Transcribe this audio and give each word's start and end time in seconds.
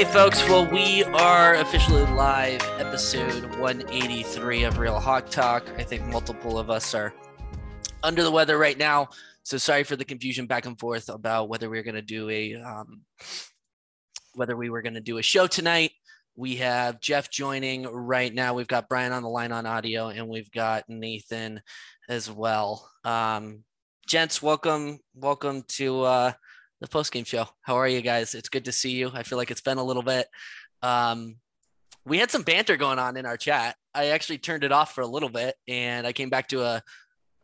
Hey, 0.00 0.10
folks. 0.10 0.42
Well, 0.48 0.64
we 0.64 1.04
are 1.04 1.56
officially 1.56 2.06
live, 2.14 2.62
episode 2.78 3.44
183 3.56 4.62
of 4.62 4.78
Real 4.78 4.98
Hawk 4.98 5.28
Talk. 5.28 5.68
I 5.76 5.82
think 5.82 6.06
multiple 6.06 6.58
of 6.58 6.70
us 6.70 6.94
are 6.94 7.12
under 8.02 8.22
the 8.22 8.30
weather 8.30 8.56
right 8.56 8.78
now. 8.78 9.10
So 9.42 9.58
sorry 9.58 9.84
for 9.84 9.96
the 9.96 10.06
confusion 10.06 10.46
back 10.46 10.64
and 10.64 10.80
forth 10.80 11.10
about 11.10 11.50
whether 11.50 11.68
we 11.68 11.78
are 11.78 11.82
going 11.82 11.96
to 11.96 12.00
do 12.00 12.30
a 12.30 12.54
um, 12.54 13.02
whether 14.36 14.56
we 14.56 14.70
were 14.70 14.80
going 14.80 14.94
to 14.94 15.02
do 15.02 15.18
a 15.18 15.22
show 15.22 15.46
tonight. 15.46 15.90
We 16.34 16.56
have 16.56 17.02
Jeff 17.02 17.30
joining 17.30 17.82
right 17.82 18.32
now. 18.32 18.54
We've 18.54 18.66
got 18.66 18.88
Brian 18.88 19.12
on 19.12 19.22
the 19.22 19.28
line 19.28 19.52
on 19.52 19.66
audio, 19.66 20.08
and 20.08 20.30
we've 20.30 20.50
got 20.50 20.84
Nathan 20.88 21.60
as 22.08 22.30
well. 22.30 22.90
Um, 23.04 23.64
gents, 24.08 24.40
welcome, 24.40 25.00
welcome 25.14 25.62
to 25.72 26.04
uh, 26.04 26.32
the 26.80 26.88
post 26.88 27.12
game 27.12 27.24
show. 27.24 27.46
How 27.62 27.76
are 27.76 27.88
you 27.88 28.00
guys? 28.00 28.34
It's 28.34 28.48
good 28.48 28.64
to 28.64 28.72
see 28.72 28.92
you. 28.92 29.10
I 29.12 29.22
feel 29.22 29.38
like 29.38 29.50
it's 29.50 29.60
been 29.60 29.78
a 29.78 29.84
little 29.84 30.02
bit. 30.02 30.26
Um, 30.82 31.36
we 32.04 32.18
had 32.18 32.30
some 32.30 32.42
banter 32.42 32.76
going 32.76 32.98
on 32.98 33.16
in 33.16 33.26
our 33.26 33.36
chat. 33.36 33.76
I 33.94 34.06
actually 34.06 34.38
turned 34.38 34.64
it 34.64 34.72
off 34.72 34.94
for 34.94 35.02
a 35.02 35.06
little 35.06 35.28
bit, 35.28 35.54
and 35.68 36.06
I 36.06 36.12
came 36.12 36.30
back 36.30 36.48
to 36.48 36.62
a 36.62 36.82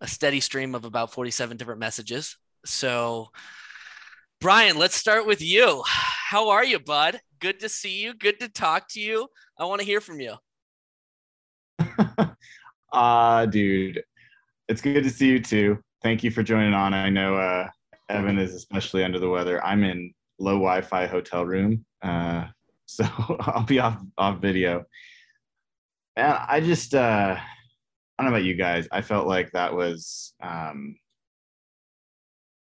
a 0.00 0.06
steady 0.06 0.40
stream 0.40 0.74
of 0.74 0.84
about 0.84 1.12
47 1.12 1.56
different 1.56 1.80
messages. 1.80 2.36
So, 2.64 3.28
Brian, 4.40 4.78
let's 4.78 4.94
start 4.94 5.26
with 5.26 5.40
you. 5.40 5.82
How 5.86 6.50
are 6.50 6.64
you, 6.64 6.78
bud? 6.78 7.20
Good 7.40 7.60
to 7.60 7.68
see 7.68 8.02
you. 8.02 8.14
Good 8.14 8.40
to 8.40 8.48
talk 8.48 8.88
to 8.90 9.00
you. 9.00 9.28
I 9.58 9.64
want 9.64 9.80
to 9.80 9.86
hear 9.86 10.00
from 10.00 10.20
you. 10.20 10.34
uh, 12.92 13.46
dude, 13.46 14.02
it's 14.68 14.80
good 14.80 15.04
to 15.04 15.10
see 15.10 15.28
you 15.28 15.40
too. 15.40 15.78
Thank 16.02 16.22
you 16.22 16.30
for 16.30 16.42
joining 16.42 16.74
on. 16.74 16.92
I 16.92 17.08
know 17.08 17.36
uh, 17.36 17.68
Evan 18.08 18.38
is 18.38 18.54
especially 18.54 19.04
under 19.04 19.18
the 19.18 19.28
weather. 19.28 19.64
I'm 19.64 19.82
in 19.84 20.12
low 20.38 20.54
Wi-Fi 20.54 21.06
hotel 21.06 21.44
room, 21.44 21.84
uh, 22.02 22.46
so 22.86 23.04
I'll 23.40 23.64
be 23.64 23.78
off 23.78 23.98
off 24.16 24.40
video. 24.40 24.84
And 26.16 26.38
I 26.48 26.60
just 26.60 26.94
uh, 26.94 27.36
I 27.38 28.22
don't 28.22 28.30
know 28.30 28.36
about 28.36 28.46
you 28.46 28.54
guys. 28.54 28.88
I 28.90 29.02
felt 29.02 29.26
like 29.26 29.50
that 29.52 29.74
was 29.74 30.34
um, 30.42 30.96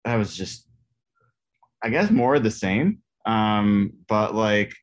that 0.05 0.15
was 0.15 0.35
just 0.35 0.67
I 1.83 1.89
guess 1.89 2.09
more 2.09 2.35
of 2.35 2.44
the 2.44 2.51
same. 2.51 2.99
Um, 3.25 3.94
but 4.07 4.33
like 4.33 4.73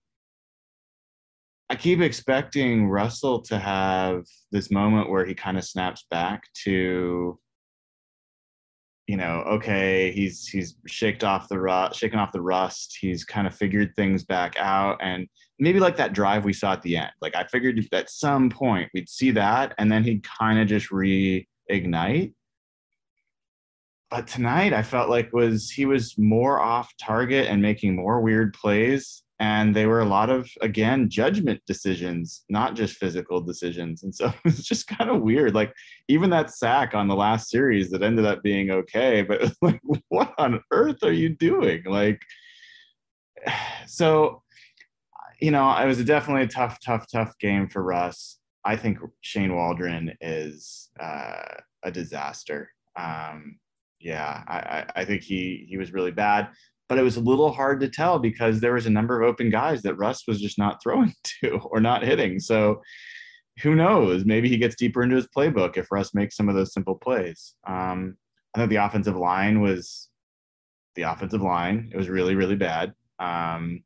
I 1.71 1.77
keep 1.77 2.01
expecting 2.01 2.89
Russell 2.89 3.41
to 3.43 3.59
have 3.59 4.25
this 4.53 4.71
moment 4.71 5.11
where 5.11 5.25
he 5.25 5.35
kind 5.35 5.57
of 5.57 5.65
snaps 5.65 6.05
back 6.11 6.45
to 6.65 7.39
you 9.07 9.17
know, 9.19 9.43
okay, 9.47 10.13
he's 10.13 10.47
he's 10.47 10.77
shaked 10.87 11.25
off 11.25 11.49
the 11.49 11.61
rust, 11.61 11.99
shaken 11.99 12.19
off 12.19 12.33
the 12.33 12.41
rust. 12.41 12.97
He's 12.99 13.25
kind 13.25 13.47
of 13.47 13.55
figured 13.55 13.95
things 13.97 14.25
back 14.25 14.57
out, 14.59 14.99
and 15.01 15.29
maybe 15.59 15.79
like 15.79 15.97
that 15.97 16.15
drive 16.15 16.45
we 16.45 16.55
saw 16.55 16.73
at 16.73 16.83
the 16.83 16.97
end. 16.97 17.11
Like 17.21 17.37
I 17.37 17.45
figured 17.45 17.87
at 17.93 18.09
some 18.09 18.49
point 18.49 18.91
we'd 18.95 19.09
see 19.09 19.31
that, 19.33 19.75
and 19.79 19.93
then 19.93 20.05
he'd 20.05 20.27
kind 20.27 20.59
of 20.59 20.69
just 20.69 20.91
reignite. 20.91 22.33
But 24.11 24.27
tonight, 24.27 24.73
I 24.73 24.83
felt 24.83 25.11
like 25.11 25.33
was 25.33 25.71
he 25.71 25.87
was 25.87 26.17
more 26.17 26.61
off 26.61 26.91
target 26.99 27.49
and 27.49 27.61
making 27.61 27.97
more 27.97 28.21
weird 28.21 28.55
plays, 28.55 29.24
and 29.41 29.75
they 29.75 29.87
were 29.87 30.01
a 30.01 30.05
lot 30.05 30.31
of 30.31 30.49
again 30.61 31.09
judgment 31.11 31.61
decisions 31.67 32.45
not 32.49 32.77
just 32.77 32.97
physical 32.97 33.41
decisions. 33.41 34.03
And 34.03 34.15
so 34.15 34.33
it's 34.45 34.63
just 34.63 34.87
kind 34.87 35.11
of 35.11 35.23
weird. 35.23 35.55
Like 35.55 35.73
even 36.09 36.31
that 36.31 36.55
sack 36.55 36.95
on 36.95 37.09
the 37.09 37.17
last 37.17 37.51
series 37.51 37.91
that 37.91 38.03
ended 38.03 38.27
up 38.27 38.43
being 38.43 38.71
okay 38.71 39.23
but 39.23 39.53
like 39.63 39.81
what 40.09 40.33
on 40.39 40.61
earth 40.71 41.03
are 41.03 41.13
you 41.13 41.31
doing? 41.31 41.83
Like 41.85 42.23
so 43.87 44.43
you 45.41 45.51
know 45.51 45.77
it 45.77 45.87
was 45.87 46.03
definitely 46.05 46.45
a 46.45 46.49
tough 46.49 46.79
tough 46.85 47.07
tough 47.11 47.37
game 47.39 47.69
for 47.69 47.83
russ. 47.83 48.39
I 48.65 48.77
think 48.77 48.99
shane 49.21 49.55
waldron 49.55 50.13
is 50.21 50.91
uh, 50.99 51.43
a 51.83 51.91
disaster. 51.91 52.71
Um, 52.97 53.59
yeah 54.01 54.43
I, 54.47 54.85
I 55.01 55.05
think 55.05 55.23
he 55.23 55.67
he 55.69 55.79
was 55.79 55.93
really 55.93 56.11
bad 56.11 56.51
but 56.89 56.99
it 56.99 57.03
was 57.03 57.17
a 57.17 57.21
little 57.21 57.53
hard 57.53 57.81
to 57.81 57.89
tell 57.89 58.19
because 58.19 58.61
there 58.61 58.75
was 58.75 58.87
a 58.87 58.91
number 58.91 59.21
of 59.21 59.29
open 59.29 59.51
guys 59.51 59.83
that 59.83 59.97
Russ 59.97 60.25
was 60.27 60.41
just 60.41 60.59
not 60.59 60.83
throwing 60.83 61.15
to 61.41 61.59
or 61.71 61.81
not 61.81 62.03
hitting. 62.03 62.39
So 62.39 62.83
who 63.63 63.75
knows? 63.75 64.25
Maybe 64.25 64.49
he 64.49 64.59
gets 64.59 64.75
deeper 64.75 65.03
into 65.03 65.17
his 65.17 65.29
playbook 65.29 65.77
if 65.77 65.91
Russ 65.91 66.15
makes 66.15 66.37
some 66.37 66.49
of 66.49 66.55
those 66.55 66.73
simple 66.73 66.97
plays. 66.97 67.55
Um, 67.67 68.17
I 68.55 68.61
thought 68.61 68.69
the 68.69 68.77
offensive 68.77 69.17
line 69.17 69.61
was 69.61 70.09
the 70.97 71.03
offensive 71.03 71.43
line. 71.43 71.91
It 71.93 71.97
was 71.97 72.09
really, 72.09 72.35
really 72.35 72.57
bad. 72.57 72.93
Um, 73.19 73.83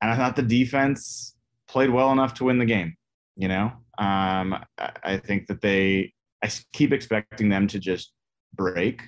and 0.00 0.10
I 0.10 0.16
thought 0.16 0.36
the 0.36 0.42
defense 0.42 1.34
played 1.66 1.90
well 1.90 2.12
enough 2.12 2.34
to 2.34 2.44
win 2.44 2.58
the 2.58 2.66
game. 2.66 2.94
You 3.36 3.48
know, 3.48 3.72
um, 3.98 4.54
I, 4.78 4.92
I 5.02 5.16
think 5.18 5.46
that 5.46 5.60
they 5.60 6.12
I 6.42 6.50
keep 6.72 6.92
expecting 6.92 7.48
them 7.48 7.66
to 7.68 7.78
just 7.78 8.12
break 8.54 9.02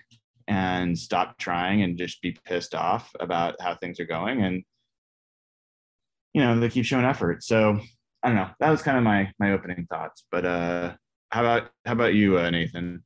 and 0.51 0.99
stop 0.99 1.39
trying 1.39 1.83
and 1.83 1.97
just 1.97 2.21
be 2.21 2.37
pissed 2.45 2.75
off 2.75 3.09
about 3.21 3.55
how 3.61 3.77
things 3.77 4.01
are 4.01 4.05
going. 4.05 4.43
And, 4.43 4.65
you 6.35 6.43
know, 6.43 6.59
they 6.59 6.69
keep 6.69 6.85
showing 6.85 7.05
effort. 7.05 7.45
So 7.45 7.79
I 8.21 8.27
don't 8.27 8.37
know. 8.37 8.51
That 8.59 8.71
was 8.71 8.83
kind 8.83 8.99
of 8.99 9.05
my, 9.05 9.33
my 9.39 9.53
opening 9.53 9.87
thoughts, 9.89 10.25
but, 10.33 10.45
uh, 10.45 10.95
how 11.31 11.43
about, 11.43 11.71
how 11.87 11.93
about 11.93 12.15
you, 12.15 12.37
uh, 12.37 12.51
Nathan? 12.51 13.05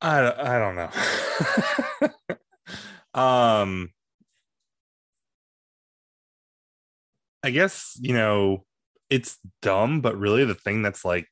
I, 0.00 0.32
I 0.32 0.58
don't 0.58 0.74
know. 0.74 0.90
um, 3.20 3.90
I 7.44 7.50
guess, 7.50 7.96
you 8.00 8.12
know, 8.12 8.64
it's 9.08 9.38
dumb, 9.62 10.00
but 10.00 10.18
really 10.18 10.44
the 10.44 10.56
thing 10.56 10.82
that's 10.82 11.04
like 11.04 11.28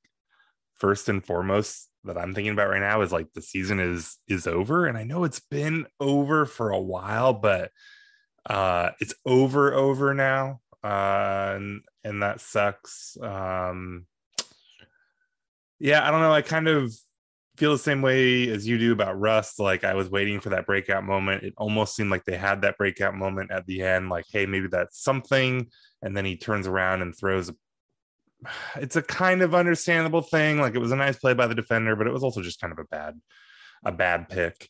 first 0.78 1.08
and 1.08 1.24
foremost 1.24 1.88
that 2.04 2.18
I'm 2.18 2.34
thinking 2.34 2.52
about 2.52 2.70
right 2.70 2.80
now 2.80 3.02
is 3.02 3.12
like 3.12 3.32
the 3.32 3.42
season 3.42 3.80
is 3.80 4.16
is 4.28 4.46
over. 4.46 4.86
And 4.86 4.96
I 4.96 5.04
know 5.04 5.24
it's 5.24 5.40
been 5.40 5.86
over 6.00 6.46
for 6.46 6.70
a 6.70 6.80
while, 6.80 7.32
but 7.32 7.70
uh 8.48 8.90
it's 9.00 9.14
over 9.26 9.74
over 9.74 10.14
now. 10.14 10.60
Uh 10.82 11.54
and, 11.56 11.80
and 12.04 12.22
that 12.22 12.40
sucks. 12.40 13.16
Um 13.20 14.06
yeah, 15.80 16.06
I 16.06 16.10
don't 16.10 16.20
know. 16.20 16.32
I 16.32 16.42
kind 16.42 16.68
of 16.68 16.92
feel 17.56 17.72
the 17.72 17.78
same 17.78 18.02
way 18.02 18.48
as 18.48 18.66
you 18.68 18.78
do 18.78 18.92
about 18.92 19.18
Russ 19.18 19.58
Like 19.58 19.82
I 19.82 19.94
was 19.94 20.08
waiting 20.08 20.40
for 20.40 20.50
that 20.50 20.66
breakout 20.66 21.04
moment. 21.04 21.42
It 21.42 21.54
almost 21.56 21.96
seemed 21.96 22.10
like 22.10 22.24
they 22.24 22.36
had 22.36 22.62
that 22.62 22.78
breakout 22.78 23.14
moment 23.14 23.50
at 23.50 23.66
the 23.66 23.82
end. 23.82 24.08
Like, 24.08 24.26
hey, 24.32 24.46
maybe 24.46 24.68
that's 24.68 25.02
something. 25.02 25.68
And 26.00 26.16
then 26.16 26.24
he 26.24 26.36
turns 26.36 26.68
around 26.68 27.02
and 27.02 27.16
throws. 27.16 27.48
A, 27.48 27.54
it's 28.76 28.96
a 28.96 29.02
kind 29.02 29.42
of 29.42 29.54
understandable 29.54 30.22
thing. 30.22 30.60
Like 30.60 30.74
it 30.74 30.80
was 30.80 30.92
a 30.92 30.96
nice 30.96 31.18
play 31.18 31.34
by 31.34 31.46
the 31.46 31.54
defender, 31.54 31.96
but 31.96 32.06
it 32.06 32.12
was 32.12 32.22
also 32.22 32.42
just 32.42 32.60
kind 32.60 32.72
of 32.72 32.78
a 32.78 32.84
bad, 32.84 33.20
a 33.84 33.92
bad 33.92 34.28
pick. 34.28 34.68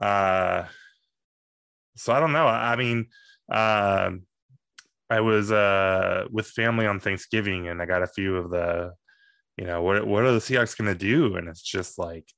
Uh, 0.00 0.64
so 1.96 2.12
I 2.12 2.20
don't 2.20 2.32
know. 2.32 2.46
I 2.46 2.76
mean, 2.76 3.06
uh, 3.50 4.10
I 5.08 5.20
was 5.20 5.52
uh, 5.52 6.26
with 6.30 6.46
family 6.48 6.86
on 6.86 7.00
Thanksgiving, 7.00 7.68
and 7.68 7.80
I 7.80 7.86
got 7.86 8.02
a 8.02 8.08
few 8.08 8.36
of 8.36 8.50
the 8.50 8.92
you 9.56 9.64
know 9.64 9.82
what 9.82 10.06
what 10.06 10.24
are 10.24 10.32
the 10.32 10.38
Seahawks 10.38 10.76
going 10.76 10.92
to 10.92 10.98
do? 10.98 11.36
And 11.36 11.48
it's 11.48 11.62
just 11.62 11.98
like 11.98 12.28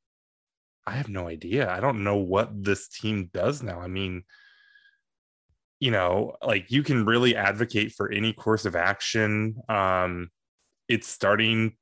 I 0.86 0.92
have 0.92 1.08
no 1.08 1.28
idea. 1.28 1.70
I 1.70 1.80
don't 1.80 2.04
know 2.04 2.16
what 2.16 2.64
this 2.64 2.88
team 2.88 3.30
does 3.32 3.62
now. 3.62 3.80
I 3.80 3.88
mean, 3.88 4.22
you 5.80 5.90
know, 5.90 6.36
like 6.42 6.70
you 6.70 6.82
can 6.82 7.04
really 7.04 7.36
advocate 7.36 7.92
for 7.92 8.10
any 8.10 8.32
course 8.32 8.64
of 8.64 8.76
action. 8.76 9.56
Um, 9.68 10.30
it's 10.88 11.06
starting. 11.06 11.74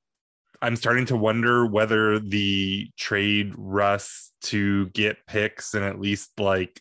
I'm 0.62 0.76
starting 0.76 1.06
to 1.06 1.16
wonder 1.16 1.66
whether 1.66 2.18
the 2.18 2.88
trade 2.96 3.52
Russ 3.56 4.32
to 4.42 4.86
get 4.90 5.26
picks 5.26 5.74
and 5.74 5.84
at 5.84 6.00
least 6.00 6.30
like, 6.38 6.80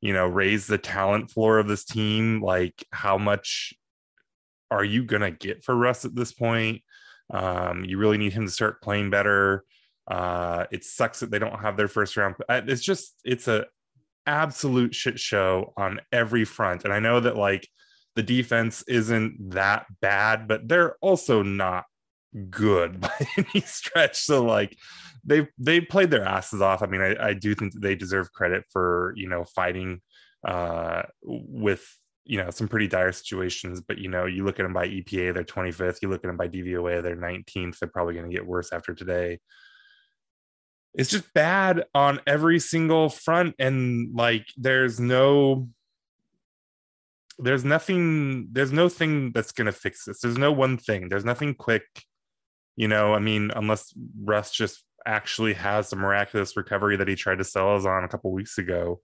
you 0.00 0.12
know, 0.12 0.26
raise 0.26 0.66
the 0.66 0.78
talent 0.78 1.30
floor 1.30 1.58
of 1.58 1.66
this 1.66 1.84
team. 1.84 2.40
Like, 2.40 2.84
how 2.92 3.18
much 3.18 3.74
are 4.70 4.84
you 4.84 5.04
gonna 5.04 5.30
get 5.30 5.64
for 5.64 5.74
Russ 5.74 6.04
at 6.04 6.14
this 6.14 6.32
point? 6.32 6.82
Um, 7.30 7.84
you 7.84 7.98
really 7.98 8.18
need 8.18 8.32
him 8.32 8.46
to 8.46 8.52
start 8.52 8.82
playing 8.82 9.10
better. 9.10 9.64
Uh, 10.06 10.64
it 10.70 10.84
sucks 10.84 11.20
that 11.20 11.30
they 11.30 11.38
don't 11.38 11.60
have 11.60 11.76
their 11.76 11.88
first 11.88 12.16
round. 12.16 12.36
It's 12.48 12.82
just 12.82 13.14
it's 13.24 13.48
a 13.48 13.66
absolute 14.26 14.94
shit 14.94 15.18
show 15.18 15.72
on 15.76 16.00
every 16.12 16.44
front. 16.44 16.84
And 16.84 16.92
I 16.92 17.00
know 17.00 17.20
that 17.20 17.36
like 17.36 17.68
the 18.16 18.22
defense 18.22 18.82
isn't 18.88 19.50
that 19.50 19.86
bad, 20.00 20.48
but 20.48 20.68
they're 20.68 20.96
also 21.00 21.42
not 21.42 21.84
good 22.50 23.00
by 23.00 23.26
any 23.36 23.60
stretch. 23.60 24.18
So 24.18 24.44
like 24.44 24.76
they 25.24 25.48
they 25.58 25.80
played 25.80 26.10
their 26.10 26.24
asses 26.24 26.60
off. 26.60 26.82
I 26.82 26.86
mean, 26.86 27.00
I, 27.00 27.28
I 27.28 27.34
do 27.34 27.54
think 27.54 27.74
they 27.74 27.94
deserve 27.94 28.32
credit 28.32 28.64
for 28.72 29.12
you 29.16 29.28
know 29.28 29.44
fighting 29.44 30.00
uh, 30.46 31.02
with 31.22 31.86
you 32.24 32.38
know 32.38 32.50
some 32.50 32.68
pretty 32.68 32.88
dire 32.88 33.12
situations. 33.12 33.80
But 33.80 33.98
you 33.98 34.08
know 34.08 34.26
you 34.26 34.44
look 34.44 34.60
at 34.60 34.64
them 34.64 34.72
by 34.72 34.88
epa 34.88 35.34
they're 35.34 35.44
25th 35.44 35.98
you 36.02 36.08
look 36.08 36.24
at 36.24 36.28
them 36.28 36.36
by 36.36 36.48
dvoa 36.48 37.02
they're 37.02 37.16
19th 37.16 37.78
they're 37.78 37.88
probably 37.88 38.14
going 38.14 38.28
to 38.28 38.34
get 38.34 38.46
worse 38.46 38.72
after 38.72 38.94
today. 38.94 39.38
It's 40.94 41.10
just 41.10 41.32
bad 41.34 41.84
on 41.94 42.20
every 42.26 42.58
single 42.58 43.08
front. 43.08 43.54
And 43.58 44.14
like 44.14 44.46
there's 44.56 44.98
no 44.98 45.68
there's 47.38 47.64
nothing 47.64 48.48
there's 48.52 48.72
no 48.72 48.88
thing 48.88 49.32
that's 49.32 49.52
going 49.52 49.66
to 49.66 49.72
fix 49.72 50.04
this 50.04 50.20
there's 50.20 50.38
no 50.38 50.52
one 50.52 50.76
thing 50.76 51.08
there's 51.08 51.24
nothing 51.24 51.54
quick 51.54 51.84
you 52.76 52.88
know 52.88 53.14
i 53.14 53.18
mean 53.18 53.50
unless 53.54 53.92
russ 54.24 54.50
just 54.50 54.84
actually 55.06 55.54
has 55.54 55.90
the 55.90 55.96
miraculous 55.96 56.56
recovery 56.56 56.96
that 56.96 57.08
he 57.08 57.14
tried 57.14 57.38
to 57.38 57.44
sell 57.44 57.76
us 57.76 57.86
on 57.86 58.04
a 58.04 58.08
couple 58.08 58.32
weeks 58.32 58.58
ago 58.58 59.00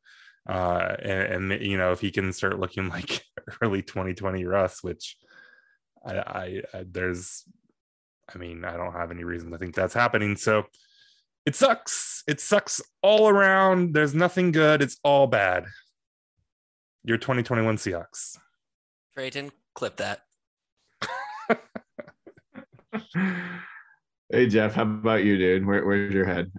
uh, 0.48 0.94
and, 1.02 1.52
and, 1.52 1.62
you 1.64 1.78
know 1.78 1.92
if 1.92 2.00
he 2.00 2.10
can 2.10 2.32
start 2.32 2.60
looking 2.60 2.88
like 2.90 3.24
early 3.62 3.82
2020 3.82 4.44
Russ, 4.44 4.82
which 4.82 5.16
I, 6.04 6.16
I, 6.18 6.62
I, 6.72 6.84
there's, 6.90 7.44
I 8.32 8.38
mean 8.38 8.64
I 8.64 8.76
don't 8.76 8.92
have 8.92 9.10
any 9.10 9.24
reason 9.24 9.50
to 9.50 9.58
think 9.58 9.74
that's 9.74 9.94
happening. 9.94 10.36
So 10.36 10.64
it 11.46 11.54
sucks. 11.54 12.22
It 12.26 12.40
sucks 12.40 12.80
all 13.02 13.28
around. 13.28 13.92
There's 13.92 14.14
nothing 14.14 14.50
good. 14.50 14.80
It's 14.80 14.98
all 15.04 15.26
bad. 15.26 15.66
Your 17.06 17.18
2021 17.18 17.76
Seahawks. 17.76 18.38
Drayton, 19.14 19.52
clip 19.74 19.96
that. 19.96 20.22
hey 24.30 24.46
Jeff, 24.48 24.72
how 24.74 24.84
about 24.84 25.22
you, 25.22 25.36
dude? 25.36 25.66
Where, 25.66 25.84
where's 25.84 26.14
your 26.14 26.24
head? 26.24 26.50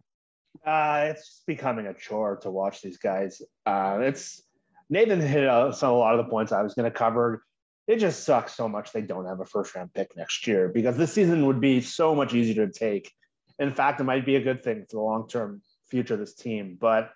Uh, 0.64 1.08
it's 1.10 1.42
becoming 1.48 1.88
a 1.88 1.96
chore 1.96 2.38
to 2.44 2.52
watch 2.52 2.84
these 2.84 2.98
guys. 2.98 3.42
Uh, 3.66 3.98
it's 4.02 4.44
Nathan 4.88 5.20
hit 5.20 5.48
uh, 5.48 5.72
some 5.72 5.90
a 5.90 5.98
lot 5.98 6.20
of 6.20 6.24
the 6.24 6.30
points 6.30 6.52
I 6.52 6.62
was 6.62 6.76
going 6.76 6.92
to 6.92 6.96
cover. 6.96 7.44
It 7.88 7.98
just 7.98 8.24
sucks 8.24 8.54
so 8.54 8.70
much 8.70 8.92
they 8.92 9.02
don't 9.02 9.26
have 9.26 9.40
a 9.40 9.46
first 9.46 9.74
round 9.74 9.96
pick 9.96 10.16
next 10.16 10.46
year 10.46 10.70
because 10.70 10.96
this 10.96 11.12
season 11.12 11.48
would 11.48 11.60
be 11.60 11.82
so 11.82 12.14
much 12.14 12.36
easier 12.36 12.68
to 12.68 12.72
take. 12.72 13.12
In 13.58 13.74
fact, 13.74 14.00
it 14.00 14.04
might 14.04 14.28
be 14.28 14.36
a 14.36 14.42
good 14.42 14.64
thing 14.64 14.86
for 14.90 14.98
the 14.98 15.02
long 15.02 15.28
term 15.28 15.64
future 15.90 16.14
of 16.14 16.20
this 16.20 16.36
team. 16.36 16.78
But 16.80 17.10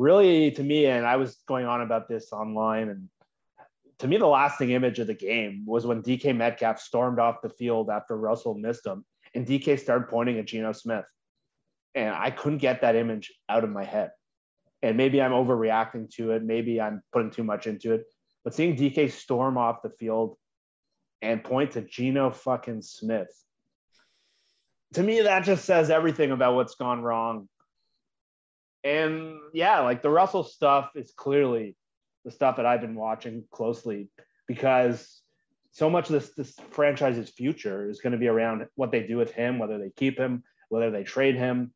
really, 0.00 0.50
to 0.52 0.62
me, 0.62 0.86
and 0.86 1.06
I 1.06 1.16
was 1.16 1.42
going 1.46 1.66
on 1.66 1.82
about 1.82 2.08
this 2.08 2.32
online, 2.32 2.88
and 2.88 3.08
to 3.98 4.08
me, 4.08 4.16
the 4.16 4.26
lasting 4.26 4.70
image 4.70 4.98
of 4.98 5.06
the 5.06 5.14
game 5.14 5.64
was 5.66 5.86
when 5.86 6.02
DK 6.02 6.34
Metcalf 6.36 6.80
stormed 6.80 7.18
off 7.18 7.42
the 7.42 7.50
field 7.50 7.90
after 7.90 8.16
Russell 8.16 8.54
missed 8.54 8.86
him, 8.86 9.04
and 9.34 9.46
DK 9.46 9.78
started 9.78 10.08
pointing 10.08 10.38
at 10.38 10.46
Geno 10.46 10.72
Smith 10.72 11.04
and 11.94 12.14
I 12.14 12.30
couldn't 12.30 12.58
get 12.58 12.82
that 12.82 12.96
image 12.96 13.32
out 13.48 13.64
of 13.64 13.70
my 13.70 13.84
head. 13.84 14.10
And 14.82 14.96
maybe 14.96 15.20
I'm 15.20 15.32
overreacting 15.32 16.10
to 16.14 16.32
it. 16.32 16.42
Maybe 16.42 16.80
I'm 16.80 17.02
putting 17.12 17.30
too 17.30 17.44
much 17.44 17.66
into 17.66 17.92
it. 17.92 18.04
But 18.44 18.54
seeing 18.54 18.76
DK 18.76 19.10
storm 19.10 19.58
off 19.58 19.82
the 19.82 19.90
field 19.90 20.36
and 21.20 21.44
point 21.44 21.72
to 21.72 21.82
Geno 21.82 22.30
fucking 22.30 22.82
Smith, 22.82 23.28
to 24.94 25.02
me, 25.02 25.20
that 25.22 25.44
just 25.44 25.64
says 25.64 25.90
everything 25.90 26.30
about 26.30 26.54
what's 26.54 26.74
gone 26.74 27.02
wrong. 27.02 27.48
And 28.82 29.36
yeah, 29.52 29.80
like 29.80 30.02
the 30.02 30.10
Russell 30.10 30.44
stuff 30.44 30.90
is 30.94 31.12
clearly 31.14 31.76
the 32.24 32.30
stuff 32.30 32.56
that 32.56 32.66
I've 32.66 32.80
been 32.80 32.94
watching 32.94 33.44
closely 33.50 34.08
because 34.46 35.20
so 35.72 35.88
much 35.88 36.10
of 36.10 36.12
this 36.14 36.30
this 36.34 36.54
franchise's 36.70 37.30
future 37.30 37.88
is 37.88 38.00
going 38.00 38.12
to 38.12 38.18
be 38.18 38.28
around 38.28 38.66
what 38.74 38.90
they 38.90 39.06
do 39.06 39.16
with 39.16 39.32
him, 39.32 39.58
whether 39.58 39.78
they 39.78 39.90
keep 39.90 40.18
him, 40.18 40.42
whether 40.68 40.90
they 40.90 41.04
trade 41.04 41.36
him 41.36 41.72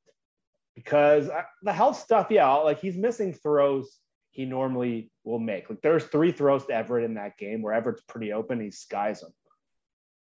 because 0.74 1.30
the 1.62 1.72
health 1.72 1.98
stuff, 1.98 2.28
yeah, 2.30 2.52
like 2.54 2.80
he's 2.80 2.96
missing 2.96 3.32
throws 3.32 3.98
he 4.30 4.44
normally 4.44 5.12
will 5.22 5.38
make. 5.38 5.70
Like 5.70 5.80
there's 5.80 6.04
three 6.04 6.32
throws 6.32 6.66
to 6.66 6.74
Everett 6.74 7.04
in 7.04 7.14
that 7.14 7.38
game 7.38 7.62
where 7.62 7.72
Everett's 7.72 8.02
pretty 8.02 8.32
open, 8.32 8.60
he 8.60 8.72
skies 8.72 9.20
them. 9.20 9.32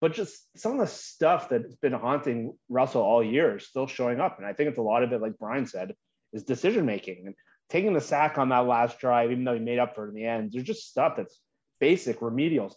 But 0.02 0.12
just 0.12 0.46
some 0.58 0.72
of 0.72 0.78
the 0.78 0.86
stuff 0.86 1.48
that's 1.48 1.74
been 1.76 1.94
haunting 1.94 2.58
Russell 2.68 3.00
all 3.00 3.24
year 3.24 3.56
is 3.56 3.66
still 3.66 3.86
showing 3.86 4.20
up. 4.20 4.36
And 4.36 4.46
I 4.46 4.52
think 4.52 4.68
it's 4.68 4.78
a 4.78 4.82
lot 4.82 5.02
of 5.02 5.12
it, 5.12 5.22
like 5.22 5.38
Brian 5.38 5.64
said, 5.64 5.94
is 6.34 6.42
decision 6.42 6.84
making 6.84 7.22
and 7.26 7.34
taking 7.70 7.94
the 7.94 8.00
sack 8.00 8.36
on 8.36 8.50
that 8.50 8.66
last 8.66 8.98
drive, 8.98 9.30
even 9.30 9.44
though 9.44 9.54
he 9.54 9.60
made 9.60 9.78
up 9.78 9.94
for 9.94 10.04
it 10.04 10.10
in 10.10 10.14
the 10.14 10.26
end. 10.26 10.52
There's 10.52 10.64
just 10.64 10.90
stuff 10.90 11.14
that's 11.16 11.40
basic 11.80 12.20
remedial 12.20 12.76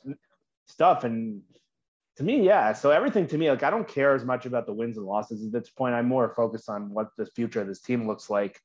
stuff. 0.67 1.03
And 1.03 1.41
to 2.15 2.23
me, 2.23 2.45
yeah. 2.45 2.73
So 2.73 2.91
everything 2.91 3.27
to 3.27 3.37
me, 3.37 3.49
like 3.49 3.63
I 3.63 3.69
don't 3.69 3.87
care 3.87 4.15
as 4.15 4.23
much 4.23 4.45
about 4.45 4.65
the 4.65 4.73
wins 4.73 4.97
and 4.97 5.05
losses 5.05 5.45
at 5.45 5.51
this 5.51 5.69
point. 5.69 5.95
I'm 5.95 6.07
more 6.07 6.33
focused 6.35 6.69
on 6.69 6.91
what 6.91 7.09
the 7.17 7.25
future 7.25 7.61
of 7.61 7.67
this 7.67 7.81
team 7.81 8.07
looks 8.07 8.29
like. 8.29 8.59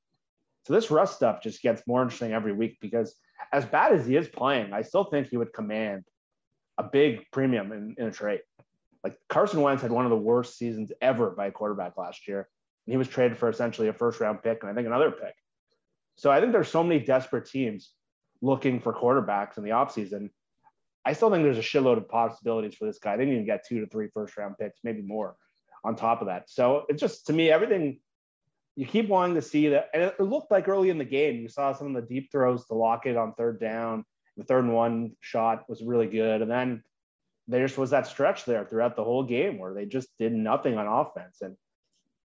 So 0.66 0.74
this 0.74 0.90
Russ 0.90 1.14
stuff 1.14 1.42
just 1.42 1.60
gets 1.60 1.86
more 1.88 2.02
interesting 2.02 2.32
every 2.32 2.52
week 2.52 2.78
because 2.80 3.16
as 3.52 3.64
bad 3.64 3.92
as 3.92 4.06
he 4.06 4.16
is 4.16 4.28
playing, 4.28 4.72
I 4.72 4.82
still 4.82 5.04
think 5.04 5.28
he 5.28 5.36
would 5.36 5.52
command 5.52 6.04
a 6.78 6.84
big 6.84 7.30
premium 7.32 7.72
in, 7.72 7.94
in 7.98 8.06
a 8.06 8.12
trade. 8.12 8.42
Like 9.02 9.16
Carson 9.28 9.60
Wentz 9.60 9.82
had 9.82 9.90
one 9.90 10.04
of 10.04 10.10
the 10.10 10.16
worst 10.16 10.56
seasons 10.56 10.92
ever 11.00 11.30
by 11.30 11.46
a 11.46 11.50
quarterback 11.50 11.96
last 11.96 12.28
year. 12.28 12.48
He 12.86 12.96
was 12.96 13.08
traded 13.08 13.38
for 13.38 13.48
essentially 13.48 13.88
a 13.88 13.92
first 13.92 14.20
round 14.20 14.42
pick 14.42 14.62
and 14.62 14.70
I 14.70 14.74
think 14.74 14.86
another 14.86 15.10
pick. 15.10 15.34
So 16.16 16.30
I 16.30 16.40
think 16.40 16.52
there's 16.52 16.68
so 16.68 16.82
many 16.82 17.00
desperate 17.00 17.46
teams 17.46 17.92
looking 18.40 18.80
for 18.80 18.92
quarterbacks 18.92 19.56
in 19.56 19.64
the 19.64 19.70
offseason 19.70 20.30
I 21.04 21.12
still 21.14 21.30
think 21.30 21.42
there's 21.42 21.58
a 21.58 21.62
shitload 21.62 21.96
of 21.96 22.08
possibilities 22.08 22.74
for 22.74 22.86
this 22.86 22.98
guy. 22.98 23.16
They 23.16 23.24
need 23.24 23.38
to 23.38 23.44
get 23.44 23.66
two 23.66 23.80
to 23.80 23.86
three 23.86 24.08
first 24.14 24.36
round 24.36 24.56
picks, 24.58 24.80
maybe 24.84 25.02
more, 25.02 25.36
on 25.84 25.96
top 25.96 26.20
of 26.20 26.28
that. 26.28 26.48
So 26.48 26.84
it's 26.88 27.00
just 27.00 27.26
to 27.26 27.32
me 27.32 27.50
everything 27.50 27.98
you 28.76 28.86
keep 28.86 29.08
wanting 29.08 29.34
to 29.34 29.42
see 29.42 29.68
that, 29.68 29.90
and 29.92 30.02
it 30.02 30.20
looked 30.20 30.50
like 30.50 30.68
early 30.68 30.90
in 30.90 30.98
the 30.98 31.04
game 31.04 31.40
you 31.40 31.48
saw 31.48 31.72
some 31.72 31.94
of 31.94 31.94
the 31.94 32.08
deep 32.08 32.30
throws 32.30 32.66
to 32.66 32.74
Lockett 32.74 33.16
on 33.16 33.34
third 33.34 33.60
down. 33.60 34.04
The 34.36 34.44
third 34.44 34.64
and 34.64 34.72
one 34.72 35.12
shot 35.20 35.68
was 35.68 35.82
really 35.82 36.06
good, 36.06 36.40
and 36.40 36.50
then 36.50 36.82
there 37.48 37.66
just 37.66 37.76
was 37.76 37.90
that 37.90 38.06
stretch 38.06 38.44
there 38.44 38.64
throughout 38.64 38.96
the 38.96 39.04
whole 39.04 39.24
game 39.24 39.58
where 39.58 39.74
they 39.74 39.84
just 39.84 40.08
did 40.18 40.32
nothing 40.32 40.78
on 40.78 40.86
offense. 40.86 41.42
And 41.42 41.56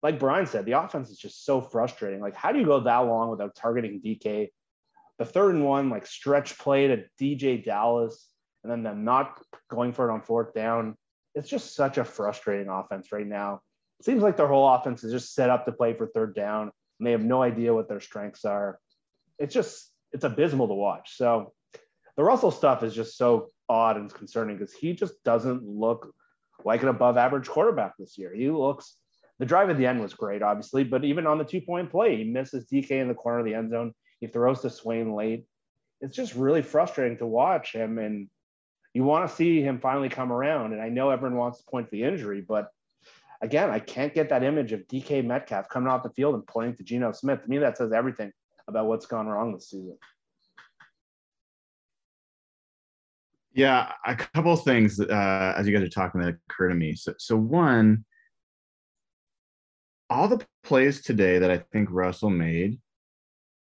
like 0.06 0.20
Brian 0.20 0.46
said, 0.46 0.64
the 0.64 0.78
offense 0.80 1.10
is 1.10 1.18
just 1.18 1.44
so 1.44 1.60
frustrating. 1.60 2.20
Like, 2.20 2.36
how 2.36 2.52
do 2.52 2.60
you 2.60 2.64
go 2.64 2.78
that 2.78 2.98
long 2.98 3.28
without 3.28 3.56
targeting 3.56 4.00
DK? 4.00 4.50
The 5.18 5.24
third 5.24 5.56
and 5.56 5.64
one, 5.64 5.90
like 5.90 6.06
stretch 6.06 6.56
play 6.58 6.86
to 6.86 7.04
DeeJay 7.20 7.64
Dallas, 7.64 8.28
and 8.62 8.70
then 8.70 8.84
them 8.84 9.04
not 9.04 9.42
going 9.68 9.92
for 9.92 10.08
it 10.08 10.12
on 10.12 10.22
fourth 10.22 10.54
down. 10.54 10.94
It's 11.34 11.48
just 11.48 11.74
such 11.74 11.98
a 11.98 12.04
frustrating 12.04 12.68
offense 12.68 13.10
right 13.10 13.26
now. 13.26 13.62
It 13.98 14.04
seems 14.04 14.22
like 14.22 14.36
their 14.36 14.46
whole 14.46 14.72
offense 14.72 15.02
is 15.02 15.10
just 15.10 15.34
set 15.34 15.50
up 15.50 15.64
to 15.64 15.72
play 15.72 15.92
for 15.92 16.06
third 16.06 16.36
down, 16.36 16.70
and 17.00 17.06
they 17.06 17.10
have 17.10 17.24
no 17.24 17.42
idea 17.42 17.74
what 17.74 17.88
their 17.88 17.98
strengths 17.98 18.44
are. 18.44 18.78
It's 19.40 19.52
just 19.52 19.90
it's 20.12 20.22
abysmal 20.22 20.68
to 20.68 20.74
watch. 20.74 21.16
So 21.16 21.52
the 22.16 22.22
Russell 22.22 22.52
stuff 22.52 22.84
is 22.84 22.94
just 22.94 23.18
so 23.18 23.50
odd 23.68 23.96
and 23.96 24.14
concerning 24.14 24.56
because 24.56 24.72
he 24.72 24.92
just 24.92 25.20
doesn't 25.24 25.64
look 25.64 26.14
like 26.64 26.84
an 26.84 26.90
above 26.90 27.16
average 27.16 27.48
quarterback 27.48 27.94
this 27.98 28.16
year. 28.16 28.32
He 28.32 28.48
looks 28.50 28.94
the 29.38 29.46
drive 29.46 29.70
at 29.70 29.76
the 29.76 29.86
end 29.86 30.00
was 30.00 30.14
great, 30.14 30.42
obviously, 30.42 30.84
but 30.84 31.04
even 31.04 31.26
on 31.26 31.38
the 31.38 31.44
two 31.44 31.60
point 31.60 31.90
play, 31.90 32.16
he 32.16 32.24
misses 32.24 32.66
DK 32.66 32.90
in 32.92 33.08
the 33.08 33.14
corner 33.14 33.40
of 33.40 33.44
the 33.44 33.54
end 33.54 33.70
zone. 33.70 33.92
He 34.20 34.26
throws 34.26 34.62
to 34.62 34.70
Swain 34.70 35.14
late. 35.14 35.44
It's 36.00 36.16
just 36.16 36.34
really 36.34 36.62
frustrating 36.62 37.18
to 37.18 37.26
watch 37.26 37.72
him. 37.72 37.98
And 37.98 38.28
you 38.94 39.04
want 39.04 39.28
to 39.28 39.34
see 39.34 39.60
him 39.60 39.78
finally 39.78 40.08
come 40.08 40.32
around. 40.32 40.72
And 40.72 40.80
I 40.80 40.88
know 40.88 41.10
everyone 41.10 41.38
wants 41.38 41.58
to 41.58 41.64
point 41.70 41.86
to 41.86 41.90
the 41.90 42.04
injury, 42.04 42.40
but 42.40 42.68
again, 43.42 43.70
I 43.70 43.78
can't 43.78 44.14
get 44.14 44.30
that 44.30 44.42
image 44.42 44.72
of 44.72 44.86
DK 44.86 45.24
Metcalf 45.24 45.68
coming 45.68 45.88
off 45.88 46.02
the 46.02 46.10
field 46.10 46.34
and 46.34 46.46
pointing 46.46 46.76
to 46.76 46.82
Geno 46.82 47.12
Smith. 47.12 47.42
To 47.42 47.48
me, 47.48 47.58
that 47.58 47.76
says 47.76 47.92
everything 47.92 48.32
about 48.68 48.86
what's 48.86 49.06
gone 49.06 49.26
wrong 49.26 49.52
this 49.52 49.70
season. 49.70 49.98
Yeah, 53.52 53.92
a 54.06 54.14
couple 54.14 54.52
of 54.52 54.62
things 54.64 55.00
uh, 55.00 55.54
as 55.56 55.66
you 55.66 55.74
guys 55.74 55.86
are 55.86 55.90
talking 55.90 56.20
that 56.20 56.36
occur 56.50 56.68
to 56.68 56.74
me. 56.74 56.94
So, 56.94 57.14
so 57.18 57.36
one, 57.36 58.04
all 60.08 60.28
the 60.28 60.44
plays 60.62 61.02
today 61.02 61.38
that 61.38 61.50
I 61.50 61.58
think 61.72 61.88
Russell 61.90 62.30
made, 62.30 62.78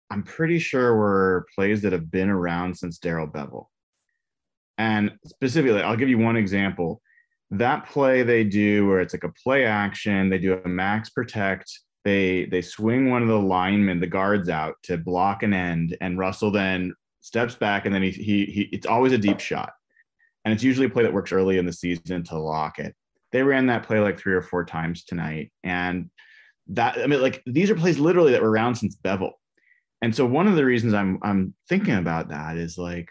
I'm 0.10 0.24
pretty 0.24 0.60
sure 0.60 0.96
were 0.96 1.48
plays 1.56 1.82
that 1.82 1.94
have 1.94 2.10
been 2.10 2.30
around 2.30 2.78
since 2.78 2.98
Darrell 2.98 3.28
Bevell. 3.28 3.68
And 4.78 5.18
specifically, 5.26 5.82
I'll 5.82 5.98
give 5.98 6.10
you 6.10 6.18
one 6.18 6.38
example. 6.38 7.02
That 7.52 7.88
play 7.88 8.24
they 8.24 8.44
do 8.44 8.88
where 8.88 9.00
it's 9.00 9.14
like 9.14 9.24
a 9.24 9.34
play 9.44 9.66
action, 9.66 10.30
they 10.30 10.38
do 10.38 10.60
a 10.64 10.68
max 10.68 11.10
protect, 11.10 11.72
they 12.04 12.46
they 12.46 12.62
swing 12.62 13.10
one 13.10 13.22
of 13.22 13.28
the 13.28 13.40
linemen, 13.40 14.00
the 14.00 14.08
guards 14.08 14.50
out 14.50 14.76
to 14.84 14.98
block 14.98 15.44
an 15.44 15.54
end, 15.54 15.98
and 16.02 16.18
Russell 16.18 16.52
then 16.52 16.94
steps 17.22 17.56
back 17.56 17.86
and 17.86 17.94
then 17.94 18.02
he, 18.02 18.12
he, 18.12 18.46
he 18.46 18.62
it's 18.72 18.86
always 18.86 19.12
a 19.12 19.18
deep 19.18 19.40
shot. 19.40 19.74
And 20.46 20.54
it's 20.54 20.64
usually 20.64 20.86
a 20.86 20.90
play 20.90 21.04
that 21.04 21.14
works 21.14 21.34
early 21.34 21.58
in 21.58 21.66
the 21.66 21.74
season 21.74 22.24
to 22.24 22.38
Lockett. 22.38 22.96
They 23.32 23.44
ran 23.44 23.68
that 23.68 23.84
play 23.84 24.00
like 24.00 24.20
three 24.20 24.34
or 24.34 24.42
four 24.42 24.66
times 24.66 25.04
tonight. 25.04 25.52
And 25.64 26.10
that, 26.68 26.98
I 26.98 27.08
mean, 27.08 27.22
like 27.22 27.44
these 27.46 27.70
are 27.70 27.76
plays 27.76 28.00
literally 28.00 28.32
that 28.32 28.42
were 28.42 28.52
around 28.52 28.76
since 28.76 28.98
Bevell. 28.98 29.32
And 30.02 30.16
so 30.16 30.26
one 30.26 30.48
of 30.48 30.56
the 30.56 30.66
reasons 30.66 30.94
I'm 30.94 31.20
I'm 31.24 31.54
thinking 31.70 31.96
about 31.96 32.30
that 32.30 32.58
is 32.58 32.78
like, 32.78 33.10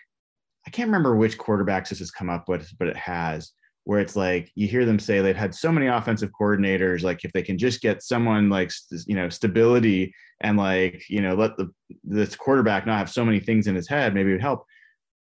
I 0.67 0.71
can't 0.71 0.89
remember 0.89 1.17
which 1.17 1.39
quarterbacks 1.39 1.89
this 1.89 1.99
has 1.99 2.11
come 2.11 2.31
up 2.31 2.49
with, 2.49 2.69
but 2.79 2.89
it 2.89 2.97
has 2.97 3.53
where 3.87 4.01
it's 4.01 4.17
like 4.17 4.51
you 4.57 4.67
hear 4.67 4.85
them 4.85 4.99
say 4.99 5.21
they've 5.21 5.37
had 5.37 5.55
so 5.55 5.71
many 5.71 5.87
offensive 5.87 6.31
coordinators 6.39 7.03
like 7.03 7.25
if 7.25 7.33
they 7.33 7.43
can 7.43 7.57
just 7.57 7.81
get 7.81 8.03
someone 8.03 8.51
like 8.51 8.73
you 9.07 9.15
know 9.15 9.29
stability 9.29 10.13
and 10.41 10.59
like 10.59 11.05
you 11.09 11.23
know 11.23 11.35
let 11.35 11.57
the 11.57 11.71
this 12.03 12.35
quarterback 12.35 12.85
not 12.85 12.99
have 12.99 13.09
so 13.09 13.25
many 13.25 13.39
things 13.39 13.69
in 13.69 13.77
his 13.77 13.89
head 13.89 14.13
maybe 14.13 14.31
it 14.31 14.35
would 14.35 14.43
help 14.43 14.65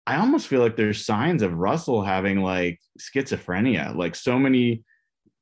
i 0.08 0.18
almost 0.18 0.48
feel 0.48 0.62
like 0.62 0.76
there's 0.76 1.06
signs 1.06 1.42
of 1.42 1.54
russell 1.54 2.04
having 2.04 2.42
like 2.42 2.80
schizophrenia 3.00 3.96
like 3.96 4.16
so 4.16 4.38
many 4.38 4.84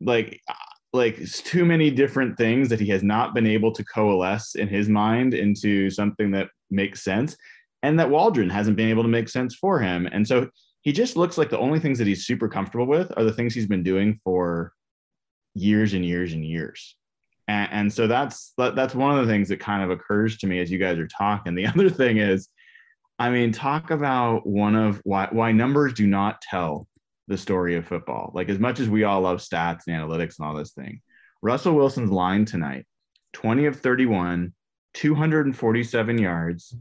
like 0.02 0.42
uh, 0.50 0.54
like 0.94 1.18
it's 1.20 1.42
too 1.42 1.66
many 1.66 1.92
different 1.92 2.38
things 2.38 2.70
that 2.70 2.80
he 2.80 2.88
has 2.88 3.04
not 3.04 3.34
been 3.34 3.48
able 3.48 3.72
to 3.72 3.84
coalesce 3.84 4.56
in 4.56 4.68
his 4.68 4.88
mind 4.90 5.34
into 5.34 5.90
something 5.90 6.32
that 6.32 6.50
makes 6.72 7.04
sense 7.04 7.36
and 7.84 8.00
that 8.00 8.10
waldron 8.10 8.50
hasn't 8.50 8.78
been 8.78 8.90
able 8.90 9.04
to 9.04 9.10
make 9.10 9.30
sense 9.30 9.56
for 9.56 9.80
him 9.80 10.08
and 10.12 10.28
so 10.28 10.48
he 10.88 10.94
just 10.94 11.18
looks 11.18 11.38
like 11.38 11.50
the 11.50 11.60
only 11.60 11.82
things 11.82 11.98
that 11.98 12.08
he's 12.08 12.26
super 12.26 12.48
comfortable 12.48 12.86
with 12.86 13.12
are 13.18 13.26
the 13.26 13.34
things 13.34 13.54
he's 13.54 13.68
been 13.68 13.84
doing 13.84 14.22
for 14.24 14.72
years 15.54 15.94
and 15.94 16.06
years 16.06 16.32
and 16.32 16.46
years. 16.46 16.96
And, 17.50 17.70
and 17.72 17.94
so 17.94 18.08
that's 18.08 18.54
that, 18.58 18.76
that's 18.76 18.96
one 18.96 19.18
of 19.18 19.26
the 19.26 19.32
things 19.32 19.50
that 19.50 19.60
kind 19.60 19.84
of 19.84 19.90
occurs 19.90 20.38
to 20.38 20.48
me 20.48 20.60
as 20.60 20.72
you 20.72 20.78
guys 20.78 20.98
are 20.98 21.08
talking. 21.08 21.56
The 21.56 21.68
other 21.76 21.90
thing 21.90 22.20
is, 22.20 22.48
I 23.20 23.30
mean, 23.30 23.52
talk 23.52 23.90
about 23.90 24.46
one 24.46 24.76
of 24.76 25.02
why 25.04 25.28
why 25.32 25.52
numbers 25.52 25.94
do 25.94 26.06
not 26.06 26.42
tell 26.42 26.88
the 27.28 27.38
story 27.38 27.76
of 27.76 27.86
football. 27.88 28.32
Like 28.34 28.50
as 28.50 28.60
much 28.60 28.80
as 28.80 28.90
we 28.90 29.04
all 29.04 29.22
love 29.22 29.40
stats 29.40 29.82
and 29.88 29.96
analytics 29.96 30.40
and 30.40 30.48
all 30.48 30.56
this 30.56 30.72
thing, 30.72 31.02
Russell 31.42 31.76
Wilson's 31.76 32.12
line 32.12 32.46
tonight, 32.46 32.86
20 33.34 33.66
of 33.66 33.80
31, 33.80 34.54
247 34.94 36.18
yards, 36.18 36.76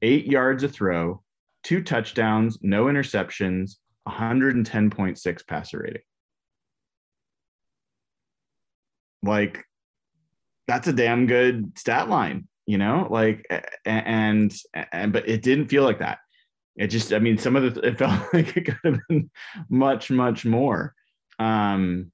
eight 0.00 0.26
yards 0.26 0.62
a 0.62 0.68
throw, 0.68 1.22
two 1.62 1.82
touchdowns, 1.82 2.58
no 2.62 2.86
interceptions, 2.86 3.76
110.6 4.08 5.46
passer 5.46 5.78
rating. 5.78 6.02
Like, 9.22 9.64
that's 10.66 10.88
a 10.88 10.92
damn 10.92 11.26
good 11.26 11.78
stat 11.78 12.08
line, 12.08 12.48
you 12.66 12.78
know? 12.78 13.06
Like, 13.10 13.46
and, 13.84 14.52
and, 14.92 15.12
but 15.12 15.28
it 15.28 15.42
didn't 15.42 15.68
feel 15.68 15.84
like 15.84 15.98
that. 16.00 16.18
It 16.76 16.88
just, 16.88 17.12
I 17.12 17.18
mean, 17.18 17.38
some 17.38 17.56
of 17.56 17.74
the, 17.74 17.80
it 17.80 17.98
felt 17.98 18.32
like 18.32 18.56
it 18.56 18.64
could 18.64 18.78
have 18.84 19.00
been 19.08 19.30
much, 19.68 20.10
much 20.10 20.44
more. 20.44 20.94
Um, 21.38 22.12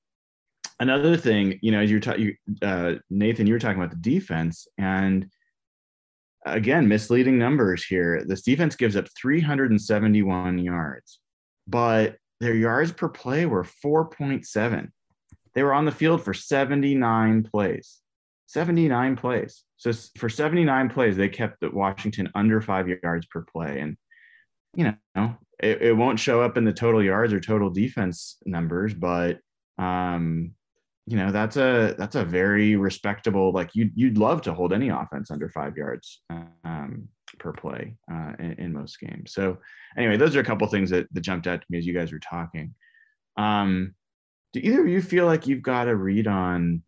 another 0.81 1.17
thing, 1.17 1.59
you 1.63 1.73
know, 1.73 1.81
as 1.81 1.91
you're 1.91 2.01
talking, 2.01 2.37
uh, 2.63 2.95
Nathan, 3.11 3.47
you 3.47 3.53
were 3.53 3.59
talking 3.59 3.79
about 3.81 3.91
the 3.91 4.11
defense 4.11 4.67
and, 4.79 5.29
again, 6.45 6.89
misleading 6.89 7.39
numbers 7.39 7.85
here. 7.85 8.25
This 8.27 8.43
defense 8.43 8.77
gives 8.77 8.97
up 8.97 9.07
371 9.21 10.59
yards, 10.59 11.21
but 11.67 12.17
their 12.41 12.55
yards 12.55 12.93
per 12.93 13.09
play 13.09 13.47
were 13.47 13.65
4.7. 13.65 14.91
They 15.55 15.63
were 15.63 15.75
on 15.75 15.85
the 15.85 15.93
field 15.93 16.23
for 16.23 16.35
79 16.35 17.43
plays. 17.43 17.99
79 18.49 19.17
plays. 19.17 19.63
So 19.77 19.93
for 20.17 20.29
79 20.29 20.89
plays, 20.89 21.17
they 21.17 21.29
kept 21.29 21.61
the 21.61 21.71
Washington 21.71 22.31
under 22.35 22.61
five 22.63 22.89
yards 22.89 23.27
per 23.27 23.43
play. 23.43 23.81
And, 23.81 23.97
you 24.75 24.95
know, 25.15 25.37
it, 25.61 25.83
it 25.83 25.93
won't 25.97 26.19
show 26.19 26.41
up 26.41 26.57
in 26.57 26.65
the 26.65 26.73
total 26.73 27.05
yards 27.05 27.33
or 27.33 27.41
total 27.41 27.69
defense 27.69 28.39
numbers, 28.47 28.95
but 28.95 29.39
um, 29.77 30.53
you 31.07 31.17
know 31.17 31.31
that's 31.31 31.57
a 31.57 31.95
that's 31.97 32.17
a 32.17 32.25
very 32.25 32.77
respectable 32.77 33.51
like 33.53 33.75
you'd 33.75 33.93
you'd 33.95 34.19
love 34.19 34.43
to 34.43 34.53
hold 34.53 34.75
any 34.75 34.91
offense 34.91 35.31
under 35.31 35.49
five 35.49 35.75
yards 35.75 36.21
um, 36.65 37.09
per 37.39 37.51
play 37.51 37.97
uh, 38.13 38.33
in, 38.39 38.53
in, 38.59 38.73
most 38.73 39.01
games. 39.01 39.33
So 39.33 39.59
anyway, 39.97 40.19
those 40.19 40.37
are 40.37 40.41
a 40.41 40.45
couple 40.45 40.67
things 40.67 40.91
that, 40.91 41.07
that 41.13 41.21
jumped 41.21 41.47
out 41.47 41.61
to 41.61 41.67
me 41.71 41.79
as 41.79 41.87
you 41.87 41.95
guys 41.95 42.13
were 42.13 42.19
talking. 42.19 42.75
Um, 43.39 43.95
do 44.53 44.61
either 44.61 44.83
of 44.83 44.89
you 44.89 45.01
feel 45.01 45.25
like 45.25 45.47
you've 45.47 45.63
got 45.63 45.89
a 45.89 45.97
read 45.97 46.27
on 46.27 46.83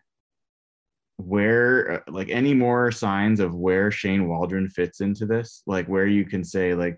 where 1.26 1.92
uh, 1.92 2.00
like 2.10 2.28
any 2.30 2.54
more 2.54 2.90
signs 2.90 3.40
of 3.40 3.54
where 3.54 3.90
Shane 3.90 4.28
Waldron 4.28 4.68
fits 4.68 5.00
into 5.00 5.26
this? 5.26 5.62
Like 5.66 5.86
where 5.86 6.06
you 6.06 6.24
can 6.24 6.44
say 6.44 6.74
like 6.74 6.96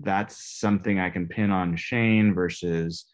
that's 0.00 0.58
something 0.60 0.98
I 0.98 1.10
can 1.10 1.28
pin 1.28 1.50
on 1.50 1.76
Shane 1.76 2.34
versus 2.34 3.06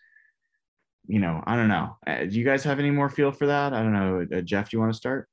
you 1.08 1.20
know, 1.20 1.42
I 1.46 1.56
don't 1.56 1.68
know. 1.68 1.96
Uh, 2.06 2.24
do 2.26 2.38
you 2.38 2.44
guys 2.44 2.62
have 2.64 2.78
any 2.78 2.90
more 2.90 3.08
feel 3.08 3.32
for 3.32 3.46
that? 3.46 3.72
I 3.72 3.82
don't 3.82 3.94
know. 3.94 4.26
Uh, 4.30 4.42
Jeff, 4.42 4.68
do 4.68 4.76
you 4.76 4.80
want 4.80 4.92
to 4.92 4.96
start? 4.96 5.26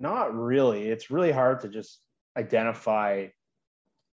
Not 0.00 0.34
really. 0.34 0.88
It's 0.88 1.10
really 1.10 1.30
hard 1.30 1.60
to 1.60 1.68
just 1.68 2.00
identify 2.36 3.28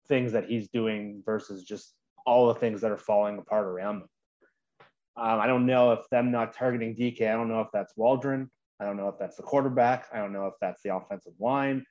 things 0.07 0.31
that 0.31 0.45
he's 0.45 0.69
doing 0.69 1.21
versus 1.25 1.63
just 1.63 1.93
all 2.25 2.47
the 2.47 2.59
things 2.59 2.79
that 2.79 2.91
are 2.91 2.97
falling 2.97 3.37
apart 3.37 3.65
around 3.65 3.97
him. 3.97 4.07
Um, 5.17 5.39
I 5.39 5.47
don't 5.47 5.65
know 5.65 5.91
if 5.91 6.09
them 6.09 6.31
not 6.31 6.53
targeting 6.53 6.95
DK. 6.95 7.29
I 7.29 7.33
don't 7.33 7.49
know 7.49 7.59
if 7.59 7.67
that's 7.73 7.93
Waldron. 7.97 8.49
I 8.79 8.85
don't 8.85 8.97
know 8.97 9.07
if 9.07 9.17
that's 9.19 9.37
the 9.37 9.43
quarterback. 9.43 10.07
I 10.13 10.17
don't 10.17 10.33
know 10.33 10.47
if 10.47 10.55
that's 10.59 10.81
the 10.83 10.95
offensive 10.95 11.33
line. 11.39 11.85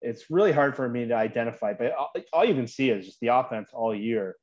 It's 0.00 0.30
really 0.30 0.52
hard 0.52 0.76
for 0.76 0.88
me 0.88 1.06
to 1.06 1.14
identify, 1.14 1.74
but 1.74 1.92
all, 2.32 2.44
you 2.44 2.54
can 2.54 2.68
see 2.68 2.90
is 2.90 3.04
just 3.04 3.20
the 3.20 3.28
offense 3.28 3.70
all 3.72 3.94
year 3.94 4.36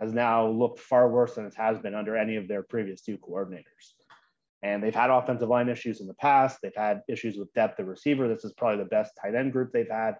has 0.00 0.12
now 0.12 0.48
looked 0.48 0.80
far 0.80 1.08
worse 1.08 1.34
than 1.34 1.46
it 1.46 1.54
has 1.54 1.78
been 1.78 1.94
under 1.94 2.16
any 2.16 2.36
of 2.36 2.48
their 2.48 2.62
previous 2.62 3.02
two 3.02 3.18
coordinators. 3.18 3.94
And 4.62 4.82
they've 4.82 4.94
had 4.94 5.10
offensive 5.10 5.48
line 5.48 5.68
issues 5.68 6.00
in 6.00 6.06
the 6.06 6.14
past. 6.14 6.58
They've 6.62 6.72
had 6.76 7.02
issues 7.08 7.36
with 7.36 7.52
depth 7.52 7.80
of 7.80 7.88
receiver. 7.88 8.28
This 8.28 8.44
is 8.44 8.52
probably 8.52 8.82
the 8.82 8.88
best 8.88 9.12
tight 9.20 9.34
end 9.34 9.52
group 9.52 9.72
they've 9.72 9.90
had. 9.90 10.16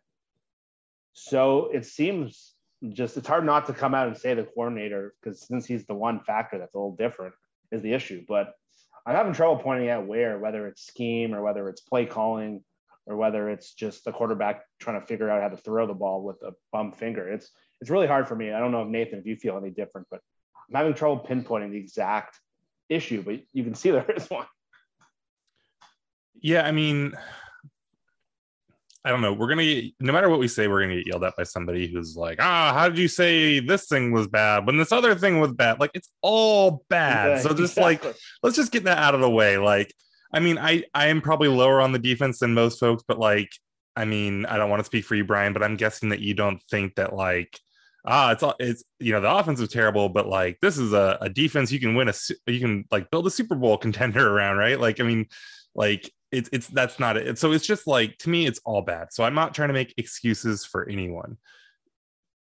So 1.12 1.68
it 1.72 1.86
seems 1.86 2.54
just 2.90 3.16
it's 3.16 3.28
hard 3.28 3.46
not 3.46 3.66
to 3.66 3.72
come 3.72 3.94
out 3.94 4.08
and 4.08 4.16
say 4.16 4.34
the 4.34 4.42
coordinator 4.42 5.14
because 5.20 5.46
since 5.46 5.66
he's 5.66 5.86
the 5.86 5.94
one 5.94 6.20
factor 6.20 6.58
that's 6.58 6.74
a 6.74 6.78
little 6.78 6.96
different 6.96 7.34
is 7.70 7.82
the 7.82 7.92
issue. 7.92 8.24
But 8.26 8.52
I'm 9.04 9.14
having 9.14 9.32
trouble 9.32 9.62
pointing 9.62 9.88
out 9.88 10.06
where, 10.06 10.38
whether 10.38 10.66
it's 10.66 10.86
scheme 10.86 11.34
or 11.34 11.42
whether 11.42 11.68
it's 11.68 11.80
play 11.80 12.06
calling 12.06 12.62
or 13.06 13.16
whether 13.16 13.50
it's 13.50 13.74
just 13.74 14.04
the 14.04 14.12
quarterback 14.12 14.62
trying 14.80 15.00
to 15.00 15.06
figure 15.06 15.28
out 15.28 15.42
how 15.42 15.48
to 15.48 15.56
throw 15.56 15.86
the 15.86 15.94
ball 15.94 16.22
with 16.22 16.40
a 16.42 16.52
bum 16.72 16.92
finger. 16.92 17.28
It's 17.28 17.50
it's 17.80 17.90
really 17.90 18.06
hard 18.06 18.28
for 18.28 18.36
me. 18.36 18.52
I 18.52 18.60
don't 18.60 18.70
know 18.70 18.82
if 18.82 18.88
Nathan, 18.88 19.18
if 19.18 19.26
you 19.26 19.34
feel 19.34 19.56
any 19.56 19.70
different, 19.70 20.06
but 20.08 20.20
I'm 20.68 20.76
having 20.76 20.94
trouble 20.94 21.24
pinpointing 21.28 21.72
the 21.72 21.78
exact 21.78 22.38
issue, 22.88 23.22
but 23.22 23.40
you 23.52 23.64
can 23.64 23.74
see 23.74 23.90
there 23.92 24.08
is 24.10 24.30
one. 24.30 24.46
Yeah, 26.40 26.62
I 26.62 26.70
mean, 26.70 27.14
I 29.04 29.10
don't 29.10 29.20
know. 29.20 29.32
We're 29.32 29.48
gonna 29.48 29.64
get 29.64 29.92
no 30.00 30.12
matter 30.12 30.28
what 30.28 30.38
we 30.38 30.48
say, 30.48 30.68
we're 30.68 30.82
gonna 30.82 30.96
get 30.96 31.08
yelled 31.08 31.24
at 31.24 31.36
by 31.36 31.42
somebody 31.42 31.88
who's 31.88 32.16
like, 32.16 32.38
ah, 32.40 32.72
how 32.72 32.88
did 32.88 32.98
you 32.98 33.08
say 33.08 33.58
this 33.58 33.86
thing 33.86 34.12
was 34.12 34.28
bad 34.28 34.66
when 34.66 34.76
this 34.76 34.92
other 34.92 35.14
thing 35.16 35.40
was 35.40 35.52
bad? 35.52 35.80
Like 35.80 35.90
it's 35.94 36.10
all 36.20 36.84
bad. 36.88 37.28
Yeah, 37.28 37.38
so 37.38 37.48
just 37.50 37.76
exactly. 37.76 38.10
like 38.10 38.16
let's 38.42 38.56
just 38.56 38.70
get 38.70 38.84
that 38.84 38.98
out 38.98 39.14
of 39.14 39.20
the 39.20 39.30
way. 39.30 39.58
Like, 39.58 39.92
I 40.32 40.40
mean, 40.40 40.56
I 40.56 40.84
I 40.94 41.08
am 41.08 41.20
probably 41.20 41.48
lower 41.48 41.80
on 41.80 41.92
the 41.92 41.98
defense 41.98 42.38
than 42.38 42.54
most 42.54 42.78
folks, 42.78 43.02
but 43.06 43.18
like, 43.18 43.50
I 43.96 44.04
mean, 44.04 44.46
I 44.46 44.56
don't 44.56 44.70
want 44.70 44.80
to 44.80 44.86
speak 44.86 45.04
for 45.04 45.16
you, 45.16 45.24
Brian, 45.24 45.52
but 45.52 45.64
I'm 45.64 45.76
guessing 45.76 46.10
that 46.10 46.20
you 46.20 46.34
don't 46.34 46.62
think 46.70 46.94
that 46.94 47.12
like 47.12 47.58
ah, 48.04 48.32
it's 48.32 48.42
all 48.42 48.54
it's 48.58 48.84
you 48.98 49.12
know 49.12 49.20
the 49.20 49.34
offense 49.34 49.60
is 49.60 49.68
terrible, 49.68 50.08
but 50.08 50.28
like 50.28 50.58
this 50.60 50.78
is 50.78 50.92
a, 50.92 51.18
a 51.20 51.28
defense 51.28 51.72
you 51.72 51.80
can 51.80 51.94
win 51.94 52.08
a 52.08 52.14
you 52.46 52.60
can 52.60 52.84
like 52.90 53.10
build 53.10 53.26
a 53.26 53.30
Super 53.30 53.54
Bowl 53.54 53.78
contender 53.78 54.28
around, 54.34 54.58
right? 54.58 54.78
Like, 54.78 55.00
I 55.00 55.04
mean, 55.04 55.26
like 55.74 56.10
it's 56.32 56.48
it's 56.52 56.66
that's 56.68 56.98
not 56.98 57.16
it. 57.16 57.38
So 57.38 57.52
it's 57.52 57.66
just 57.66 57.86
like 57.86 58.18
to 58.18 58.30
me, 58.30 58.46
it's 58.46 58.60
all 58.64 58.82
bad. 58.82 59.12
So 59.12 59.22
I'm 59.22 59.34
not 59.34 59.54
trying 59.54 59.68
to 59.68 59.74
make 59.74 59.94
excuses 59.98 60.64
for 60.64 60.88
anyone. 60.88 61.36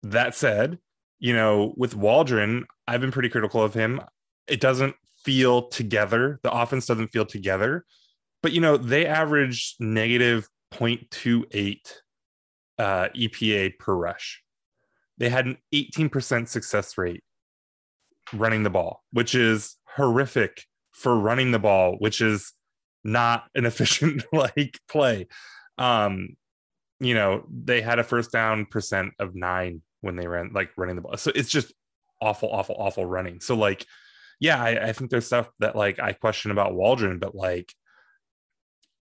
That 0.04 0.36
said, 0.36 0.80
you 1.20 1.34
know, 1.34 1.74
with 1.78 1.96
Waldron, 1.96 2.66
I've 2.88 3.02
been 3.02 3.12
pretty 3.12 3.30
critical 3.30 3.62
of 3.62 3.74
him. 3.74 4.02
It 4.48 4.62
doesn't 4.62 4.96
feel 5.24 5.68
together. 5.68 6.40
The 6.44 6.52
offense 6.52 6.86
doesn't 6.86 7.10
feel 7.10 7.26
together. 7.26 7.86
But 8.42 8.54
you 8.54 8.62
know, 8.62 8.78
they 8.78 9.06
average 9.06 9.76
negative 9.80 10.48
0.28 10.74 11.78
uh, 12.80 13.10
EPA 13.16 13.78
per 13.78 13.94
rush. 13.94 14.42
They 15.18 15.30
had 15.30 15.46
an 15.46 15.58
18% 15.74 16.48
success 16.48 16.98
rate 16.98 17.24
running 18.34 18.64
the 18.64 18.70
ball, 18.70 19.04
which 19.12 19.36
is 19.36 19.76
horrific 19.96 20.66
for 20.92 21.16
running 21.16 21.52
the 21.52 21.60
ball, 21.60 21.96
which 22.00 22.22
is 22.22 22.54
not 23.04 23.46
an 23.56 23.66
efficient 23.66 24.24
like 24.32 24.80
play. 24.90 25.28
Um, 25.78 26.36
you 27.00 27.16
know, 27.16 27.46
they 27.50 27.82
had 27.82 28.00
a 28.00 28.04
first 28.04 28.32
down 28.32 28.66
percent 28.66 29.14
of 29.20 29.36
nine 29.36 29.82
when 30.02 30.16
they 30.16 30.28
ran 30.28 30.52
like 30.54 30.70
running 30.78 30.96
the 30.96 31.02
ball. 31.02 31.18
So 31.18 31.32
it's 31.34 31.50
just 31.50 31.74
awful, 32.22 32.50
awful, 32.50 32.76
awful 32.78 33.06
running. 33.06 33.40
So 33.40 33.56
like, 33.56 33.86
yeah, 34.40 34.62
I, 34.62 34.90
I 34.90 34.94
think 34.94 35.10
there's 35.10 35.26
stuff 35.26 35.50
that 35.60 35.76
like 35.76 36.00
I 36.00 36.14
question 36.14 36.52
about 36.52 36.76
Waldron, 36.76 37.20
but 37.20 37.36
like, 37.36 37.74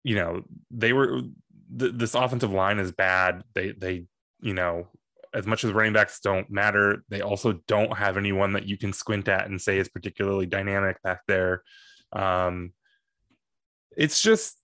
you 0.03 0.15
know, 0.15 0.43
they 0.71 0.93
were 0.93 1.21
th- 1.77 1.93
this 1.95 2.15
offensive 2.15 2.51
line 2.51 2.79
is 2.79 2.91
bad. 2.91 3.43
They 3.53 3.71
they 3.71 4.05
you 4.41 4.53
know 4.53 4.87
as 5.33 5.45
much 5.45 5.65
as 5.65 5.71
running 5.73 5.93
backs 5.93 6.21
don't 6.21 6.49
matter, 6.49 7.03
they 7.09 7.21
also 7.21 7.59
don't 7.67 7.97
have 7.97 8.15
anyone 8.15 8.53
that 8.53 8.67
you 8.67 8.77
can 8.77 8.93
squint 8.93 9.27
at 9.27 9.47
and 9.47 9.61
say 9.61 9.77
is 9.77 9.89
particularly 9.89 10.45
dynamic 10.45 11.01
back 11.03 11.21
there. 11.27 11.61
Um, 12.13 12.71
it's 13.97 14.21
just 14.21 14.57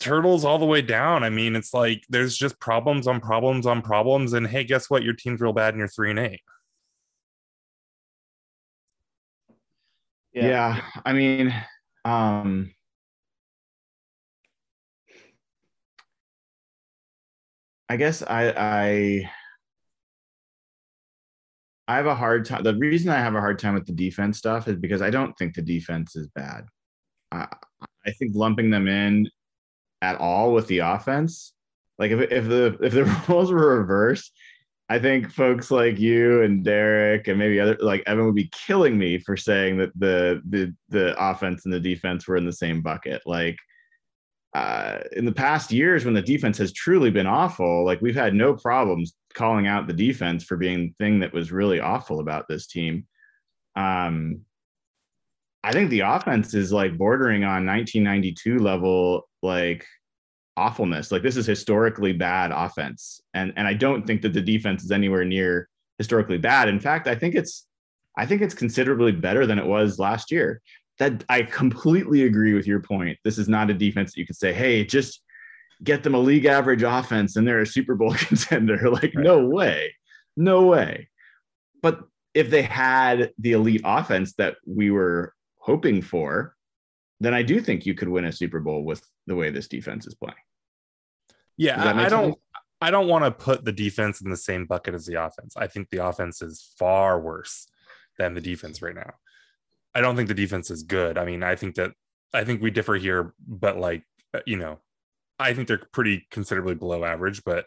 turtles 0.00 0.44
all 0.44 0.58
the 0.58 0.66
way 0.66 0.82
down. 0.82 1.22
I 1.22 1.30
mean, 1.30 1.54
it's 1.56 1.72
like 1.72 2.04
there's 2.08 2.36
just 2.36 2.58
problems 2.58 3.06
on 3.06 3.20
problems 3.20 3.66
on 3.66 3.82
problems. 3.82 4.32
And 4.32 4.46
hey, 4.46 4.64
guess 4.64 4.90
what? 4.90 5.02
Your 5.02 5.14
team's 5.14 5.40
real 5.40 5.52
bad 5.52 5.74
and 5.74 5.78
you're 5.78 5.88
three 5.88 6.10
and 6.10 6.18
eight. 6.18 6.40
Yeah. 10.32 10.48
yeah 10.48 10.80
I 11.04 11.12
mean, 11.12 11.54
um, 12.04 12.72
I 17.88 17.96
guess 17.96 18.22
I, 18.22 18.48
I, 18.50 19.30
I 21.86 21.96
have 21.96 22.06
a 22.06 22.14
hard 22.14 22.46
time. 22.46 22.62
The 22.62 22.74
reason 22.74 23.10
I 23.10 23.18
have 23.18 23.34
a 23.34 23.40
hard 23.40 23.58
time 23.58 23.74
with 23.74 23.86
the 23.86 23.92
defense 23.92 24.38
stuff 24.38 24.66
is 24.66 24.76
because 24.76 25.02
I 25.02 25.10
don't 25.10 25.36
think 25.36 25.54
the 25.54 25.62
defense 25.62 26.16
is 26.16 26.28
bad. 26.28 26.64
I, 27.30 27.48
I 28.06 28.10
think 28.12 28.32
lumping 28.34 28.70
them 28.70 28.88
in 28.88 29.28
at 30.00 30.16
all 30.16 30.52
with 30.52 30.66
the 30.66 30.78
offense, 30.78 31.52
like 31.98 32.10
if 32.10 32.20
if 32.32 32.48
the 32.48 32.78
if 32.82 32.92
the 32.92 33.04
roles 33.28 33.52
were 33.52 33.78
reversed, 33.78 34.32
I 34.88 34.98
think 34.98 35.30
folks 35.30 35.70
like 35.70 35.98
you 35.98 36.42
and 36.42 36.64
Derek 36.64 37.28
and 37.28 37.38
maybe 37.38 37.60
other 37.60 37.76
like 37.80 38.02
Evan 38.06 38.26
would 38.26 38.34
be 38.34 38.50
killing 38.52 38.98
me 38.98 39.18
for 39.18 39.36
saying 39.36 39.78
that 39.78 39.90
the 39.98 40.42
the 40.48 40.74
the 40.88 41.14
offense 41.18 41.64
and 41.64 41.72
the 41.72 41.80
defense 41.80 42.26
were 42.26 42.36
in 42.36 42.44
the 42.44 42.52
same 42.52 42.82
bucket. 42.82 43.22
Like 43.24 43.56
uh, 44.54 44.98
in 45.12 45.24
the 45.24 45.32
past 45.32 45.72
years 45.72 46.04
when 46.04 46.14
the 46.14 46.20
defense 46.20 46.58
has 46.58 46.72
truly 46.72 47.10
been 47.10 47.26
awful, 47.26 47.84
like 47.84 48.02
we've 48.02 48.14
had 48.14 48.34
no 48.34 48.54
problems 48.54 49.14
calling 49.32 49.66
out 49.66 49.86
the 49.86 49.94
defense 49.94 50.44
for 50.44 50.56
being 50.56 50.88
the 50.98 51.04
thing 51.04 51.20
that 51.20 51.32
was 51.32 51.52
really 51.52 51.80
awful 51.80 52.20
about 52.20 52.46
this 52.48 52.66
team. 52.66 53.06
Um, 53.76 54.42
I 55.64 55.72
think 55.72 55.90
the 55.90 56.00
offense 56.00 56.54
is 56.54 56.72
like 56.72 56.98
bordering 56.98 57.44
on 57.44 57.66
1992 57.66 58.58
level, 58.58 59.28
like 59.42 59.86
awfulness. 60.56 61.12
Like 61.12 61.22
this 61.22 61.36
is 61.36 61.46
historically 61.46 62.12
bad 62.12 62.50
offense, 62.52 63.20
and 63.34 63.52
and 63.56 63.66
I 63.66 63.74
don't 63.74 64.06
think 64.06 64.22
that 64.22 64.32
the 64.32 64.40
defense 64.40 64.82
is 64.84 64.90
anywhere 64.90 65.24
near 65.24 65.68
historically 65.98 66.38
bad. 66.38 66.68
In 66.68 66.80
fact, 66.80 67.06
I 67.06 67.14
think 67.14 67.34
it's 67.34 67.66
I 68.16 68.26
think 68.26 68.42
it's 68.42 68.54
considerably 68.54 69.12
better 69.12 69.46
than 69.46 69.58
it 69.58 69.66
was 69.66 69.98
last 69.98 70.30
year. 70.30 70.60
That 70.98 71.24
I 71.28 71.42
completely 71.42 72.24
agree 72.24 72.54
with 72.54 72.66
your 72.66 72.80
point. 72.80 73.18
This 73.24 73.38
is 73.38 73.48
not 73.48 73.70
a 73.70 73.74
defense 73.74 74.12
that 74.12 74.20
you 74.20 74.26
could 74.26 74.36
say, 74.36 74.52
hey, 74.52 74.84
just 74.84 75.22
get 75.82 76.02
them 76.02 76.14
a 76.14 76.18
league 76.18 76.44
average 76.44 76.82
offense 76.82 77.34
and 77.36 77.46
they're 77.48 77.62
a 77.62 77.66
Super 77.66 77.94
Bowl 77.94 78.14
contender. 78.18 78.78
Like, 78.90 79.12
Right. 79.14 79.24
no 79.24 79.46
way, 79.46 79.94
no 80.36 80.66
way. 80.66 81.08
But 81.80 82.00
if 82.34 82.50
they 82.50 82.62
had 82.62 83.32
the 83.38 83.52
elite 83.52 83.80
offense 83.84 84.34
that 84.34 84.56
we 84.66 84.90
were 84.90 85.32
hoping 85.62 86.02
for, 86.02 86.56
then 87.20 87.34
I 87.34 87.42
do 87.42 87.60
think 87.60 87.86
you 87.86 87.94
could 87.94 88.08
win 88.08 88.24
a 88.24 88.32
Super 88.32 88.60
Bowl 88.60 88.84
with 88.84 89.02
the 89.26 89.36
way 89.36 89.50
this 89.50 89.68
defense 89.68 90.06
is 90.06 90.14
playing. 90.14 90.34
Yeah, 91.56 91.82
I, 91.82 92.06
I 92.06 92.08
don't? 92.08 92.38
I 92.80 92.90
don't 92.90 93.06
want 93.06 93.24
to 93.24 93.30
put 93.30 93.64
the 93.64 93.70
defense 93.70 94.20
in 94.20 94.30
the 94.30 94.36
same 94.36 94.66
bucket 94.66 94.94
as 94.94 95.06
the 95.06 95.22
offense. 95.24 95.56
I 95.56 95.68
think 95.68 95.88
the 95.90 96.04
offense 96.04 96.42
is 96.42 96.74
far 96.76 97.20
worse 97.20 97.68
than 98.18 98.34
the 98.34 98.40
defense 98.40 98.82
right 98.82 98.94
now. 98.94 99.12
I 99.94 100.00
don't 100.00 100.16
think 100.16 100.26
the 100.26 100.34
defense 100.34 100.68
is 100.68 100.82
good. 100.82 101.16
I 101.16 101.24
mean, 101.24 101.44
I 101.44 101.54
think 101.54 101.76
that 101.76 101.92
I 102.34 102.42
think 102.42 102.60
we 102.60 102.72
differ 102.72 102.96
here, 102.96 103.34
but 103.46 103.78
like 103.78 104.02
uh, 104.34 104.40
you 104.46 104.56
know, 104.56 104.80
I 105.38 105.54
think 105.54 105.68
they're 105.68 105.82
pretty 105.92 106.26
considerably 106.30 106.74
below 106.74 107.04
average, 107.04 107.44
but 107.44 107.66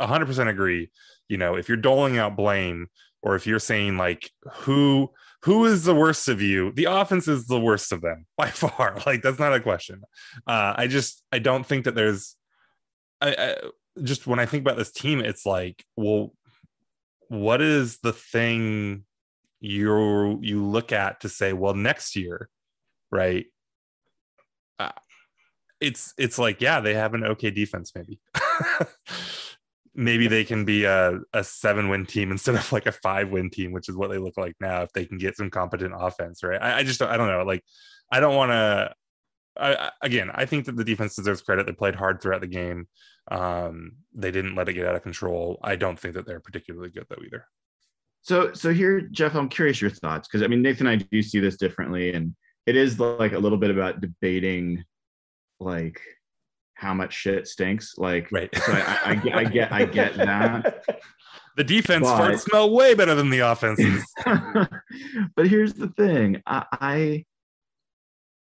100% 0.00 0.48
agree. 0.48 0.90
You 1.28 1.36
know, 1.36 1.54
if 1.54 1.68
you're 1.68 1.76
doling 1.76 2.18
out 2.18 2.36
blame 2.36 2.88
or 3.22 3.36
if 3.36 3.46
you're 3.46 3.58
saying 3.58 3.96
like 3.96 4.30
who 4.52 5.10
who 5.44 5.64
is 5.64 5.84
the 5.84 5.94
worst 5.94 6.28
of 6.28 6.40
you, 6.40 6.72
the 6.72 6.84
offense 6.84 7.26
is 7.26 7.46
the 7.46 7.60
worst 7.60 7.92
of 7.92 8.00
them 8.00 8.26
by 8.36 8.48
far. 8.48 8.98
Like 9.06 9.22
that's 9.22 9.38
not 9.38 9.54
a 9.54 9.60
question. 9.60 10.02
Uh, 10.46 10.74
I 10.76 10.86
just 10.86 11.22
I 11.32 11.38
don't 11.38 11.66
think 11.66 11.84
that 11.84 11.94
there's 11.94 12.36
I, 13.20 13.34
I 13.38 13.56
just 14.02 14.26
when 14.26 14.38
I 14.38 14.46
think 14.46 14.62
about 14.62 14.78
this 14.78 14.92
team, 14.92 15.20
it's 15.20 15.44
like, 15.44 15.84
well, 15.96 16.32
what 17.28 17.60
is 17.60 17.98
the 17.98 18.12
thing 18.12 19.04
you 19.60 20.38
you 20.42 20.64
look 20.64 20.92
at 20.92 21.20
to 21.20 21.28
say, 21.28 21.52
well, 21.52 21.74
next 21.74 22.16
year, 22.16 22.48
right? 23.10 23.46
Uh, 24.78 24.90
it's 25.80 26.14
it's 26.16 26.38
like, 26.38 26.60
yeah, 26.60 26.80
they 26.80 26.94
have 26.94 27.14
an 27.14 27.24
okay 27.24 27.50
defense, 27.50 27.92
maybe. 27.94 28.20
maybe 29.94 30.26
they 30.26 30.44
can 30.44 30.64
be 30.64 30.84
a, 30.84 31.18
a 31.32 31.44
seven 31.44 31.88
win 31.88 32.06
team 32.06 32.30
instead 32.32 32.54
of 32.54 32.72
like 32.72 32.86
a 32.86 32.92
five 32.92 33.30
win 33.30 33.50
team, 33.50 33.72
which 33.72 33.88
is 33.88 33.96
what 33.96 34.10
they 34.10 34.18
look 34.18 34.36
like 34.36 34.54
now 34.60 34.82
if 34.82 34.92
they 34.92 35.04
can 35.04 35.18
get 35.18 35.36
some 35.36 35.50
competent 35.50 35.94
offense, 35.96 36.42
right? 36.42 36.60
I, 36.60 36.78
I 36.78 36.82
just 36.82 37.02
I 37.02 37.16
don't 37.16 37.28
know. 37.28 37.44
Like 37.44 37.64
I 38.10 38.20
don't 38.20 38.36
want 38.36 38.50
to 38.50 38.94
I, 39.58 39.90
again, 40.00 40.30
I 40.34 40.46
think 40.46 40.66
that 40.66 40.76
the 40.76 40.84
defense 40.84 41.14
deserves 41.14 41.42
credit. 41.42 41.66
They 41.66 41.72
played 41.72 41.94
hard 41.94 42.20
throughout 42.20 42.40
the 42.40 42.46
game. 42.46 42.88
Um, 43.30 43.92
they 44.14 44.30
didn't 44.30 44.54
let 44.54 44.68
it 44.68 44.74
get 44.74 44.86
out 44.86 44.96
of 44.96 45.02
control. 45.02 45.60
I 45.62 45.76
don't 45.76 45.98
think 45.98 46.14
that 46.14 46.26
they're 46.26 46.40
particularly 46.40 46.90
good 46.90 47.06
though 47.08 47.22
either. 47.24 47.46
So, 48.22 48.52
so 48.52 48.72
here, 48.72 49.00
Jeff, 49.00 49.34
I'm 49.34 49.48
curious 49.48 49.80
your 49.80 49.90
thoughts 49.90 50.28
because 50.28 50.42
I 50.42 50.46
mean, 50.46 50.62
Nathan 50.62 50.86
and 50.86 51.02
I 51.02 51.06
do 51.10 51.22
see 51.22 51.40
this 51.40 51.56
differently, 51.56 52.12
and 52.14 52.34
it 52.66 52.76
is 52.76 52.98
like 52.98 53.32
a 53.32 53.38
little 53.38 53.58
bit 53.58 53.70
about 53.70 54.00
debating, 54.00 54.84
like 55.60 56.00
how 56.82 56.92
much 56.92 57.14
shit 57.14 57.46
stinks. 57.46 57.94
Like, 57.96 58.30
Right. 58.32 58.50
so 58.54 58.72
I, 58.72 58.98
I, 59.04 59.10
I 59.10 59.14
get, 59.14 59.34
I 59.34 59.44
get, 59.44 59.72
I 59.72 59.84
get 59.84 60.16
that. 60.16 60.84
The 61.54 61.64
defense 61.64 62.06
But- 62.08 62.18
farts 62.18 62.40
smell 62.40 62.70
way 62.70 62.94
better 62.94 63.14
than 63.14 63.28
the 63.28 63.40
offenses. 63.40 64.02
but 64.24 65.46
here's 65.46 65.74
the 65.74 65.88
thing, 65.88 66.42
I, 66.46 66.64
I 66.72 67.24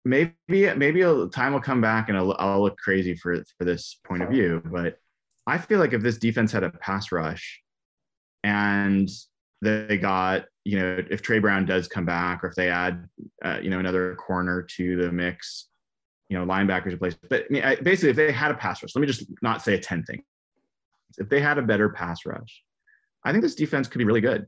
maybe 0.04 0.32
maybe 0.74 1.02
a 1.02 1.26
time 1.28 1.52
will 1.52 1.60
come 1.60 1.80
back 1.80 2.08
and 2.08 2.18
I'll, 2.18 2.34
I'll 2.40 2.62
look 2.62 2.76
crazy 2.78 3.14
for 3.14 3.44
for 3.58 3.64
this 3.64 4.00
point 4.04 4.24
of 4.24 4.28
view, 4.30 4.60
but 4.64 4.98
I 5.46 5.58
feel 5.58 5.78
like 5.78 5.92
if 5.92 6.02
this 6.02 6.18
defense 6.18 6.50
had 6.50 6.64
a 6.64 6.70
pass 6.70 7.12
rush 7.12 7.62
and 8.42 9.08
they 9.62 9.98
got 9.98 10.46
you 10.64 10.80
know, 10.80 11.00
if 11.08 11.22
Tre 11.22 11.38
Brown 11.38 11.64
does 11.64 11.86
come 11.86 12.04
back, 12.04 12.42
or 12.42 12.48
if 12.48 12.56
they 12.56 12.70
add, 12.70 13.08
uh, 13.44 13.60
you 13.62 13.70
know, 13.70 13.78
another 13.78 14.16
corner 14.16 14.62
to 14.62 14.96
the 14.96 15.12
mix, 15.12 15.68
you 16.28 16.38
know, 16.38 16.44
linebackers 16.44 16.92
in 16.92 16.98
place. 16.98 17.14
But 17.14 17.44
I 17.44 17.46
mean, 17.50 17.62
I, 17.62 17.76
basically, 17.76 18.10
if 18.10 18.16
they 18.16 18.32
had 18.32 18.50
a 18.50 18.54
pass 18.54 18.82
rush, 18.82 18.94
let 18.94 19.00
me 19.00 19.06
just 19.06 19.24
not 19.42 19.62
say 19.62 19.74
a 19.74 19.78
ten 19.78 20.02
thing. 20.04 20.22
If 21.18 21.28
they 21.28 21.40
had 21.40 21.58
a 21.58 21.62
better 21.62 21.88
pass 21.88 22.26
rush, 22.26 22.62
I 23.24 23.32
think 23.32 23.42
this 23.42 23.54
defense 23.54 23.88
could 23.88 23.98
be 23.98 24.04
really 24.04 24.20
good. 24.20 24.46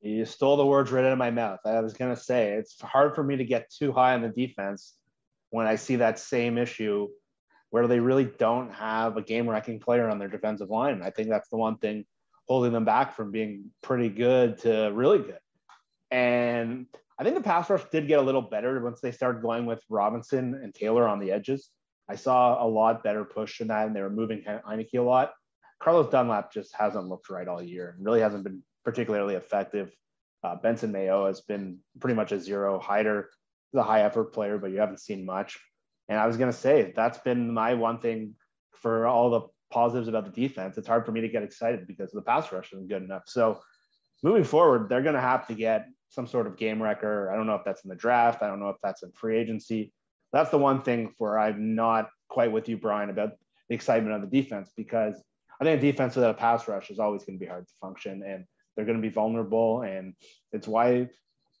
You 0.00 0.24
stole 0.24 0.56
the 0.56 0.66
words 0.66 0.90
right 0.90 1.04
out 1.04 1.12
of 1.12 1.18
my 1.18 1.30
mouth. 1.30 1.60
I 1.64 1.80
was 1.80 1.92
going 1.92 2.14
to 2.14 2.20
say 2.20 2.52
it's 2.52 2.80
hard 2.80 3.14
for 3.14 3.22
me 3.22 3.36
to 3.36 3.44
get 3.44 3.70
too 3.70 3.92
high 3.92 4.14
on 4.14 4.22
the 4.22 4.28
defense 4.28 4.94
when 5.50 5.66
I 5.66 5.76
see 5.76 5.96
that 5.96 6.18
same 6.18 6.58
issue 6.58 7.08
where 7.70 7.86
they 7.86 8.00
really 8.00 8.24
don't 8.24 8.72
have 8.74 9.16
a 9.16 9.22
game 9.22 9.48
wrecking 9.48 9.78
player 9.78 10.08
on 10.08 10.18
their 10.18 10.28
defensive 10.28 10.70
line. 10.70 11.02
I 11.02 11.10
think 11.10 11.28
that's 11.28 11.48
the 11.48 11.56
one 11.56 11.78
thing 11.78 12.04
holding 12.48 12.72
them 12.72 12.84
back 12.84 13.14
from 13.14 13.30
being 13.30 13.70
pretty 13.80 14.08
good 14.08 14.58
to 14.58 14.90
really 14.92 15.18
good. 15.18 15.38
And 16.10 16.86
I 17.22 17.24
think 17.24 17.36
the 17.36 17.42
pass 17.42 17.70
rush 17.70 17.84
did 17.92 18.08
get 18.08 18.18
a 18.18 18.22
little 18.22 18.42
better 18.42 18.82
once 18.82 19.00
they 19.00 19.12
started 19.12 19.42
going 19.42 19.64
with 19.64 19.80
Robinson 19.88 20.58
and 20.60 20.74
Taylor 20.74 21.06
on 21.06 21.20
the 21.20 21.30
edges. 21.30 21.70
I 22.08 22.16
saw 22.16 22.60
a 22.60 22.66
lot 22.66 23.04
better 23.04 23.24
push 23.24 23.60
in 23.60 23.68
that, 23.68 23.86
and 23.86 23.94
they 23.94 24.02
were 24.02 24.10
moving 24.10 24.42
Heinicke 24.42 24.98
a 24.98 25.02
lot. 25.02 25.32
Carlos 25.80 26.10
Dunlap 26.10 26.52
just 26.52 26.74
hasn't 26.74 27.06
looked 27.06 27.30
right 27.30 27.46
all 27.46 27.62
year 27.62 27.94
and 27.96 28.04
really 28.04 28.18
hasn't 28.18 28.42
been 28.42 28.64
particularly 28.84 29.36
effective. 29.36 29.94
Uh, 30.42 30.56
Benson 30.56 30.92
Mayowa 30.92 31.28
has 31.28 31.42
been 31.42 31.78
pretty 32.00 32.16
much 32.16 32.32
a 32.32 32.40
zero. 32.40 32.80
Hyder 32.80 33.30
is 33.72 33.78
a 33.78 33.84
high 33.84 34.02
effort 34.02 34.32
player, 34.32 34.58
but 34.58 34.72
you 34.72 34.80
haven't 34.80 34.98
seen 34.98 35.24
much. 35.24 35.60
And 36.08 36.18
I 36.18 36.26
was 36.26 36.36
going 36.36 36.50
to 36.50 36.58
say 36.58 36.92
that's 36.96 37.18
been 37.18 37.54
my 37.54 37.74
one 37.74 38.00
thing 38.00 38.34
for 38.72 39.06
all 39.06 39.30
the 39.30 39.42
positives 39.70 40.08
about 40.08 40.24
the 40.24 40.48
defense. 40.48 40.76
It's 40.76 40.88
hard 40.88 41.06
for 41.06 41.12
me 41.12 41.20
to 41.20 41.28
get 41.28 41.44
excited 41.44 41.86
because 41.86 42.10
the 42.10 42.22
pass 42.22 42.50
rush 42.50 42.72
isn't 42.72 42.88
good 42.88 43.04
enough. 43.04 43.22
So 43.26 43.60
moving 44.24 44.42
forward, 44.42 44.88
they're 44.88 45.02
going 45.02 45.14
to 45.14 45.20
have 45.20 45.46
to 45.46 45.54
get 45.54 45.86
some 46.12 46.26
sort 46.26 46.46
of 46.46 46.56
game 46.56 46.82
wrecker. 46.82 47.30
I 47.32 47.36
don't 47.36 47.46
know 47.46 47.54
if 47.54 47.64
that's 47.64 47.84
in 47.84 47.88
the 47.90 47.96
draft. 47.96 48.42
I 48.42 48.48
don't 48.48 48.60
know 48.60 48.68
if 48.68 48.76
that's 48.82 49.02
in 49.02 49.10
free 49.12 49.38
agency. 49.38 49.92
That's 50.32 50.50
the 50.50 50.58
one 50.58 50.82
thing 50.82 51.14
where 51.18 51.38
I'm 51.38 51.74
not 51.74 52.08
quite 52.28 52.52
with 52.52 52.68
you, 52.68 52.76
Brian, 52.76 53.10
about 53.10 53.32
the 53.68 53.74
excitement 53.74 54.14
of 54.14 54.20
the 54.20 54.42
defense 54.42 54.70
because 54.76 55.22
I 55.60 55.64
think 55.64 55.78
a 55.78 55.82
defense 55.82 56.14
without 56.14 56.30
a 56.30 56.38
pass 56.38 56.68
rush 56.68 56.90
is 56.90 56.98
always 56.98 57.24
going 57.24 57.38
to 57.38 57.44
be 57.44 57.48
hard 57.48 57.66
to 57.66 57.74
function. 57.80 58.22
And 58.22 58.44
they're 58.74 58.84
going 58.84 58.98
to 58.98 59.02
be 59.02 59.12
vulnerable, 59.12 59.82
and 59.82 60.14
it's 60.52 60.68
why. 60.68 61.08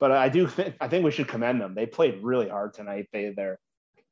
But 0.00 0.12
I 0.12 0.28
do 0.28 0.46
think 0.46 0.76
I 0.80 0.88
think 0.88 1.04
we 1.04 1.10
should 1.10 1.28
commend 1.28 1.60
them. 1.60 1.74
They 1.74 1.86
played 1.86 2.22
really 2.22 2.48
hard 2.48 2.74
tonight. 2.74 3.08
They 3.12 3.32
they're, 3.36 3.58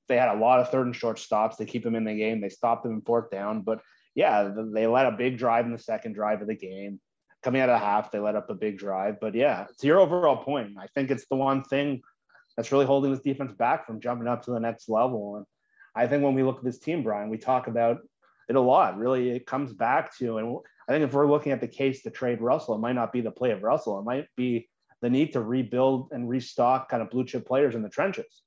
they 0.09 0.17
had 0.17 0.35
a 0.35 0.39
lot 0.39 0.61
of 0.61 0.71
third 0.71 0.87
and 0.87 0.97
short 0.97 1.19
stops 1.19 1.57
They 1.57 1.67
keep 1.67 1.83
them 1.83 1.95
in 1.95 2.05
the 2.05 2.15
game. 2.15 2.41
They 2.41 2.49
stopped 2.49 2.85
them 2.85 2.93
in 2.93 3.03
fourth 3.03 3.31
down, 3.31 3.63
but 3.63 3.81
yeah, 4.15 4.51
they 4.73 4.87
let 4.87 5.07
a 5.07 5.13
big 5.13 5.39
drive 5.39 5.67
in 5.67 5.73
the 5.73 5.79
second 5.79 6.15
drive 6.15 6.43
of 6.43 6.49
the 6.49 6.57
game. 6.57 7.01
Coming 7.43 7.63
out 7.63 7.71
of 7.71 7.81
the 7.81 7.85
half, 7.85 8.11
they 8.11 8.19
let 8.19 8.37
up 8.37 8.51
a 8.51 8.55
big 8.55 8.79
drive. 8.79 9.19
But 9.21 9.35
yeah, 9.35 9.67
to 9.79 9.87
your 9.87 10.01
overall 10.01 10.37
point, 10.37 10.77
I 10.79 10.87
think 10.95 11.11
it's 11.11 11.27
the 11.27 11.37
one 11.37 11.63
thing 11.65 12.03
that's 12.57 12.73
really 12.73 12.85
holding 12.85 13.11
this 13.11 13.23
defense 13.23 13.53
back 13.53 13.87
from 13.87 14.01
jumping 14.01 14.29
up 14.29 14.45
to 14.45 14.51
the 14.51 14.61
next 14.61 14.89
level. 14.89 15.37
And 15.37 15.47
I 15.95 16.07
think 16.07 16.23
when 16.23 16.35
we 16.35 16.43
look 16.43 16.59
at 16.59 16.65
this 16.65 16.79
team, 16.79 17.03
Brian, 17.03 17.31
we 17.31 17.39
talk 17.39 17.67
about 17.67 17.99
it 18.49 18.57
a 18.57 18.61
lot. 18.61 18.99
Really, 18.99 19.31
it 19.31 19.47
comes 19.47 19.73
back 19.73 20.17
to, 20.19 20.39
and 20.39 20.59
I 20.89 20.93
think 20.93 21.05
if 21.05 21.15
we're 21.15 21.31
looking 21.31 21.53
at 21.53 21.61
the 21.61 21.69
case 21.69 22.03
to 22.03 22.11
trade 22.11 22.41
Russell, 22.41 22.75
it 22.75 22.81
might 22.81 22.95
not 22.95 23.13
be 23.13 23.21
the 23.21 23.31
play 23.31 23.53
of 23.53 23.63
Russell. 23.63 23.99
It 23.99 24.05
might 24.05 24.27
be 24.37 24.69
the 25.01 25.09
need 25.09 25.33
to 25.33 25.41
rebuild 25.41 26.09
and 26.13 26.29
restock 26.29 26.89
kind 26.91 27.03
of 27.03 27.11
blue 27.11 27.25
chip 27.25 27.47
players 27.47 27.75
in 27.75 27.83
the 27.83 27.89
trenches. 27.89 28.43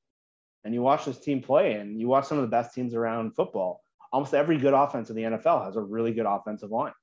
And 0.63 0.73
you 0.73 0.81
watch 0.81 1.05
this 1.05 1.19
team 1.19 1.41
play, 1.41 1.73
and 1.73 1.99
you 1.99 2.07
watch 2.07 2.25
some 2.25 2.37
of 2.37 2.43
the 2.43 2.49
best 2.49 2.73
teams 2.73 2.93
around 2.93 3.35
football. 3.35 3.81
Almost 4.11 4.33
every 4.33 4.57
good 4.57 4.73
offense 4.73 5.09
in 5.09 5.15
the 5.15 5.23
NFL 5.23 5.65
has 5.65 5.75
a 5.75 5.81
really 5.81 6.13
good 6.13 6.25
offensive 6.27 6.69
line. 6.69 6.93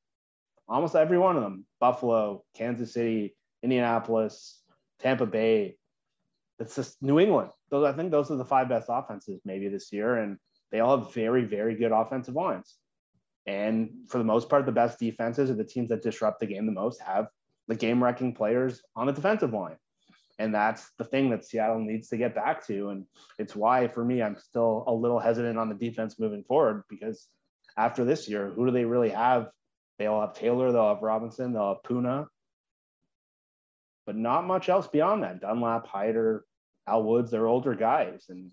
Almost 0.70 0.94
every 0.94 1.18
one 1.18 1.36
of 1.36 1.42
them 1.42 1.66
Buffalo, 1.80 2.44
Kansas 2.54 2.92
City, 2.92 3.36
Indianapolis, 3.62 4.62
Tampa 5.00 5.26
Bay. 5.26 5.76
It's 6.58 6.76
just 6.76 7.02
New 7.02 7.18
England. 7.18 7.50
Those 7.70 7.86
I 7.86 7.92
think 7.92 8.10
those 8.10 8.30
are 8.30 8.36
the 8.36 8.44
five 8.44 8.68
best 8.68 8.86
offenses 8.88 9.40
maybe 9.44 9.68
this 9.68 9.92
year, 9.92 10.16
and 10.16 10.38
they 10.70 10.80
all 10.80 10.98
have 10.98 11.12
very, 11.12 11.44
very 11.44 11.74
good 11.74 11.92
offensive 11.92 12.34
lines. 12.34 12.76
And 13.46 13.90
for 14.08 14.18
the 14.18 14.24
most 14.24 14.48
part, 14.48 14.66
the 14.66 14.72
best 14.72 14.98
defenses 14.98 15.50
are 15.50 15.54
the 15.54 15.64
teams 15.64 15.88
that 15.88 16.02
disrupt 16.02 16.40
the 16.40 16.46
game 16.46 16.66
the 16.66 16.72
most 16.72 17.00
have 17.00 17.26
the 17.66 17.74
game 17.74 18.02
wrecking 18.02 18.34
players 18.34 18.82
on 18.94 19.06
the 19.06 19.12
defensive 19.12 19.52
line. 19.52 19.76
And 20.38 20.54
that's 20.54 20.90
the 20.98 21.04
thing 21.04 21.30
that 21.30 21.44
Seattle 21.44 21.78
needs 21.78 22.08
to 22.08 22.16
get 22.16 22.34
back 22.34 22.66
to. 22.66 22.88
And 22.88 23.04
it's 23.38 23.54
why, 23.54 23.88
for 23.88 24.04
me, 24.04 24.22
I'm 24.22 24.36
still 24.36 24.84
a 24.86 24.92
little 24.92 25.18
hesitant 25.18 25.58
on 25.58 25.68
the 25.68 25.74
defense 25.74 26.18
moving 26.18 26.44
forward 26.44 26.84
because 26.88 27.28
after 27.76 28.04
this 28.04 28.28
year, 28.28 28.48
who 28.48 28.66
do 28.66 28.72
they 28.72 28.84
really 28.84 29.10
have? 29.10 29.48
They'll 30.00 30.22
have 30.22 30.32
Taylor, 30.32 30.72
they'll 30.72 30.94
have 30.94 31.02
Robinson, 31.02 31.52
they'll 31.52 31.74
have 31.74 31.82
Poona, 31.82 32.26
but 34.06 34.16
not 34.16 34.46
much 34.46 34.70
else 34.70 34.86
beyond 34.86 35.24
that. 35.24 35.42
Dunlap, 35.42 35.86
Hyder, 35.86 36.46
Al 36.88 37.02
Woods, 37.02 37.30
they're 37.30 37.46
older 37.46 37.74
guys. 37.74 38.24
And 38.30 38.50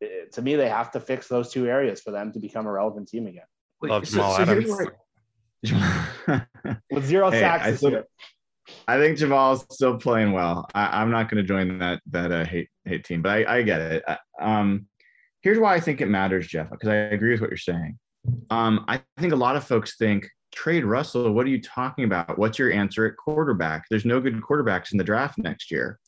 it, 0.00 0.32
to 0.32 0.40
me, 0.40 0.56
they 0.56 0.70
have 0.70 0.90
to 0.92 1.00
fix 1.00 1.28
those 1.28 1.52
two 1.52 1.66
areas 1.66 2.00
for 2.00 2.12
them 2.12 2.32
to 2.32 2.38
become 2.38 2.66
a 2.66 2.72
relevant 2.72 3.08
team 3.08 3.26
again. 3.26 3.44
Wait, 3.82 3.90
Love 3.90 4.04
Jamal 4.04 4.34
so, 4.38 4.44
so 4.46 4.52
Adams. 4.52 6.40
With 6.90 7.04
zero 7.04 7.30
hey, 7.30 7.40
sacks 7.40 7.66
I, 7.66 7.74
still, 7.74 8.02
I 8.88 8.96
think 8.96 9.18
Jamal's 9.18 9.66
still 9.70 9.98
playing 9.98 10.32
well. 10.32 10.66
I, 10.74 11.02
am 11.02 11.10
not 11.10 11.30
going 11.30 11.44
to 11.44 11.46
join 11.46 11.76
that 11.80 12.00
that 12.10 12.32
uh, 12.32 12.46
hate 12.46 12.70
hate 12.86 13.04
team, 13.04 13.20
but 13.20 13.32
I, 13.46 13.58
I 13.58 13.62
get 13.62 13.82
it. 13.82 14.04
Um, 14.40 14.86
here's 15.42 15.58
why 15.58 15.74
I 15.74 15.80
think 15.80 16.00
it 16.00 16.06
matters, 16.06 16.46
Jeff, 16.46 16.70
because 16.70 16.88
I 16.88 16.94
agree 16.94 17.32
with 17.32 17.42
what 17.42 17.50
you're 17.50 17.58
saying. 17.58 17.98
Um, 18.50 18.84
I 18.88 19.02
think 19.18 19.32
a 19.32 19.36
lot 19.36 19.56
of 19.56 19.64
folks 19.64 19.96
think 19.96 20.28
trade 20.54 20.84
Russell. 20.84 21.32
What 21.32 21.46
are 21.46 21.50
you 21.50 21.60
talking 21.60 22.04
about? 22.04 22.38
What's 22.38 22.58
your 22.58 22.72
answer 22.72 23.06
at 23.06 23.16
quarterback? 23.16 23.84
There's 23.90 24.04
no 24.04 24.20
good 24.20 24.40
quarterbacks 24.40 24.92
in 24.92 24.98
the 24.98 25.04
draft 25.04 25.38
next 25.38 25.70
year, 25.70 25.98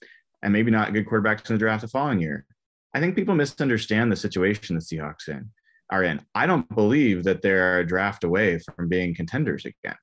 and 0.43 0.53
maybe 0.53 0.71
not 0.71 0.93
good 0.93 1.07
quarterbacks 1.07 1.49
in 1.51 1.57
the 1.57 1.61
draft 1.61 1.83
the 1.83 1.89
following 1.89 2.21
year. 2.21 2.45
I 2.95 3.01
think 3.01 3.15
people 3.15 3.35
misunderstand 3.35 4.11
the 4.11 4.17
situation 4.17 4.75
the 4.75 4.83
Seahawks 4.83 5.29
in 5.29 5.51
are 5.91 6.05
in. 6.05 6.21
I 6.35 6.47
don't 6.47 6.69
believe 6.75 7.25
that 7.25 7.43
they're 7.43 7.81
a 7.81 7.87
draft 7.87 8.25
away 8.25 8.59
from 8.77 8.89
being 8.89 9.15
contenders 9.15 9.65
again, 9.65 9.97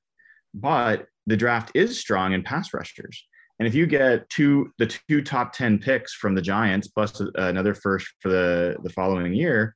but 0.54 1.06
the 1.26 1.36
draft 1.36 1.72
is 1.74 1.98
strong 1.98 2.32
in 2.32 2.42
pass 2.42 2.72
rushers. 2.72 3.24
And 3.58 3.66
if 3.66 3.74
you 3.74 3.86
get 3.86 4.28
two 4.28 4.70
the 4.78 4.86
two 4.86 5.22
top 5.22 5.52
10 5.52 5.78
picks 5.78 6.12
from 6.12 6.34
the 6.34 6.42
Giants 6.42 6.88
plus 6.88 7.20
another 7.36 7.74
first 7.74 8.06
for 8.20 8.28
the 8.28 8.76
the 8.82 8.90
following 8.90 9.34
year, 9.34 9.74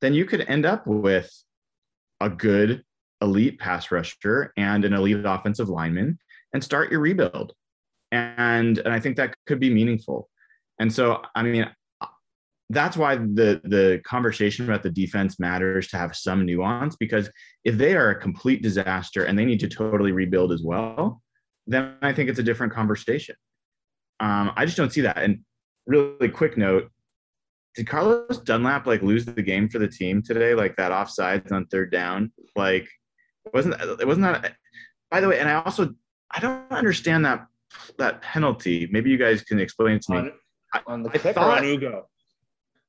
then 0.00 0.14
you 0.14 0.24
could 0.24 0.42
end 0.48 0.64
up 0.64 0.86
with 0.86 1.30
a 2.20 2.30
good 2.30 2.82
elite 3.20 3.58
pass 3.58 3.90
rusher 3.90 4.52
and 4.56 4.84
an 4.84 4.92
elite 4.92 5.24
offensive 5.24 5.68
lineman 5.68 6.18
and 6.52 6.62
start 6.62 6.90
your 6.90 7.00
rebuild. 7.00 7.52
And 8.12 8.78
and 8.78 8.92
I 8.92 9.00
think 9.00 9.16
that 9.16 9.34
could 9.46 9.60
be 9.60 9.72
meaningful. 9.72 10.28
And 10.78 10.92
so 10.92 11.22
I 11.34 11.42
mean 11.42 11.68
that's 12.70 12.96
why 12.96 13.16
the 13.16 13.60
the 13.64 14.00
conversation 14.04 14.64
about 14.64 14.82
the 14.82 14.90
defense 14.90 15.38
matters 15.38 15.88
to 15.88 15.96
have 15.96 16.16
some 16.16 16.44
nuance 16.44 16.96
because 16.96 17.30
if 17.64 17.76
they 17.76 17.94
are 17.94 18.10
a 18.10 18.20
complete 18.20 18.62
disaster 18.62 19.24
and 19.24 19.38
they 19.38 19.44
need 19.44 19.60
to 19.60 19.68
totally 19.68 20.12
rebuild 20.12 20.52
as 20.52 20.62
well 20.62 21.22
then 21.66 21.94
i 22.02 22.12
think 22.12 22.28
it's 22.28 22.40
a 22.40 22.42
different 22.42 22.72
conversation 22.72 23.36
um, 24.20 24.50
i 24.56 24.64
just 24.64 24.76
don't 24.76 24.92
see 24.92 25.00
that 25.00 25.18
and 25.18 25.40
really 25.86 26.28
quick 26.28 26.56
note 26.56 26.90
did 27.76 27.86
carlos 27.86 28.38
dunlap 28.38 28.86
like 28.86 29.02
lose 29.02 29.24
the 29.24 29.42
game 29.42 29.68
for 29.68 29.78
the 29.78 29.88
team 29.88 30.22
today 30.22 30.54
like 30.54 30.74
that 30.76 30.90
offsides 30.90 31.52
on 31.52 31.66
third 31.66 31.92
down 31.92 32.32
like 32.56 32.88
wasn't 33.54 33.74
it 34.00 34.06
wasn't 34.06 34.24
that 34.24 34.54
by 35.10 35.20
the 35.20 35.28
way 35.28 35.38
and 35.38 35.48
i 35.48 35.54
also 35.62 35.94
i 36.32 36.40
don't 36.40 36.70
understand 36.72 37.24
that 37.24 37.46
that 37.98 38.20
penalty 38.22 38.88
maybe 38.90 39.10
you 39.10 39.18
guys 39.18 39.42
can 39.42 39.60
explain 39.60 40.00
to 40.00 40.12
me 40.12 40.30
on, 40.74 40.82
on 40.86 41.02
the 41.02 41.10
kicker 41.10 41.38
on 41.38 41.64
Ugo. 41.64 42.06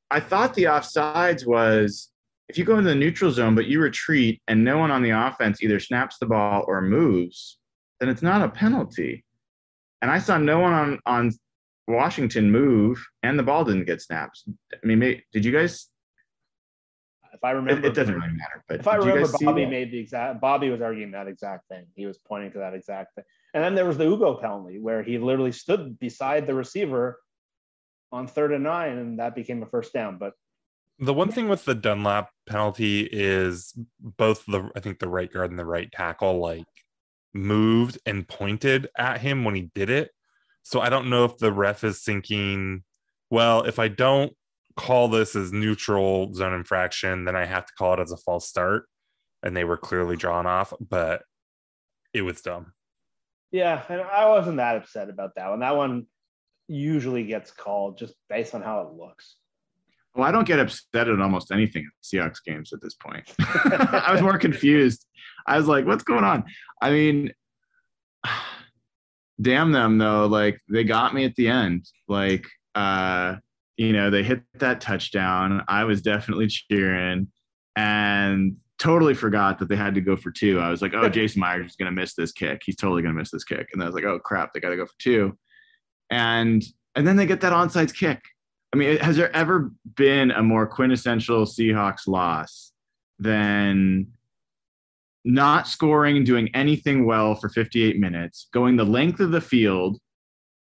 I 0.10 0.20
thought 0.20 0.54
the 0.54 0.64
offsides 0.64 1.46
was 1.46 2.10
if 2.50 2.58
you 2.58 2.64
go 2.64 2.78
into 2.78 2.90
the 2.90 2.96
neutral 2.96 3.32
zone 3.32 3.56
but 3.56 3.66
you 3.66 3.80
retreat 3.80 4.42
and 4.48 4.64
no 4.64 4.78
one 4.78 4.92
on 4.92 5.04
the 5.04 5.10
offense 5.10 5.62
either 5.62 5.80
snaps 5.80 6.18
the 6.18 6.26
ball 6.26 6.64
or 6.68 6.82
moves, 6.82 7.60
then 8.00 8.10
it's 8.10 8.22
not 8.22 8.42
a 8.42 8.50
penalty. 8.50 9.26
And 10.02 10.10
I 10.10 10.20
saw 10.20 10.38
no 10.38 10.60
one 10.60 10.74
on 10.74 11.00
on 11.06 11.32
Washington 11.88 12.52
move, 12.52 13.06
and 13.24 13.40
the 13.40 13.44
ball 13.44 13.64
didn't 13.64 13.86
get 13.86 14.02
snapped. 14.02 14.44
I 14.74 14.86
mean, 14.86 15.00
did 15.32 15.46
you 15.46 15.52
guys? 15.52 15.88
If 17.34 17.44
I 17.44 17.52
remember, 17.52 17.86
it, 17.86 17.92
it 17.92 17.94
doesn't 17.94 18.16
really 18.16 18.34
matter. 18.34 18.64
But 18.68 18.80
if 18.80 18.88
I 18.88 18.96
remember, 18.96 19.30
Bobby 19.42 19.66
made 19.66 19.92
the 19.92 20.00
exact. 20.00 20.42
Bobby 20.42 20.70
was 20.70 20.82
arguing 20.82 21.12
that 21.12 21.28
exact 21.28 21.68
thing. 21.70 21.86
He 21.96 22.06
was 22.06 22.18
pointing 22.18 22.52
to 22.54 22.60
that 22.60 22.74
exact 22.74 23.16
thing. 23.16 23.24
And 23.54 23.64
then 23.64 23.76
there 23.76 23.86
was 23.86 23.98
the 23.98 24.06
Ugo 24.06 24.36
penalty 24.36 24.80
where 24.80 25.04
he 25.04 25.18
literally 25.18 25.52
stood 25.52 26.00
beside 26.00 26.48
the 26.48 26.54
receiver 26.54 27.20
on 28.12 28.28
third 28.28 28.52
and 28.52 28.64
nine, 28.64 28.98
and 28.98 29.20
that 29.20 29.36
became 29.36 29.62
a 29.64 29.66
first 29.66 29.94
down. 29.94 30.18
But 30.18 30.34
the 31.00 31.14
one 31.14 31.32
thing 31.32 31.48
with 31.48 31.66
the 31.66 31.76
Dunlap 31.76 32.32
penalty 32.48 33.08
is 33.12 33.74
both 34.00 34.46
the 34.46 34.70
I 34.76 34.80
think 34.80 35.00
the 35.00 35.10
right 35.10 35.32
guard 35.32 35.52
and 35.52 35.60
the 35.60 35.66
right 35.66 35.92
tackle 35.92 36.40
like 36.40 36.66
moved 37.34 38.00
and 38.06 38.28
pointed 38.28 38.90
at 38.98 39.22
him 39.22 39.44
when 39.44 39.56
he 39.56 39.70
did 39.74 39.90
it. 39.90 40.12
So 40.68 40.82
I 40.82 40.90
don't 40.90 41.10
know 41.10 41.24
if 41.24 41.38
the 41.38 41.50
ref 41.50 41.86
is 41.86 42.04
thinking, 42.04 42.84
well, 43.30 43.64
if 43.64 43.80
I 43.80 43.88
don't 43.88 44.34
call 44.76 45.08
this 45.08 45.34
as 45.34 45.54
neutral 45.54 46.34
zone 46.34 46.52
infraction, 46.52 47.24
then 47.24 47.38
I 47.38 47.46
have 47.46 47.66
to 47.66 47.74
call 47.78 47.94
it 47.94 48.02
as 48.02 48.12
a 48.12 48.18
false 48.18 48.50
start. 48.50 48.84
And 49.42 49.56
they 49.56 49.64
were 49.64 49.78
clearly 49.78 50.18
drawn 50.18 50.46
off, 50.46 50.74
but 50.82 51.22
it 52.14 52.22
was 52.24 52.42
dumb. 52.42 52.74
Yeah, 53.50 53.82
and 53.88 54.02
I 54.02 54.28
wasn't 54.28 54.58
that 54.58 54.76
upset 54.76 55.10
about 55.10 55.36
that 55.38 55.50
one. 55.52 55.62
That 55.62 55.78
one 55.78 56.06
usually 56.68 57.24
gets 57.24 57.50
called 57.50 57.98
just 57.98 58.16
based 58.30 58.54
on 58.54 58.62
how 58.62 58.82
it 58.82 58.94
looks. 58.94 59.38
Well, 60.16 60.28
I 60.28 60.34
don't 60.34 60.46
get 60.46 60.60
upset 60.60 61.08
at 61.08 61.22
almost 61.22 61.50
anything 61.50 61.84
in 61.84 62.20
Seahawks 62.20 62.44
games 62.46 62.74
at 62.74 62.82
this 62.82 62.96
point. 62.96 63.34
I 63.40 64.10
was 64.12 64.22
more 64.22 64.38
confused. 64.48 65.06
I 65.48 65.56
was 65.56 65.68
like, 65.68 65.86
what's 65.86 66.04
going 66.04 66.26
on? 66.26 66.44
I 66.82 66.92
mean, 66.92 67.32
damn 69.42 69.72
them 69.72 69.98
though. 69.98 70.26
Like 70.26 70.60
they 70.70 70.84
got 70.84 71.14
me 71.14 71.26
at 71.26 71.36
the 71.36 71.48
end. 71.48 71.86
Like 72.08 72.46
uh, 72.76 73.36
you 73.78 73.94
know, 73.94 74.10
they 74.10 74.24
hit 74.24 74.42
that 74.56 74.82
touchdown. 74.82 75.64
I 75.68 75.84
was 75.84 76.02
definitely 76.02 76.48
cheering 76.48 77.28
and 77.76 78.58
totally 78.80 79.14
forgot 79.14 79.60
that 79.60 79.70
they 79.70 79.76
had 79.76 79.96
to 79.96 80.02
go 80.02 80.16
for 80.16 80.32
two. 80.32 80.60
I 80.60 80.70
was 80.70 80.82
like, 80.82 80.94
oh, 80.94 81.10
Jason 81.10 81.40
Myers 81.40 81.72
is 81.72 81.76
gonna 81.76 81.92
miss 81.92 82.14
this 82.16 82.32
kick. 82.32 82.62
He's 82.66 82.76
totally 82.76 83.02
gonna 83.02 83.14
miss 83.14 83.32
this 83.32 83.44
kick. 83.44 83.70
And 83.74 83.82
I 83.82 83.86
was 83.86 83.96
like, 83.96 84.06
oh 84.06 84.20
crap, 84.20 84.54
they 84.54 84.60
gotta 84.60 84.78
go 84.78 84.86
for 84.86 85.00
two. 85.00 85.38
And 86.10 86.64
and 86.96 87.06
then 87.08 87.16
they 87.16 87.26
get 87.26 87.42
that 87.42 87.54
onside 87.54 87.94
kick 87.94 88.22
I 88.74 88.78
mean, 88.78 88.98
has 88.98 89.16
there 89.16 89.36
ever 89.36 89.72
been 89.96 90.32
a 90.32 90.44
more 90.44 90.68
quintessential 90.68 91.46
Seahawks 91.46 92.08
loss 92.08 92.74
than 93.18 94.08
not 95.28 95.68
scoring, 95.68 96.24
doing 96.24 96.50
anything 96.54 97.06
well 97.06 97.36
for 97.36 97.50
58 97.50 98.00
minutes, 98.00 98.48
going 98.54 98.78
the 98.78 98.86
length 98.86 99.20
of 99.20 99.32
the 99.32 99.42
field 99.42 100.00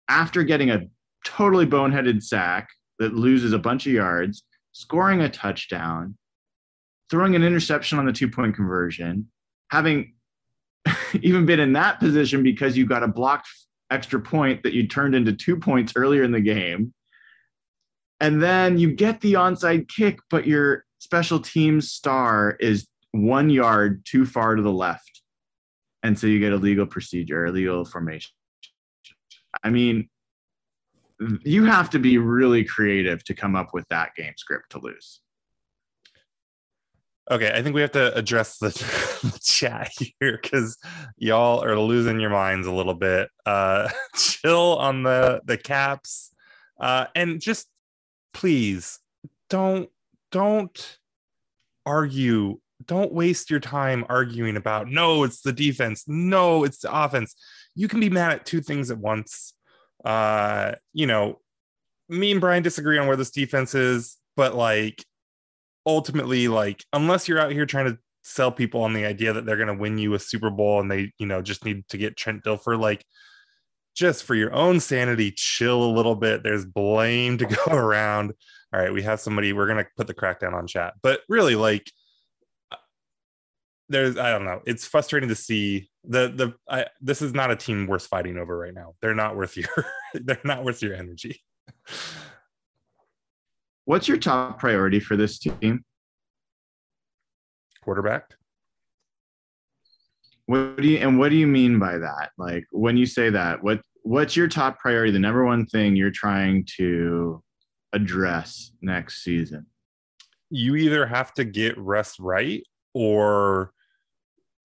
after 0.07 0.43
getting 0.43 0.71
a 0.71 0.83
totally 1.25 1.65
boneheaded 1.65 2.23
sack 2.23 2.69
that 2.97 3.13
loses 3.13 3.51
a 3.51 3.59
bunch 3.59 3.85
of 3.85 3.91
yards, 3.91 4.43
scoring 4.71 5.19
a 5.19 5.29
touchdown, 5.29 6.17
throwing 7.09 7.35
an 7.35 7.43
interception 7.43 7.99
on 7.99 8.05
the 8.05 8.13
two 8.13 8.29
point 8.29 8.55
conversion, 8.55 9.29
having 9.71 10.13
even 11.21 11.45
been 11.45 11.59
in 11.59 11.73
that 11.73 11.99
position 11.99 12.41
because 12.41 12.77
you 12.77 12.85
got 12.85 13.03
a 13.03 13.09
blocked 13.09 13.49
extra 13.91 14.21
point 14.21 14.63
that 14.63 14.73
you 14.73 14.87
turned 14.87 15.15
into 15.15 15.33
two 15.33 15.57
points 15.57 15.91
earlier 15.97 16.23
in 16.23 16.31
the 16.31 16.39
game. 16.39 16.93
And 18.21 18.41
then 18.41 18.79
you 18.79 18.93
get 18.93 19.19
the 19.19 19.33
onside 19.33 19.89
kick, 19.89 20.19
but 20.29 20.47
your 20.47 20.85
special 20.99 21.41
teams 21.41 21.91
star 21.91 22.55
is 22.61 22.87
one 23.15 23.49
yard 23.49 24.05
too 24.05 24.25
far 24.25 24.55
to 24.55 24.61
the 24.61 24.71
left. 24.71 25.21
And 26.03 26.17
so 26.17 26.27
you 26.27 26.39
get 26.39 26.53
a 26.53 26.57
legal 26.57 26.85
procedure, 26.85 27.45
a 27.45 27.51
legal 27.51 27.85
formation. 27.85 28.31
I 29.63 29.69
mean, 29.69 30.09
you 31.43 31.63
have 31.65 31.89
to 31.91 31.99
be 31.99 32.17
really 32.17 32.65
creative 32.65 33.23
to 33.25 33.33
come 33.33 33.55
up 33.55 33.69
with 33.73 33.87
that 33.87 34.13
game 34.15 34.33
script 34.37 34.71
to 34.71 34.79
lose. 34.79 35.21
Okay, 37.31 37.51
I 37.55 37.63
think 37.63 37.73
we 37.73 37.81
have 37.81 37.93
to 37.93 38.13
address 38.15 38.59
the, 38.59 38.69
the 39.23 39.39
chat 39.43 39.91
here 40.19 40.39
because 40.39 40.77
y'all 41.17 41.63
are 41.63 41.79
losing 41.79 42.19
your 42.19 42.29
minds 42.29 42.67
a 42.67 42.71
little 42.71 42.93
bit. 42.93 43.29
Uh, 43.45 43.89
chill 44.15 44.77
on 44.77 45.01
the 45.01 45.41
the 45.45 45.57
caps, 45.57 46.31
uh, 46.79 47.07
and 47.15 47.41
just 47.41 47.67
please 48.31 48.99
don't 49.49 49.89
don't 50.31 50.99
argue 51.83 52.59
don't 52.85 53.13
waste 53.13 53.49
your 53.49 53.59
time 53.59 54.05
arguing 54.09 54.57
about 54.57 54.89
no 54.89 55.23
it's 55.23 55.41
the 55.41 55.53
defense 55.53 56.03
no 56.07 56.63
it's 56.63 56.79
the 56.79 56.93
offense 56.93 57.35
you 57.75 57.87
can 57.87 57.99
be 57.99 58.09
mad 58.09 58.31
at 58.31 58.45
two 58.45 58.61
things 58.61 58.91
at 58.91 58.97
once 58.97 59.53
uh 60.03 60.73
you 60.93 61.07
know 61.07 61.39
me 62.09 62.31
and 62.31 62.41
brian 62.41 62.63
disagree 62.63 62.97
on 62.97 63.07
where 63.07 63.15
this 63.15 63.31
defense 63.31 63.73
is 63.73 64.17
but 64.35 64.55
like 64.55 65.03
ultimately 65.85 66.47
like 66.47 66.83
unless 66.93 67.27
you're 67.27 67.39
out 67.39 67.51
here 67.51 67.65
trying 67.65 67.85
to 67.85 67.97
sell 68.23 68.51
people 68.51 68.81
on 68.81 68.93
the 68.93 69.05
idea 69.05 69.33
that 69.33 69.45
they're 69.45 69.55
going 69.55 69.67
to 69.67 69.73
win 69.73 69.97
you 69.97 70.13
a 70.15 70.19
super 70.19 70.49
bowl 70.49 70.81
and 70.81 70.91
they 70.91 71.11
you 71.17 71.27
know 71.27 71.41
just 71.41 71.63
need 71.63 71.87
to 71.87 71.97
get 71.97 72.17
trent 72.17 72.43
dilfer 72.43 72.79
like 72.79 73.05
just 73.95 74.25
for 74.25 74.35
your 74.35 74.53
own 74.53 74.79
sanity, 74.79 75.31
chill 75.31 75.83
a 75.83 75.95
little 75.95 76.15
bit. 76.15 76.43
There's 76.43 76.65
blame 76.65 77.37
to 77.39 77.45
go 77.45 77.63
around. 77.71 78.33
All 78.73 78.79
right, 78.79 78.93
we 78.93 79.01
have 79.03 79.21
somebody, 79.21 79.53
we're 79.53 79.67
going 79.67 79.83
to 79.83 79.89
put 79.95 80.07
the 80.07 80.13
crackdown 80.13 80.53
on 80.53 80.67
chat. 80.67 80.93
But 81.01 81.21
really, 81.29 81.55
like, 81.55 81.89
there's, 83.89 84.17
I 84.17 84.31
don't 84.31 84.45
know, 84.45 84.61
it's 84.65 84.85
frustrating 84.85 85.29
to 85.29 85.35
see 85.35 85.89
the, 86.03 86.27
the, 86.29 86.53
I, 86.69 86.85
this 87.01 87.21
is 87.21 87.33
not 87.33 87.51
a 87.51 87.55
team 87.55 87.87
worth 87.87 88.07
fighting 88.07 88.37
over 88.37 88.57
right 88.57 88.73
now. 88.73 88.93
They're 89.01 89.15
not 89.15 89.35
worth 89.35 89.57
your, 89.57 89.67
they're 90.13 90.39
not 90.43 90.63
worth 90.63 90.81
your 90.81 90.95
energy. 90.95 91.41
What's 93.85 94.07
your 94.07 94.17
top 94.17 94.59
priority 94.59 94.99
for 94.99 95.15
this 95.15 95.37
team? 95.37 95.85
Quarterback. 97.83 98.33
What 100.47 100.77
do 100.77 100.87
you 100.87 100.97
and 100.97 101.17
what 101.17 101.29
do 101.29 101.35
you 101.35 101.47
mean 101.47 101.79
by 101.79 101.97
that? 101.99 102.31
Like 102.37 102.65
when 102.71 102.97
you 102.97 103.05
say 103.05 103.29
that, 103.29 103.63
what 103.63 103.81
what's 104.01 104.35
your 104.35 104.47
top 104.47 104.79
priority? 104.79 105.11
The 105.11 105.19
number 105.19 105.45
one 105.45 105.65
thing 105.65 105.95
you're 105.95 106.11
trying 106.11 106.67
to 106.77 107.43
address 107.93 108.71
next 108.81 109.23
season? 109.23 109.67
You 110.49 110.75
either 110.75 111.05
have 111.05 111.33
to 111.35 111.43
get 111.43 111.77
Russ 111.77 112.19
right 112.19 112.63
or 112.93 113.71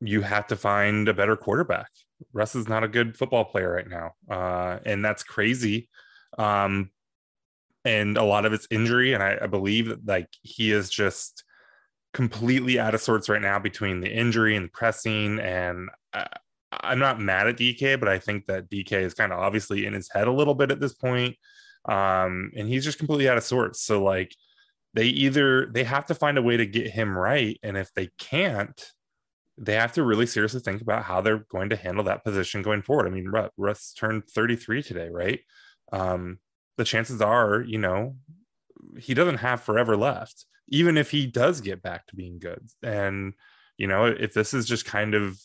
you 0.01 0.23
have 0.23 0.47
to 0.49 0.57
find 0.57 1.09
a 1.09 1.15
better 1.15 1.37
quarterback. 1.37 1.91
Russ 2.33 2.55
is 2.55 2.69
not 2.69 2.85
a 2.85 2.89
good 2.89 3.17
football 3.17 3.45
player 3.45 3.73
right 3.73 3.89
now. 3.89 4.13
Uh, 4.31 4.79
and 4.85 5.05
that's 5.05 5.23
crazy. 5.23 5.89
Um, 6.39 6.91
and 7.85 8.17
a 8.17 8.25
lot 8.25 8.45
of 8.45 8.53
it's 8.53 8.67
injury. 8.71 9.15
And 9.15 9.23
I, 9.23 9.39
I 9.43 9.47
believe 9.47 9.89
that 9.89 10.07
like 10.07 10.29
he 10.43 10.73
is 10.73 10.91
just 10.91 11.45
completely 12.13 12.79
out 12.79 12.95
of 12.95 13.01
sorts 13.01 13.29
right 13.29 13.41
now 13.41 13.59
between 13.59 14.01
the 14.01 14.11
injury 14.11 14.57
and 14.57 14.73
pressing. 14.73 15.39
And 15.39 15.89
I, 16.13 16.27
I'm 16.73 16.99
not 16.99 17.21
mad 17.21 17.47
at 17.47 17.57
DK, 17.57 17.99
but 17.99 18.09
I 18.09 18.19
think 18.19 18.47
that 18.47 18.71
DK 18.71 18.93
is 18.93 19.15
kind 19.15 19.33
of 19.33 19.39
obviously 19.39 19.87
in 19.87 19.93
his 19.93 20.11
head 20.13 20.29
a 20.29 20.33
little 20.33 20.55
bit 20.55 20.71
at 20.71 20.81
this 20.81 20.95
point. 20.95 21.37
Um, 21.87 22.53
and 22.57 22.69
he's 22.69 22.85
just 22.85 22.99
completely 22.99 23.29
out 23.29 23.39
of 23.39 23.45
sorts. 23.45 23.83
So 23.83 24.03
like 24.03 24.35
they 24.95 25.07
either 25.07 25.67
they 25.67 25.85
have 25.85 26.07
to 26.07 26.15
find 26.15 26.37
a 26.39 26.43
way 26.43 26.57
to 26.57 26.67
get 26.67 26.91
him 26.91 27.17
right, 27.17 27.59
and 27.63 27.77
if 27.77 27.93
they 27.95 28.11
can't, 28.19 28.93
they 29.61 29.75
have 29.75 29.93
to 29.93 30.03
really 30.03 30.27
seriously 30.27 30.61
think 30.61 30.81
about 30.81 31.05
how 31.05 31.21
they're 31.21 31.45
going 31.51 31.69
to 31.69 31.77
handle 31.77 32.05
that 32.05 32.25
position 32.25 32.63
going 32.63 32.83
forward. 32.83 33.07
I 33.07 33.11
mean, 33.11 33.31
Russ 33.57 33.93
turned 33.93 34.27
33 34.29 34.83
today, 34.83 35.09
right? 35.11 35.41
Um, 35.93 36.39
the 36.79 36.85
chances 36.85 37.21
are, 37.21 37.61
you 37.61 37.79
know, 37.79 38.17
he 38.99 39.13
doesn't 39.13 39.37
have 39.37 39.61
forever 39.61 39.97
left 39.97 40.47
even 40.71 40.97
if 40.97 41.11
he 41.11 41.27
does 41.27 41.61
get 41.61 41.83
back 41.83 42.07
to 42.07 42.17
being 42.17 42.39
good. 42.39 42.67
And, 42.83 43.35
you 43.77 43.87
know, 43.87 44.07
if 44.07 44.33
this 44.33 44.55
is 44.55 44.67
just 44.67 44.85
kind 44.85 45.15
of 45.15 45.39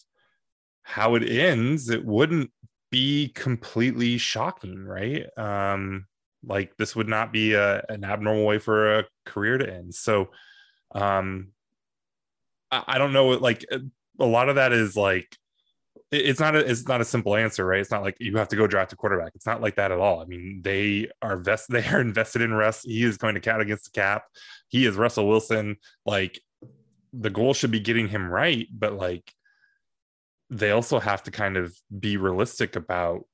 how 0.84 1.16
it 1.16 1.28
ends, 1.28 1.90
it 1.90 2.06
wouldn't 2.06 2.52
be 2.92 3.30
completely 3.30 4.18
shocking, 4.18 4.86
right? 4.86 5.26
Um, 5.38 6.06
like 6.46 6.78
this 6.78 6.96
would 6.96 7.10
not 7.10 7.34
be 7.34 7.54
a, 7.54 7.84
an 7.90 8.04
abnormal 8.04 8.46
way 8.46 8.60
for 8.60 9.00
a 9.00 9.06
career 9.26 9.58
to 9.58 9.74
end. 9.74 9.96
So, 9.96 10.30
um, 10.94 11.50
I, 12.72 12.84
I 12.88 12.98
don't 13.00 13.14
know, 13.14 13.30
like 13.30 13.66
a 14.20 14.26
lot 14.26 14.50
of 14.50 14.56
that 14.56 14.72
is 14.72 14.96
like 14.96 15.38
it's 16.12 16.40
not 16.40 16.56
a 16.56 16.60
it's 16.60 16.88
not 16.88 17.02
a 17.02 17.06
simple 17.06 17.36
answer, 17.36 17.66
right? 17.66 17.80
It's 17.80 17.92
not 17.92 18.04
like 18.04 18.18
you 18.20 18.38
have 18.38 18.48
to 18.50 18.56
go 18.56 18.68
draft 18.68 18.94
a 18.94 18.96
quarterback. 18.96 19.32
It's 19.36 19.46
not 19.46 19.62
like 19.62 19.76
that 19.76 19.92
at 19.92 20.00
all. 20.00 20.22
I 20.22 20.26
mean, 20.26 20.62
they 20.64 21.10
are 21.22 21.38
vest 21.38 21.68
they 21.70 21.86
are 21.86 22.02
invested 22.02 22.42
in 22.42 22.54
Russ. 22.54 22.84
He 22.84 23.04
is 23.04 23.18
going 23.18 23.36
to 23.36 23.42
count 23.42 23.62
against 23.62 23.86
the 23.86 24.00
cap. 24.00 24.24
He 24.70 24.86
is 24.86 24.96
Russell 24.96 25.28
Wilson. 25.28 25.78
Like 26.06 26.42
the 27.14 27.30
goal 27.30 27.54
should 27.54 27.72
be 27.72 27.80
getting 27.80 28.08
him 28.08 28.30
right, 28.30 28.68
but 28.72 28.94
like 28.94 29.32
they 30.50 30.72
also 30.72 31.00
have 31.00 31.24
to 31.24 31.32
kind 31.32 31.58
of 31.58 31.76
be 31.98 32.18
realistic 32.18 32.76
about 32.76 33.26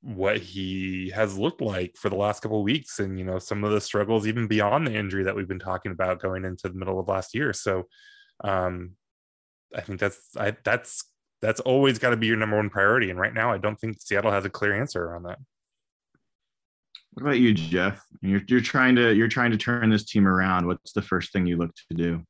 what 0.00 0.38
he 0.38 1.10
has 1.14 1.38
looked 1.38 1.60
like 1.60 1.94
for 1.96 2.08
the 2.08 2.16
last 2.16 2.42
couple 2.42 2.60
weeks 2.64 2.98
and 2.98 3.16
you 3.16 3.24
know 3.24 3.38
some 3.38 3.62
of 3.62 3.70
the 3.70 3.80
struggles 3.80 4.26
even 4.26 4.48
beyond 4.48 4.84
the 4.84 4.94
injury 4.94 5.22
that 5.22 5.36
we've 5.36 5.46
been 5.46 5.60
talking 5.60 5.92
about 5.92 6.20
going 6.20 6.44
into 6.44 6.68
the 6.68 6.74
middle 6.74 6.98
of 6.98 7.06
last 7.06 7.36
year 7.36 7.52
so 7.52 7.84
um 8.42 8.96
i 9.74 9.80
think 9.80 9.98
that's 9.98 10.36
i 10.36 10.54
that's 10.64 11.04
that's 11.42 11.60
always 11.60 11.98
got 11.98 12.10
to 12.10 12.16
be 12.16 12.28
your 12.28 12.36
number 12.36 12.56
one 12.56 12.70
priority. 12.70 13.10
And 13.10 13.18
right 13.18 13.34
now, 13.34 13.52
I 13.52 13.58
don't 13.58 13.78
think 13.78 14.00
Seattle 14.00 14.30
has 14.30 14.44
a 14.44 14.50
clear 14.50 14.80
answer 14.80 15.14
on 15.14 15.24
that. 15.24 15.38
What 17.12 17.22
about 17.22 17.40
you, 17.40 17.52
Jeff? 17.52 18.06
You're, 18.22 18.40
you're 18.46 18.60
trying 18.60 18.94
to 18.96 19.12
you're 19.12 19.28
trying 19.28 19.50
to 19.50 19.58
turn 19.58 19.90
this 19.90 20.04
team 20.04 20.26
around. 20.26 20.66
What's 20.66 20.92
the 20.92 21.02
first 21.02 21.32
thing 21.32 21.44
you 21.44 21.58
look 21.58 21.74
to 21.74 21.94
do? 21.94 22.22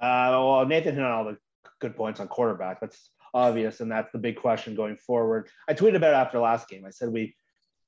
Uh, 0.00 0.30
well, 0.30 0.66
Nathan 0.66 0.94
hit 0.94 1.02
on 1.02 1.10
all 1.10 1.24
the 1.24 1.38
good 1.80 1.96
points 1.96 2.20
on 2.20 2.28
quarterback. 2.28 2.80
That's 2.80 3.10
obvious, 3.32 3.80
and 3.80 3.90
that's 3.90 4.12
the 4.12 4.18
big 4.18 4.36
question 4.36 4.76
going 4.76 4.96
forward. 4.96 5.48
I 5.66 5.74
tweeted 5.74 5.96
about 5.96 6.12
it 6.12 6.16
after 6.16 6.38
last 6.38 6.68
game. 6.68 6.84
I 6.86 6.90
said 6.90 7.08
we, 7.08 7.34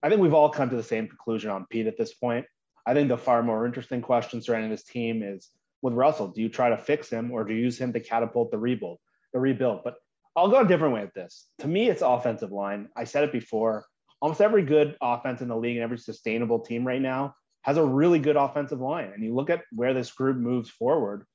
I 0.02 0.08
think 0.08 0.20
we've 0.20 0.34
all 0.34 0.48
come 0.48 0.70
to 0.70 0.76
the 0.76 0.82
same 0.82 1.06
conclusion 1.06 1.50
on 1.50 1.66
Pete 1.70 1.86
at 1.86 1.98
this 1.98 2.14
point. 2.14 2.46
I 2.86 2.94
think 2.94 3.08
the 3.08 3.18
far 3.18 3.42
more 3.42 3.66
interesting 3.66 4.00
question 4.00 4.40
surrounding 4.40 4.70
this 4.70 4.84
team 4.84 5.22
is 5.22 5.50
with 5.82 5.94
Russell. 5.94 6.28
Do 6.28 6.40
you 6.40 6.48
try 6.48 6.70
to 6.70 6.78
fix 6.78 7.10
him, 7.10 7.30
or 7.30 7.44
do 7.44 7.54
you 7.54 7.60
use 7.60 7.78
him 7.78 7.92
to 7.92 8.00
catapult 8.00 8.50
the 8.50 8.58
rebuild? 8.58 8.98
The 9.32 9.40
rebuild, 9.40 9.80
but 9.84 9.96
I'll 10.36 10.48
go 10.48 10.60
a 10.60 10.68
different 10.68 10.94
way 10.94 11.02
with 11.02 11.14
this. 11.14 11.46
To 11.60 11.68
me, 11.68 11.88
it's 11.88 12.02
offensive 12.02 12.52
line. 12.52 12.88
I 12.94 13.04
said 13.04 13.24
it 13.24 13.32
before. 13.32 13.86
Almost 14.20 14.40
every 14.40 14.62
good 14.62 14.96
offense 15.00 15.40
in 15.40 15.48
the 15.48 15.56
league 15.56 15.76
and 15.76 15.82
every 15.84 15.98
sustainable 15.98 16.60
team 16.60 16.86
right 16.86 17.00
now 17.00 17.34
has 17.62 17.78
a 17.78 17.84
really 17.84 18.18
good 18.18 18.36
offensive 18.36 18.80
line. 18.80 19.12
And 19.14 19.24
you 19.24 19.34
look 19.34 19.50
at 19.50 19.62
where 19.72 19.94
this 19.94 20.12
group 20.12 20.36
moves 20.36 20.70
forward. 20.70 21.26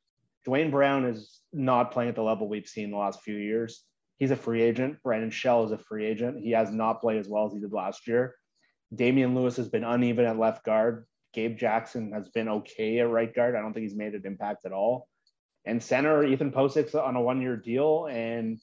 Duane 0.46 0.72
Brown 0.72 1.06
is 1.06 1.40
not 1.52 1.92
playing 1.92 2.10
at 2.10 2.16
the 2.16 2.24
level 2.24 2.48
we've 2.48 2.68
seen 2.68 2.92
the 2.92 2.98
last 2.98 3.22
few 3.22 3.36
years. 3.36 3.84
He's 4.18 4.32
a 4.32 4.36
free 4.36 4.62
agent. 4.62 4.98
Brandon 5.04 5.32
Shell 5.32 5.66
is 5.66 5.72
a 5.72 5.78
free 5.78 6.06
agent. 6.06 6.40
He 6.44 6.52
has 6.52 6.72
not 6.72 7.02
played 7.02 7.20
as 7.20 7.28
well 7.28 7.48
as 7.48 7.54
he 7.54 7.60
did 7.60 7.74
last 7.74 8.08
year. 8.08 8.36
Damien 8.94 9.36
Lewis 9.36 9.58
has 9.58 9.68
been 9.68 9.84
uneven 9.84 10.26
at 10.26 10.38
left 10.38 10.64
guard. 10.64 11.06
Gabe 11.34 11.58
Jackson 11.58 12.12
has 12.12 12.30
been 12.30 12.50
okay 12.50 13.00
at 13.00 13.10
right 13.10 13.34
guard. 13.34 13.56
I 13.56 13.62
don't 13.62 13.74
think 13.74 13.84
he's 13.84 13.96
made 13.96 14.14
an 14.14 14.24
impact 14.26 14.66
at 14.66 14.74
all. 14.74 15.08
And 15.66 15.82
center 15.82 16.24
Ethan 16.24 16.52
Pocic's 16.52 16.96
on 16.96 17.16
a 17.16 17.22
one-year 17.22 17.58
deal, 17.58 18.08
and 18.08 18.60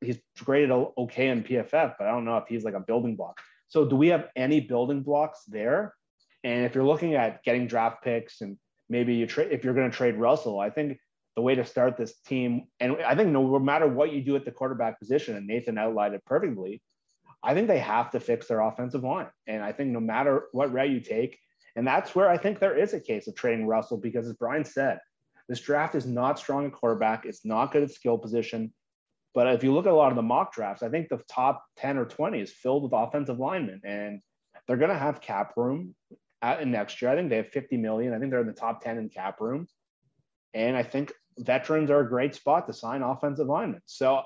he's 0.00 0.18
graded 0.44 0.70
okay 0.70 1.28
in 1.28 1.42
PFF, 1.42 1.94
but 1.98 2.06
I 2.06 2.10
don't 2.10 2.24
know 2.24 2.38
if 2.38 2.48
he's 2.48 2.64
like 2.64 2.74
a 2.74 2.80
building 2.80 3.16
block. 3.16 3.40
So 3.68 3.84
do 3.84 3.96
we 3.96 4.08
have 4.08 4.28
any 4.36 4.60
building 4.60 5.02
blocks 5.02 5.44
there? 5.46 5.94
And 6.44 6.64
if 6.64 6.74
you're 6.74 6.84
looking 6.84 7.14
at 7.14 7.42
getting 7.42 7.66
draft 7.66 8.02
picks 8.02 8.40
and 8.40 8.56
maybe 8.88 9.14
you 9.14 9.26
trade 9.26 9.52
if 9.52 9.64
you're 9.64 9.74
going 9.74 9.90
to 9.90 9.96
trade 9.96 10.16
Russell, 10.16 10.60
I 10.60 10.70
think 10.70 10.98
the 11.34 11.42
way 11.42 11.54
to 11.54 11.64
start 11.64 11.96
this 11.96 12.18
team, 12.20 12.68
and 12.80 12.96
I 13.02 13.14
think 13.14 13.30
no 13.30 13.58
matter 13.58 13.86
what 13.86 14.12
you 14.12 14.22
do 14.22 14.36
at 14.36 14.44
the 14.44 14.52
quarterback 14.52 14.98
position, 14.98 15.36
and 15.36 15.46
Nathan 15.46 15.76
outlined 15.76 16.14
it 16.14 16.24
perfectly, 16.24 16.82
I 17.42 17.52
think 17.52 17.68
they 17.68 17.80
have 17.80 18.10
to 18.12 18.20
fix 18.20 18.46
their 18.46 18.60
offensive 18.60 19.04
line. 19.04 19.28
And 19.46 19.62
I 19.62 19.72
think 19.72 19.90
no 19.90 20.00
matter 20.00 20.44
what 20.52 20.72
route 20.72 20.90
you 20.90 21.00
take, 21.00 21.38
and 21.76 21.86
that's 21.86 22.14
where 22.14 22.28
I 22.28 22.38
think 22.38 22.58
there 22.58 22.76
is 22.76 22.94
a 22.94 23.00
case 23.00 23.28
of 23.28 23.34
trading 23.34 23.66
Russell 23.66 23.98
because, 23.98 24.26
as 24.26 24.32
Brian 24.32 24.64
said, 24.64 24.98
this 25.48 25.60
draft 25.60 25.94
is 25.94 26.06
not 26.06 26.38
strong 26.38 26.66
at 26.66 26.72
quarterback. 26.72 27.24
It's 27.26 27.44
not 27.44 27.70
good 27.70 27.82
at 27.82 27.90
skill 27.90 28.18
position. 28.18 28.72
But 29.34 29.48
if 29.48 29.62
you 29.62 29.72
look 29.72 29.86
at 29.86 29.92
a 29.92 29.96
lot 29.96 30.10
of 30.10 30.16
the 30.16 30.22
mock 30.22 30.54
drafts, 30.54 30.82
I 30.82 30.88
think 30.88 31.08
the 31.08 31.20
top 31.30 31.62
10 31.76 31.98
or 31.98 32.06
20 32.06 32.40
is 32.40 32.50
filled 32.50 32.82
with 32.82 32.92
offensive 32.94 33.38
linemen. 33.38 33.82
And 33.84 34.20
they're 34.66 34.78
going 34.78 34.90
to 34.90 34.98
have 34.98 35.20
cap 35.20 35.52
room 35.56 35.94
at, 36.40 36.62
in 36.62 36.70
next 36.70 37.00
year. 37.00 37.10
I 37.10 37.14
think 37.14 37.28
they 37.28 37.36
have 37.36 37.50
50 37.50 37.76
million. 37.76 38.14
I 38.14 38.18
think 38.18 38.30
they're 38.30 38.40
in 38.40 38.46
the 38.46 38.54
top 38.54 38.82
10 38.82 38.96
in 38.96 39.10
cap 39.10 39.40
room. 39.40 39.68
And 40.54 40.74
I 40.74 40.82
think 40.82 41.12
veterans 41.38 41.90
are 41.90 42.00
a 42.00 42.08
great 42.08 42.34
spot 42.34 42.66
to 42.66 42.72
sign 42.72 43.02
offensive 43.02 43.46
linemen. 43.46 43.82
So 43.84 44.22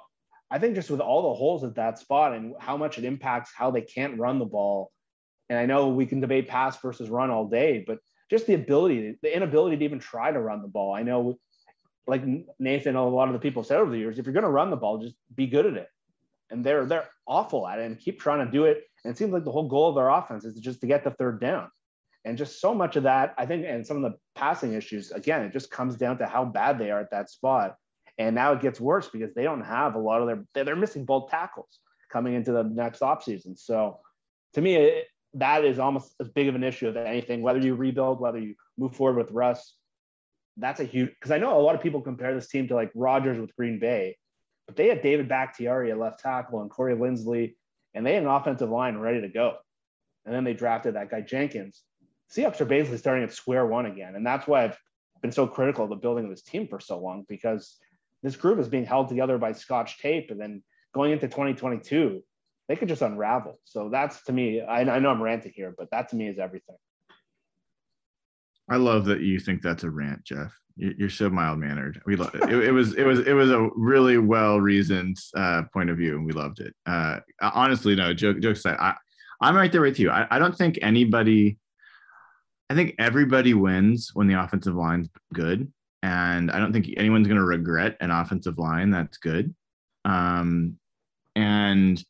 I 0.50 0.60
think 0.60 0.76
just 0.76 0.90
with 0.90 1.00
all 1.00 1.22
the 1.30 1.34
holes 1.34 1.64
at 1.64 1.74
that 1.74 1.98
spot 1.98 2.32
and 2.32 2.54
how 2.60 2.76
much 2.76 2.96
it 2.96 3.04
impacts 3.04 3.50
how 3.54 3.72
they 3.72 3.82
can't 3.82 4.18
run 4.18 4.38
the 4.38 4.44
ball. 4.44 4.92
And 5.50 5.58
I 5.58 5.66
know 5.66 5.88
we 5.88 6.06
can 6.06 6.20
debate 6.20 6.48
pass 6.48 6.80
versus 6.80 7.10
run 7.10 7.28
all 7.28 7.46
day, 7.46 7.84
but 7.86 7.98
just 8.30 8.46
the 8.46 8.54
ability, 8.54 9.16
the 9.20 9.36
inability 9.36 9.76
to 9.76 9.84
even 9.84 9.98
try 9.98 10.30
to 10.30 10.40
run 10.40 10.62
the 10.62 10.68
ball. 10.68 10.94
I 10.94 11.02
know 11.02 11.38
like 12.06 12.22
Nathan, 12.58 12.96
a 12.96 13.06
lot 13.06 13.28
of 13.28 13.34
the 13.34 13.40
people 13.40 13.62
said 13.62 13.78
over 13.78 13.90
the 13.90 13.98
years, 13.98 14.18
if 14.18 14.24
you're 14.24 14.32
going 14.32 14.44
to 14.44 14.50
run 14.50 14.70
the 14.70 14.76
ball, 14.76 14.98
just 14.98 15.16
be 15.34 15.48
good 15.48 15.66
at 15.66 15.74
it. 15.74 15.88
And 16.50 16.64
they're 16.64 16.86
they're 16.86 17.08
awful 17.26 17.66
at 17.66 17.80
it 17.80 17.86
and 17.86 17.98
keep 17.98 18.20
trying 18.20 18.44
to 18.46 18.50
do 18.50 18.64
it. 18.64 18.82
And 19.04 19.12
it 19.12 19.18
seems 19.18 19.32
like 19.32 19.44
the 19.44 19.52
whole 19.52 19.68
goal 19.68 19.90
of 19.90 19.96
their 19.96 20.08
offense 20.08 20.44
is 20.44 20.58
just 20.60 20.80
to 20.80 20.86
get 20.86 21.04
the 21.04 21.10
third 21.10 21.40
down. 21.40 21.68
And 22.24 22.38
just 22.38 22.60
so 22.60 22.74
much 22.74 22.96
of 22.96 23.04
that, 23.04 23.34
I 23.38 23.46
think, 23.46 23.64
and 23.66 23.86
some 23.86 24.04
of 24.04 24.12
the 24.12 24.18
passing 24.34 24.74
issues, 24.74 25.10
again, 25.10 25.42
it 25.42 25.52
just 25.52 25.70
comes 25.70 25.96
down 25.96 26.18
to 26.18 26.26
how 26.26 26.44
bad 26.44 26.78
they 26.78 26.90
are 26.90 27.00
at 27.00 27.10
that 27.12 27.30
spot. 27.30 27.76
And 28.18 28.34
now 28.34 28.52
it 28.52 28.60
gets 28.60 28.78
worse 28.78 29.08
because 29.08 29.32
they 29.34 29.44
don't 29.44 29.62
have 29.62 29.94
a 29.94 29.98
lot 29.98 30.20
of 30.20 30.26
their, 30.26 30.64
they're 30.64 30.76
missing 30.76 31.06
both 31.06 31.30
tackles 31.30 31.78
coming 32.12 32.34
into 32.34 32.52
the 32.52 32.62
next 32.62 33.00
offseason. 33.00 33.58
So 33.58 34.00
to 34.54 34.60
me, 34.60 35.02
that 35.34 35.64
is 35.64 35.78
almost 35.78 36.14
as 36.20 36.28
big 36.28 36.48
of 36.48 36.54
an 36.54 36.64
issue 36.64 36.88
as 36.88 36.96
anything, 36.96 37.42
whether 37.42 37.60
you 37.60 37.74
rebuild, 37.74 38.20
whether 38.20 38.38
you 38.38 38.54
move 38.76 38.94
forward 38.94 39.16
with 39.16 39.30
Russ 39.30 39.74
that's 40.60 40.80
a 40.80 40.84
huge 40.84 41.10
because 41.10 41.30
I 41.30 41.38
know 41.38 41.58
a 41.58 41.62
lot 41.62 41.74
of 41.74 41.80
people 41.80 42.00
compare 42.00 42.34
this 42.34 42.48
team 42.48 42.68
to 42.68 42.74
like 42.74 42.90
Rodgers 42.94 43.40
with 43.40 43.54
Green 43.56 43.78
Bay, 43.78 44.16
but 44.66 44.76
they 44.76 44.88
had 44.88 45.02
David 45.02 45.28
Bakhtiari 45.28 45.90
at 45.90 45.98
left 45.98 46.20
tackle 46.20 46.60
and 46.60 46.70
Corey 46.70 46.94
Linsley, 46.94 47.54
and 47.94 48.06
they 48.06 48.14
had 48.14 48.22
an 48.22 48.28
offensive 48.28 48.70
line 48.70 48.98
ready 48.98 49.20
to 49.22 49.28
go. 49.28 49.56
And 50.24 50.34
then 50.34 50.44
they 50.44 50.54
drafted 50.54 50.94
that 50.94 51.10
guy 51.10 51.22
Jenkins. 51.22 51.82
Seahawks 52.30 52.60
are 52.60 52.66
basically 52.66 52.98
starting 52.98 53.24
at 53.24 53.32
square 53.32 53.66
one 53.66 53.86
again. 53.86 54.14
And 54.14 54.24
that's 54.24 54.46
why 54.46 54.64
I've 54.64 54.78
been 55.22 55.32
so 55.32 55.46
critical 55.46 55.84
of 55.84 55.90
the 55.90 55.96
building 55.96 56.24
of 56.24 56.30
this 56.30 56.42
team 56.42 56.68
for 56.68 56.78
so 56.78 56.98
long 56.98 57.24
because 57.28 57.76
this 58.22 58.36
group 58.36 58.58
is 58.58 58.68
being 58.68 58.84
held 58.84 59.08
together 59.08 59.38
by 59.38 59.52
scotch 59.52 59.98
tape. 59.98 60.30
And 60.30 60.40
then 60.40 60.62
going 60.94 61.10
into 61.10 61.26
2022, 61.26 62.22
they 62.70 62.76
could 62.76 62.86
just 62.86 63.02
unravel. 63.02 63.58
So 63.64 63.88
that's 63.88 64.22
to 64.22 64.32
me, 64.32 64.60
I, 64.60 64.82
I 64.82 65.00
know 65.00 65.10
I'm 65.10 65.20
ranting 65.20 65.50
here, 65.52 65.74
but 65.76 65.90
that 65.90 66.08
to 66.10 66.16
me 66.16 66.28
is 66.28 66.38
everything. 66.38 66.76
I 68.68 68.76
love 68.76 69.06
that 69.06 69.22
you 69.22 69.40
think 69.40 69.60
that's 69.60 69.82
a 69.82 69.90
rant, 69.90 70.22
Jeff. 70.22 70.56
You're 70.76 71.10
so 71.10 71.28
mild 71.28 71.58
mannered. 71.58 72.00
We 72.06 72.14
love 72.14 72.32
it. 72.32 72.44
it. 72.44 72.68
it. 72.68 72.70
was 72.70 72.94
it 72.94 73.02
was 73.02 73.26
it 73.26 73.32
was 73.32 73.50
a 73.50 73.68
really 73.74 74.18
well 74.18 74.60
reasoned 74.60 75.16
uh, 75.34 75.62
point 75.72 75.90
of 75.90 75.96
view, 75.96 76.14
and 76.14 76.24
we 76.24 76.30
loved 76.30 76.60
it. 76.60 76.72
Uh, 76.86 77.18
honestly, 77.40 77.96
no 77.96 78.14
joke. 78.14 78.38
Joke 78.38 78.56
aside, 78.56 78.76
I 78.78 78.94
I'm 79.40 79.56
right 79.56 79.72
there 79.72 79.80
with 79.80 79.98
you. 79.98 80.12
I, 80.12 80.28
I 80.30 80.38
don't 80.38 80.56
think 80.56 80.78
anybody. 80.80 81.58
I 82.70 82.76
think 82.76 82.94
everybody 83.00 83.52
wins 83.52 84.12
when 84.14 84.28
the 84.28 84.40
offensive 84.40 84.76
line's 84.76 85.08
good, 85.34 85.70
and 86.04 86.52
I 86.52 86.60
don't 86.60 86.72
think 86.72 86.88
anyone's 86.96 87.26
going 87.26 87.40
to 87.40 87.44
regret 87.44 87.96
an 88.00 88.12
offensive 88.12 88.58
line 88.58 88.90
that's 88.90 89.18
good. 89.18 89.56
Um, 90.04 90.78
and 91.34 92.02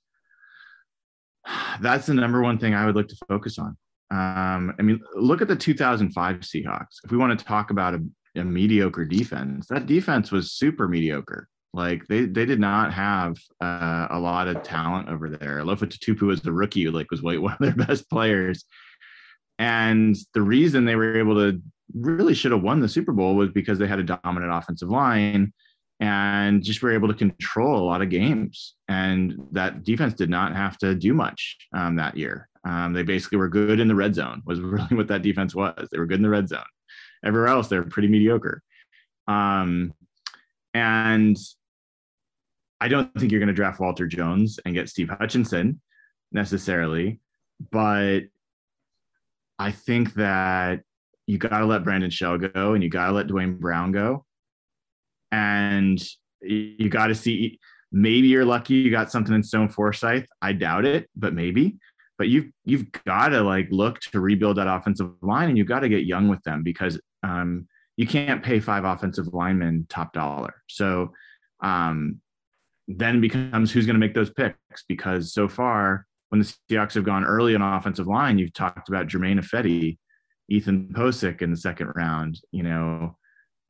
that's 1.80 2.06
the 2.06 2.14
number 2.14 2.42
one 2.42 2.58
thing 2.58 2.74
I 2.74 2.86
would 2.86 2.94
look 2.94 3.08
to 3.08 3.16
focus 3.28 3.58
on. 3.58 3.76
Um, 4.10 4.74
I 4.78 4.82
mean, 4.82 5.00
look 5.14 5.40
at 5.40 5.48
the 5.48 5.56
2005 5.56 6.36
Seahawks. 6.40 6.96
If 7.04 7.12
we 7.12 7.16
want 7.16 7.38
to 7.38 7.44
talk 7.44 7.70
about 7.70 7.94
a, 7.94 8.04
a, 8.36 8.44
mediocre 8.44 9.04
defense, 9.04 9.68
that 9.68 9.86
defense 9.86 10.32
was 10.32 10.52
super 10.52 10.88
mediocre. 10.88 11.48
Like 11.72 12.04
they 12.08 12.24
they 12.24 12.44
did 12.44 12.58
not 12.58 12.92
have 12.92 13.36
uh, 13.60 14.08
a 14.10 14.18
lot 14.18 14.48
of 14.48 14.64
talent 14.64 15.08
over 15.08 15.30
there. 15.30 15.60
Lofa 15.60 15.86
Tatupu 15.86 16.22
was 16.22 16.40
the 16.40 16.52
rookie, 16.52 16.88
like 16.88 17.10
was 17.12 17.22
one 17.22 17.52
of 17.52 17.58
their 17.60 17.86
best 17.86 18.10
players. 18.10 18.64
And 19.60 20.16
the 20.34 20.42
reason 20.42 20.84
they 20.84 20.96
were 20.96 21.18
able 21.18 21.36
to 21.36 21.62
really 21.94 22.34
should 22.34 22.52
have 22.52 22.62
won 22.62 22.80
the 22.80 22.88
Super 22.88 23.12
Bowl 23.12 23.36
was 23.36 23.50
because 23.50 23.78
they 23.78 23.86
had 23.86 24.00
a 24.00 24.18
dominant 24.24 24.52
offensive 24.52 24.88
line 24.88 25.52
and 26.00 26.64
just 26.64 26.82
were 26.82 26.92
able 26.92 27.08
to 27.08 27.14
control 27.14 27.78
a 27.78 27.84
lot 27.84 28.00
of 28.00 28.08
games. 28.08 28.74
And 28.88 29.34
that 29.52 29.84
defense 29.84 30.14
did 30.14 30.30
not 30.30 30.56
have 30.56 30.78
to 30.78 30.94
do 30.94 31.12
much 31.12 31.58
um, 31.74 31.96
that 31.96 32.16
year. 32.16 32.48
Um, 32.64 32.94
they 32.94 33.02
basically 33.02 33.38
were 33.38 33.48
good 33.48 33.80
in 33.80 33.88
the 33.88 33.94
red 33.94 34.14
zone, 34.14 34.42
was 34.46 34.60
really 34.60 34.96
what 34.96 35.08
that 35.08 35.22
defense 35.22 35.54
was. 35.54 35.88
They 35.92 35.98
were 35.98 36.06
good 36.06 36.18
in 36.18 36.22
the 36.22 36.30
red 36.30 36.48
zone. 36.48 36.64
Everywhere 37.24 37.48
else, 37.48 37.68
they're 37.68 37.82
pretty 37.82 38.08
mediocre. 38.08 38.62
Um, 39.28 39.92
and 40.72 41.36
I 42.80 42.88
don't 42.88 43.12
think 43.14 43.30
you're 43.30 43.40
going 43.40 43.48
to 43.48 43.54
draft 43.54 43.78
Walter 43.78 44.06
Jones 44.06 44.58
and 44.64 44.74
get 44.74 44.88
Steve 44.88 45.10
Hutchinson 45.10 45.80
necessarily, 46.32 47.20
but 47.70 48.20
I 49.58 49.72
think 49.72 50.14
that 50.14 50.80
you 51.26 51.36
got 51.36 51.58
to 51.58 51.66
let 51.66 51.84
Brandon 51.84 52.08
Shell 52.08 52.38
go 52.38 52.72
and 52.72 52.82
you 52.82 52.88
got 52.88 53.08
to 53.08 53.12
let 53.12 53.26
Duane 53.26 53.56
Brown 53.56 53.92
go 53.92 54.24
and 55.32 56.02
you 56.40 56.88
got 56.88 57.08
to 57.08 57.14
see 57.14 57.58
maybe 57.92 58.28
you're 58.28 58.44
lucky 58.44 58.74
you 58.74 58.90
got 58.90 59.10
something 59.10 59.34
in 59.34 59.42
Stone 59.42 59.68
Forsythe. 59.68 60.26
I 60.40 60.52
doubt 60.52 60.84
it, 60.84 61.08
but 61.16 61.34
maybe. 61.34 61.78
But 62.18 62.28
you've 62.28 62.50
you've 62.64 62.92
got 63.06 63.28
to 63.28 63.40
like 63.42 63.68
look 63.70 64.00
to 64.00 64.20
rebuild 64.20 64.58
that 64.58 64.68
offensive 64.68 65.10
line, 65.22 65.48
and 65.48 65.56
you've 65.56 65.66
got 65.66 65.80
to 65.80 65.88
get 65.88 66.04
young 66.04 66.28
with 66.28 66.42
them 66.42 66.62
because 66.62 67.00
um, 67.22 67.66
you 67.96 68.06
can't 68.06 68.42
pay 68.42 68.60
five 68.60 68.84
offensive 68.84 69.28
linemen 69.32 69.86
top 69.88 70.12
dollar. 70.12 70.54
So 70.68 71.12
um, 71.62 72.20
then 72.88 73.20
becomes 73.20 73.72
who's 73.72 73.86
going 73.86 73.94
to 73.94 74.00
make 74.00 74.14
those 74.14 74.30
picks 74.30 74.84
because 74.88 75.32
so 75.32 75.48
far 75.48 76.06
when 76.28 76.40
the 76.40 76.54
Seahawks 76.70 76.94
have 76.94 77.04
gone 77.04 77.24
early 77.24 77.54
on 77.54 77.62
offensive 77.62 78.06
line, 78.06 78.38
you've 78.38 78.52
talked 78.52 78.88
about 78.88 79.06
Germain 79.06 79.38
Ifedi, 79.38 79.98
Ethan 80.48 80.92
Pocic 80.94 81.42
in 81.42 81.50
the 81.50 81.56
second 81.56 81.92
round. 81.94 82.40
You 82.52 82.62
know, 82.62 83.16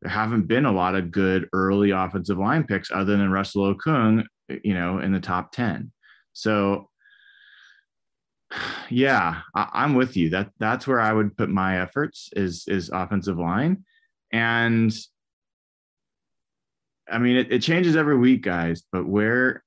there 0.02 0.10
haven't 0.10 0.46
been 0.46 0.64
a 0.64 0.72
lot 0.72 0.94
of 0.94 1.10
good 1.10 1.48
early 1.52 1.90
offensive 1.90 2.38
line 2.38 2.64
picks 2.64 2.90
other 2.90 3.16
than 3.16 3.30
Russell 3.30 3.74
Okung, 3.74 4.24
you 4.62 4.74
know, 4.74 4.98
in 4.98 5.12
the 5.12 5.20
top 5.20 5.52
10. 5.52 5.92
So 6.32 6.88
yeah, 8.90 9.40
I, 9.54 9.84
am 9.84 9.94
with 9.94 10.16
you. 10.16 10.30
That 10.30 10.50
that's 10.58 10.86
where 10.86 11.00
I 11.00 11.12
would 11.12 11.36
put 11.36 11.50
my 11.50 11.80
efforts 11.80 12.30
is 12.34 12.64
is 12.66 12.90
offensive 12.90 13.38
line. 13.38 13.84
And 14.32 14.92
I 17.10 17.18
mean 17.18 17.36
it, 17.36 17.52
it 17.52 17.62
changes 17.62 17.96
every 17.96 18.16
week, 18.16 18.42
guys, 18.42 18.82
but 18.92 19.06
where 19.06 19.64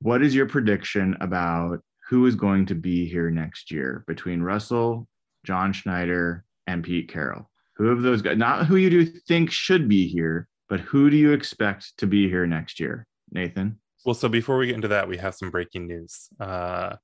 what 0.00 0.22
is 0.22 0.34
your 0.34 0.46
prediction 0.46 1.16
about 1.20 1.80
who 2.08 2.26
is 2.26 2.34
going 2.34 2.66
to 2.66 2.74
be 2.74 3.06
here 3.06 3.30
next 3.30 3.70
year 3.70 4.04
between 4.06 4.42
Russell, 4.42 5.06
John 5.44 5.72
Schneider, 5.72 6.44
and 6.66 6.82
Pete 6.82 7.08
Carroll? 7.08 7.49
Who 7.80 7.92
of 7.92 8.02
those 8.02 8.20
guys, 8.20 8.36
not 8.36 8.66
who 8.66 8.76
you 8.76 8.90
do 8.90 9.06
think 9.06 9.50
should 9.50 9.88
be 9.88 10.06
here, 10.06 10.48
but 10.68 10.80
who 10.80 11.08
do 11.08 11.16
you 11.16 11.32
expect 11.32 11.96
to 11.96 12.06
be 12.06 12.28
here 12.28 12.46
next 12.46 12.78
year, 12.78 13.06
Nathan? 13.32 13.80
Well, 14.04 14.14
so 14.14 14.28
before 14.28 14.58
we 14.58 14.66
get 14.66 14.74
into 14.74 14.88
that, 14.88 15.08
we 15.08 15.16
have 15.16 15.34
some 15.34 15.50
breaking 15.50 15.86
news. 15.86 16.28
Uh, 16.38 16.96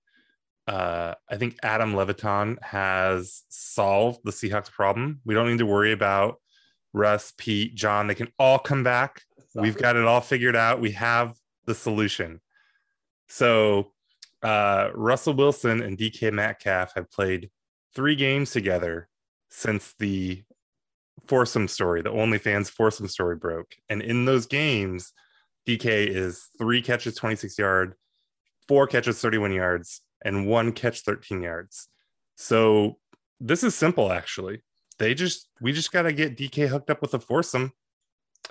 uh, 0.66 1.14
I 1.30 1.36
think 1.38 1.56
Adam 1.62 1.96
Levitan 1.96 2.58
has 2.60 3.44
solved 3.48 4.20
the 4.24 4.32
Seahawks 4.32 4.70
problem. 4.70 5.22
We 5.24 5.32
don't 5.32 5.48
need 5.48 5.60
to 5.60 5.66
worry 5.66 5.92
about 5.92 6.42
Russ, 6.92 7.32
Pete, 7.38 7.74
John. 7.74 8.06
They 8.06 8.14
can 8.14 8.28
all 8.38 8.58
come 8.58 8.82
back. 8.82 9.22
We've 9.54 9.78
got 9.78 9.96
it 9.96 10.04
all 10.04 10.20
figured 10.20 10.56
out. 10.56 10.82
We 10.82 10.90
have 10.90 11.38
the 11.64 11.74
solution. 11.74 12.42
So 13.28 13.92
uh, 14.42 14.90
Russell 14.94 15.32
Wilson 15.32 15.80
and 15.80 15.96
DK 15.96 16.34
Metcalf 16.34 16.92
have 16.96 17.10
played 17.10 17.48
three 17.94 18.14
games 18.14 18.50
together 18.50 19.08
since 19.48 19.94
the 19.98 20.42
foursome 21.26 21.68
story, 21.68 22.02
the 22.02 22.10
OnlyFans 22.10 22.70
foursome 22.70 23.08
story 23.08 23.36
broke. 23.36 23.74
And 23.88 24.02
in 24.02 24.24
those 24.24 24.46
games, 24.46 25.12
DK 25.66 26.06
is 26.06 26.48
three 26.58 26.82
catches, 26.82 27.16
26 27.16 27.58
yard, 27.58 27.94
four 28.68 28.86
catches, 28.86 29.20
31 29.20 29.52
yards, 29.52 30.02
and 30.24 30.46
one 30.46 30.72
catch, 30.72 31.00
13 31.00 31.42
yards. 31.42 31.88
So 32.36 32.98
this 33.40 33.64
is 33.64 33.74
simple, 33.74 34.12
actually. 34.12 34.62
They 34.98 35.14
just 35.14 35.48
we 35.60 35.72
just 35.72 35.92
got 35.92 36.02
to 36.02 36.12
get 36.12 36.36
DK 36.36 36.68
hooked 36.68 36.90
up 36.90 37.02
with 37.02 37.12
a 37.14 37.18
foursome, 37.18 37.72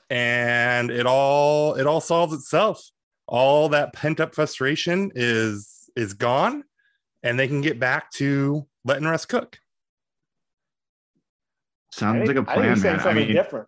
and 0.10 0.92
it 0.92 1.08
all 1.08 1.74
it 1.76 1.88
all 1.88 2.02
solves 2.02 2.34
itself. 2.34 2.84
All 3.28 3.70
that 3.70 3.94
pent 3.94 4.20
up 4.20 4.36
frustration 4.36 5.12
is 5.16 5.90
is 5.96 6.14
gone, 6.14 6.64
and 7.24 7.40
they 7.40 7.48
can 7.48 7.62
get 7.62 7.80
back 7.80 8.12
to 8.14 8.68
letting 8.84 9.08
Russ 9.08 9.26
cook. 9.26 9.58
Sounds 11.96 12.28
like 12.28 12.36
a 12.36 12.42
I 12.42 12.44
think 12.44 12.48
plan, 12.48 12.70
he's 12.74 12.82
saying 12.82 12.98
man. 12.98 13.08
I 13.08 13.14
mean, 13.14 13.34
different. 13.34 13.68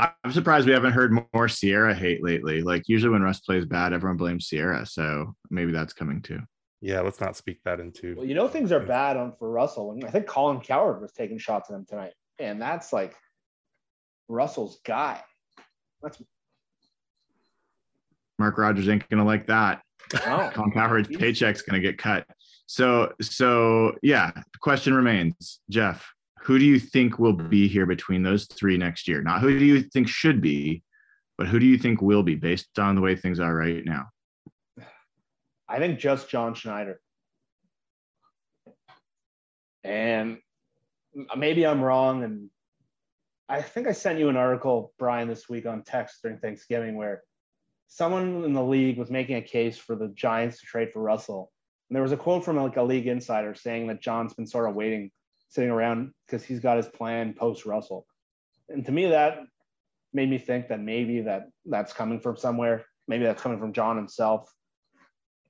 I, 0.00 0.12
I'm 0.24 0.32
surprised 0.32 0.66
we 0.66 0.72
haven't 0.72 0.92
heard 0.92 1.12
more 1.34 1.46
Sierra 1.46 1.94
hate 1.94 2.24
lately. 2.24 2.62
Like 2.62 2.84
usually 2.88 3.12
when 3.12 3.20
Russ 3.22 3.40
plays 3.40 3.66
bad, 3.66 3.92
everyone 3.92 4.16
blames 4.16 4.48
Sierra. 4.48 4.86
So 4.86 5.34
maybe 5.50 5.72
that's 5.72 5.92
coming 5.92 6.22
too. 6.22 6.40
Yeah, 6.80 7.02
let's 7.02 7.20
not 7.20 7.36
speak 7.36 7.60
that 7.66 7.80
into. 7.80 8.14
Well, 8.16 8.24
you 8.24 8.34
know 8.34 8.48
things 8.48 8.72
are 8.72 8.80
bad 8.80 9.18
on 9.18 9.34
for 9.38 9.50
Russell. 9.50 9.92
And 9.92 10.02
I 10.06 10.10
think 10.10 10.26
Colin 10.26 10.60
Cowherd 10.60 11.02
was 11.02 11.12
taking 11.12 11.36
shots 11.36 11.68
at 11.68 11.76
him 11.76 11.84
tonight, 11.84 12.14
and 12.38 12.62
that's 12.62 12.94
like 12.94 13.14
Russell's 14.28 14.80
guy. 14.86 15.20
That's 16.02 16.22
Mark 18.38 18.56
Rogers 18.56 18.88
ain't 18.88 19.06
gonna 19.10 19.26
like 19.26 19.46
that. 19.48 19.82
no. 20.14 20.50
Colin 20.54 20.72
Cowherd's 20.72 21.14
paycheck's 21.14 21.60
gonna 21.60 21.80
get 21.80 21.98
cut. 21.98 22.26
So 22.64 23.12
so 23.20 23.98
yeah, 24.02 24.30
the 24.34 24.58
question 24.60 24.94
remains, 24.94 25.60
Jeff. 25.68 26.10
Who 26.42 26.58
do 26.58 26.64
you 26.64 26.78
think 26.78 27.18
will 27.18 27.34
be 27.34 27.68
here 27.68 27.86
between 27.86 28.22
those 28.22 28.46
three 28.46 28.76
next 28.76 29.06
year? 29.06 29.22
Not 29.22 29.40
who 29.40 29.58
do 29.58 29.64
you 29.64 29.82
think 29.82 30.08
should 30.08 30.40
be, 30.40 30.82
but 31.36 31.46
who 31.46 31.58
do 31.58 31.66
you 31.66 31.78
think 31.78 32.00
will 32.00 32.22
be 32.22 32.34
based 32.34 32.78
on 32.78 32.94
the 32.94 33.00
way 33.00 33.14
things 33.14 33.40
are 33.40 33.54
right 33.54 33.84
now? 33.84 34.08
I 35.68 35.78
think 35.78 35.98
just 35.98 36.28
John 36.28 36.54
Schneider. 36.54 37.00
And 39.84 40.38
maybe 41.36 41.66
I'm 41.66 41.80
wrong. 41.80 42.24
And 42.24 42.50
I 43.48 43.62
think 43.62 43.86
I 43.86 43.92
sent 43.92 44.18
you 44.18 44.28
an 44.28 44.36
article, 44.36 44.92
Brian, 44.98 45.28
this 45.28 45.48
week 45.48 45.66
on 45.66 45.82
text 45.82 46.22
during 46.22 46.38
Thanksgiving 46.38 46.96
where 46.96 47.22
someone 47.86 48.44
in 48.44 48.52
the 48.52 48.64
league 48.64 48.98
was 48.98 49.10
making 49.10 49.36
a 49.36 49.42
case 49.42 49.76
for 49.76 49.96
the 49.96 50.08
Giants 50.08 50.60
to 50.60 50.66
trade 50.66 50.92
for 50.92 51.02
Russell. 51.02 51.52
And 51.88 51.96
there 51.96 52.02
was 52.02 52.12
a 52.12 52.16
quote 52.16 52.44
from 52.44 52.56
like 52.56 52.76
a 52.76 52.82
league 52.82 53.06
insider 53.06 53.54
saying 53.54 53.88
that 53.88 54.00
John's 54.00 54.34
been 54.34 54.46
sort 54.46 54.68
of 54.68 54.74
waiting, 54.74 55.10
sitting 55.50 55.70
around 55.70 56.12
because 56.26 56.42
he's 56.44 56.60
got 56.60 56.78
his 56.78 56.88
plan 56.88 57.34
post 57.34 57.66
Russell. 57.66 58.06
And 58.68 58.84
to 58.86 58.92
me, 58.92 59.06
that 59.06 59.40
made 60.12 60.30
me 60.30 60.38
think 60.38 60.68
that 60.68 60.80
maybe 60.80 61.22
that 61.22 61.48
that's 61.66 61.92
coming 61.92 62.20
from 62.20 62.36
somewhere. 62.36 62.84
Maybe 63.06 63.24
that's 63.24 63.42
coming 63.42 63.58
from 63.58 63.72
John 63.72 63.96
himself 63.96 64.50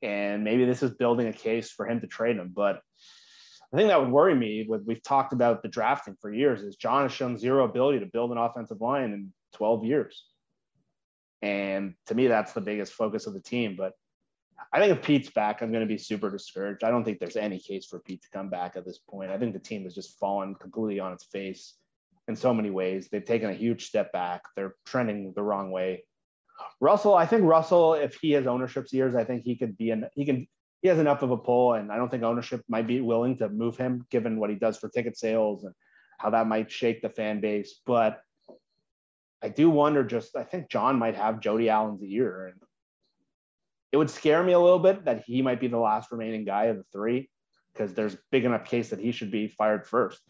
and 0.03 0.45
maybe 0.45 0.65
this 0.65 0.83
is 0.83 0.93
building 0.93 1.29
a 1.29 1.33
case 1.33 1.71
for 1.71 1.87
him 1.87 2.01
to 2.01 2.07
trade 2.07 2.37
him. 2.37 2.53
But 2.55 2.81
I 3.73 3.77
think 3.77 3.89
that 3.89 4.01
would 4.01 4.11
worry 4.11 4.35
me. 4.35 4.65
What 4.67 4.85
we've 4.85 5.03
talked 5.03 5.33
about 5.33 5.63
the 5.63 5.69
drafting 5.69 6.17
for 6.21 6.33
years 6.33 6.63
is 6.63 6.77
John 6.77 7.03
has 7.03 7.13
shown 7.13 7.39
zero 7.39 7.65
ability 7.65 8.01
to 8.01 8.07
build 8.07 8.33
an 8.33 8.39
offensive 8.39 8.81
line 8.81 9.13
in 9.13 9.33
12 9.55 9.85
years. 9.85 10.25
And 11.43 11.95
to 12.07 12.15
me, 12.15 12.27
that's 12.27 12.53
the 12.53 12.61
biggest 12.61 12.93
focus 12.93 13.27
of 13.27 13.35
the 13.35 13.41
team. 13.41 13.77
But 13.77 13.93
I 14.73 14.79
think 14.79 14.93
if 14.93 15.05
Pete's 15.05 15.31
back, 15.31 15.63
I'm 15.63 15.73
going 15.73 15.87
to 15.87 15.93
be 15.93 15.99
super 15.99 16.31
discouraged. 16.31 16.85
I 16.85 16.91
don't 16.91 17.05
think 17.05 17.19
there's 17.19 17.37
any 17.37 17.59
case 17.59 17.87
for 17.87 17.99
Pete 18.01 18.23
to 18.23 18.31
come 18.31 18.51
back 18.51 18.77
at 18.77 18.85
this 18.85 18.99
point. 18.99 19.31
I 19.31 19.39
think 19.39 19.53
the 19.53 19.59
team 19.59 19.85
has 19.85 19.95
just 19.95 20.19
fallen 20.19 20.55
completely 20.55 21.01
on 21.01 21.13
its 21.13 21.25
face 21.25 21.75
in 22.29 22.37
so 22.37 22.55
many 22.55 22.71
ways. 22.71 23.09
They've 23.09 23.25
taken 23.25 23.51
a 23.51 23.55
huge 23.55 23.87
step 23.87 24.13
back. 24.13 24.43
They're 24.57 24.75
trending 24.87 25.33
the 25.35 25.43
wrong 25.43 25.71
way. 25.71 26.05
Russell, 26.81 27.15
I 27.15 27.27
think 27.27 27.45
Russell, 27.45 27.95
if 27.95 28.15
he 28.21 28.33
has 28.33 28.47
ownership's 28.47 28.95
ears, 28.95 29.15
I 29.15 29.25
think 29.25 29.45
he 29.45 29.57
could 29.57 29.77
be 29.77 29.91
an 29.91 30.09
he 30.15 30.25
can 30.25 30.47
he 30.83 30.89
has 30.89 30.99
enough 30.99 31.23
of 31.23 31.31
a 31.31 31.37
pull, 31.37 31.75
and 31.75 31.93
I 31.93 31.97
don't 31.97 32.11
think 32.11 32.23
ownership 32.23 32.63
might 32.69 32.87
be 32.87 33.01
willing 33.01 33.37
to 33.39 33.49
move 33.49 33.77
him 33.77 34.07
given 34.11 34.39
what 34.39 34.51
he 34.51 34.57
does 34.57 34.79
for 34.79 34.89
ticket 34.89 35.17
sales 35.19 35.65
and 35.65 35.75
how 36.19 36.31
that 36.31 36.47
might 36.47 36.71
shake 36.71 37.03
the 37.03 37.11
fan 37.11 37.41
base. 37.41 37.81
But 37.85 38.23
I 39.43 39.49
do 39.49 39.71
wonder 39.71 40.05
just 40.05 40.37
I 40.37 40.45
think 40.45 40.71
John 40.71 40.99
might 40.99 41.17
have 41.17 41.41
Jody 41.41 41.69
Allen's 41.69 42.03
ear, 42.03 42.47
and 42.47 42.61
it 43.93 43.97
would 43.97 44.11
scare 44.11 44.43
me 44.43 44.53
a 44.53 44.59
little 44.59 44.79
bit 44.79 45.05
that 45.05 45.25
he 45.25 45.43
might 45.43 45.61
be 45.61 45.69
the 45.69 45.79
last 45.79 46.13
remaining 46.13 46.45
guy 46.45 46.65
of 46.67 46.77
the 46.77 46.85
three 46.93 47.29
because 47.73 47.95
there's 47.95 48.17
big 48.31 48.45
enough 48.45 48.65
case 48.65 48.91
that 48.91 49.01
he 49.01 49.13
should 49.13 49.31
be 49.31 49.49
fired 49.49 49.87
first. 49.87 50.21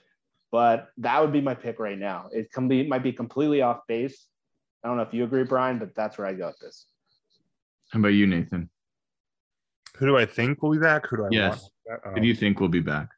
But 0.50 0.88
that 0.98 1.20
would 1.20 1.32
be 1.32 1.40
my 1.40 1.54
pick 1.54 1.78
right 1.78 1.98
now. 1.98 2.28
It 2.32 2.50
can 2.52 2.68
be 2.68 2.86
might 2.86 3.02
be 3.02 3.12
completely 3.12 3.62
off 3.62 3.80
base. 3.86 4.26
I 4.82 4.88
don't 4.88 4.96
know 4.96 5.02
if 5.02 5.14
you 5.14 5.24
agree, 5.24 5.44
Brian, 5.44 5.78
but 5.78 5.94
that's 5.94 6.18
where 6.18 6.26
I 6.26 6.32
go 6.32 6.48
with 6.48 6.58
this. 6.58 6.86
How 7.92 8.00
about 8.00 8.08
you, 8.08 8.26
Nathan? 8.26 8.70
Who 9.96 10.06
do 10.06 10.16
I 10.16 10.24
think 10.24 10.62
will 10.62 10.72
be 10.72 10.78
back? 10.78 11.06
Who 11.08 11.18
do 11.18 11.24
I 11.26 11.28
Yes. 11.30 11.70
want? 11.86 12.14
Who 12.14 12.20
do 12.20 12.26
you 12.26 12.34
think 12.34 12.60
will 12.60 12.68
be 12.68 12.80
back? 12.80 13.10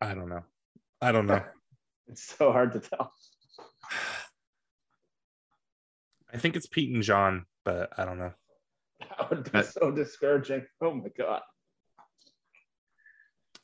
I 0.00 0.14
don't 0.14 0.28
know. 0.28 0.44
I 1.00 1.12
don't 1.12 1.26
know. 1.26 1.42
It's 2.08 2.36
so 2.36 2.50
hard 2.50 2.72
to 2.72 2.80
tell. 2.80 3.14
I 6.32 6.38
think 6.38 6.56
it's 6.56 6.66
Pete 6.66 6.92
and 6.94 7.02
John, 7.02 7.44
but 7.64 7.90
I 7.98 8.04
don't 8.04 8.18
know. 8.18 8.32
That 9.18 9.30
would 9.30 9.44
be 9.44 9.50
That- 9.50 9.66
so 9.66 9.90
discouraging. 9.90 10.64
Oh 10.80 10.94
my 10.94 11.08
god. 11.16 11.42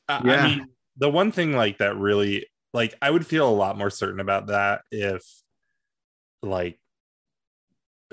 I, 0.07 0.21
Yeah. 0.25 0.45
I 0.45 0.47
mean, 0.55 0.67
the 0.97 1.09
one 1.09 1.31
thing 1.31 1.53
like 1.53 1.77
that 1.79 1.95
really, 1.95 2.47
like, 2.73 2.93
I 3.01 3.09
would 3.09 3.25
feel 3.25 3.47
a 3.47 3.51
lot 3.51 3.77
more 3.77 3.89
certain 3.89 4.19
about 4.19 4.47
that 4.47 4.81
if, 4.91 5.23
like, 6.43 6.79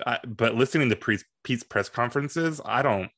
I, 0.06 0.18
but 0.26 0.54
listening 0.54 0.90
to 0.90 0.96
Pete's, 0.96 1.24
Pete's 1.42 1.62
press 1.62 1.88
conferences, 1.88 2.60
I 2.64 2.82
don't, 2.82 3.10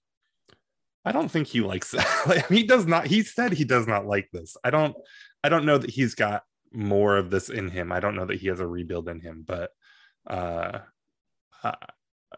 I 1.05 1.13
don't 1.13 1.29
think 1.31 1.49
he 1.49 1.61
likes 1.61 1.91
that. 1.93 2.23
like, 2.27 2.49
he 2.49 2.65
does 2.65 2.87
not. 2.87 3.07
He 3.07 3.23
said 3.23 3.53
he 3.53 3.65
does 3.65 3.87
not 3.87 4.07
like 4.07 4.29
this. 4.33 4.57
I 4.65 4.71
don't. 4.71 4.95
I 5.43 5.49
don't 5.49 5.65
know 5.65 5.79
that 5.79 5.91
he's 5.91 6.15
got 6.15 6.43
more 6.73 7.17
of 7.17 7.31
this 7.31 7.49
in 7.49 7.71
him. 7.71 7.93
I 7.93 8.01
don't 8.01 8.15
know 8.17 8.27
that 8.27 8.41
he 8.41 8.49
has 8.49 8.61
a 8.61 8.67
rebuild 8.67 9.09
in 9.09 9.21
him, 9.21 9.45
but 9.47 9.71
uh, 10.29 10.81
uh 11.63 11.73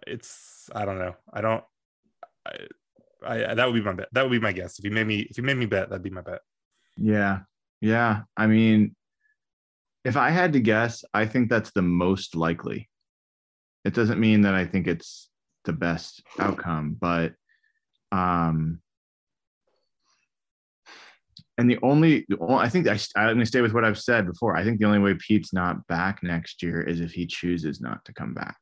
it's. 0.06 0.70
I 0.74 0.84
don't 0.84 0.98
know. 0.98 1.14
I 1.32 1.40
don't. 1.40 1.64
I, 2.46 2.56
I 3.26 3.54
that 3.54 3.66
would 3.66 3.74
be 3.74 3.82
my 3.82 3.92
bet. 3.92 4.08
That 4.12 4.22
would 4.22 4.32
be 4.32 4.38
my 4.38 4.52
guess. 4.52 4.78
If 4.78 4.84
you 4.84 4.90
made 4.90 5.06
me, 5.06 5.20
if 5.20 5.36
you 5.36 5.44
made 5.44 5.56
me 5.56 5.66
bet, 5.66 5.90
that'd 5.90 6.02
be 6.02 6.10
my 6.10 6.22
bet. 6.22 6.40
Yeah. 6.96 7.40
Yeah. 7.80 8.22
I 8.36 8.46
mean, 8.46 8.94
if 10.04 10.16
I 10.16 10.30
had 10.30 10.52
to 10.54 10.60
guess, 10.60 11.04
I 11.12 11.26
think 11.26 11.50
that's 11.50 11.72
the 11.72 11.82
most 11.82 12.34
likely. 12.34 12.88
It 13.84 13.94
doesn't 13.94 14.20
mean 14.20 14.42
that 14.42 14.54
I 14.54 14.66
think 14.66 14.86
it's 14.86 15.28
the 15.64 15.72
best 15.72 16.22
outcome, 16.38 16.96
but 16.98 17.34
um 18.12 18.80
and 21.58 21.68
the 21.68 21.78
only, 21.82 22.26
I 22.40 22.70
think 22.70 22.88
I, 22.88 22.98
I'm 23.16 23.34
going 23.34 23.40
to 23.40 23.44
stay 23.44 23.60
with 23.60 23.74
what 23.74 23.84
I've 23.84 23.98
said 23.98 24.26
before. 24.26 24.56
I 24.56 24.64
think 24.64 24.78
the 24.78 24.86
only 24.86 24.98
way 24.98 25.12
Pete's 25.12 25.52
not 25.52 25.86
back 25.88 26.22
next 26.22 26.62
year 26.62 26.80
is 26.80 27.00
if 27.00 27.12
he 27.12 27.26
chooses 27.26 27.82
not 27.82 28.02
to 28.06 28.14
come 28.14 28.32
back. 28.32 28.56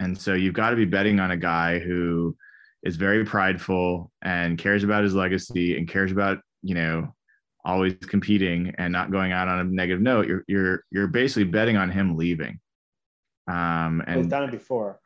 And 0.00 0.16
so 0.16 0.34
you've 0.34 0.54
got 0.54 0.70
to 0.70 0.76
be 0.76 0.84
betting 0.84 1.20
on 1.20 1.30
a 1.30 1.36
guy 1.36 1.78
who 1.78 2.36
is 2.82 2.96
very 2.96 3.24
prideful 3.24 4.12
and 4.22 4.58
cares 4.58 4.84
about 4.84 5.04
his 5.04 5.14
legacy 5.14 5.76
and 5.76 5.88
cares 5.88 6.12
about, 6.12 6.38
you 6.62 6.74
know, 6.74 7.14
always 7.64 7.94
competing 7.94 8.74
and 8.78 8.92
not 8.92 9.10
going 9.10 9.32
out 9.32 9.48
on 9.48 9.58
a 9.58 9.64
negative 9.64 10.00
note. 10.00 10.26
You're 10.26 10.44
you're 10.46 10.84
you're 10.90 11.06
basically 11.08 11.44
betting 11.44 11.76
on 11.76 11.90
him 11.90 12.16
leaving. 12.16 12.60
Um 13.46 14.02
and 14.06 14.30
done 14.30 14.44
it 14.44 14.52
before. 14.52 15.00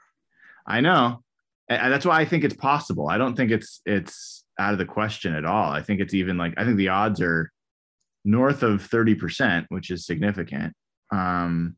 I 0.66 0.80
know. 0.80 1.22
And 1.68 1.92
that's 1.92 2.04
why 2.04 2.20
I 2.20 2.24
think 2.24 2.44
it's 2.44 2.54
possible. 2.54 3.08
I 3.08 3.18
don't 3.18 3.36
think 3.36 3.50
it's 3.50 3.80
it's 3.86 4.44
out 4.58 4.72
of 4.72 4.78
the 4.78 4.84
question 4.84 5.34
at 5.34 5.44
all. 5.44 5.72
I 5.72 5.82
think 5.82 6.00
it's 6.00 6.14
even 6.14 6.36
like 6.36 6.54
I 6.56 6.64
think 6.64 6.76
the 6.76 6.88
odds 6.88 7.20
are 7.20 7.50
north 8.24 8.62
of 8.62 8.88
30%, 8.88 9.66
which 9.68 9.90
is 9.90 10.06
significant. 10.06 10.74
Um 11.10 11.76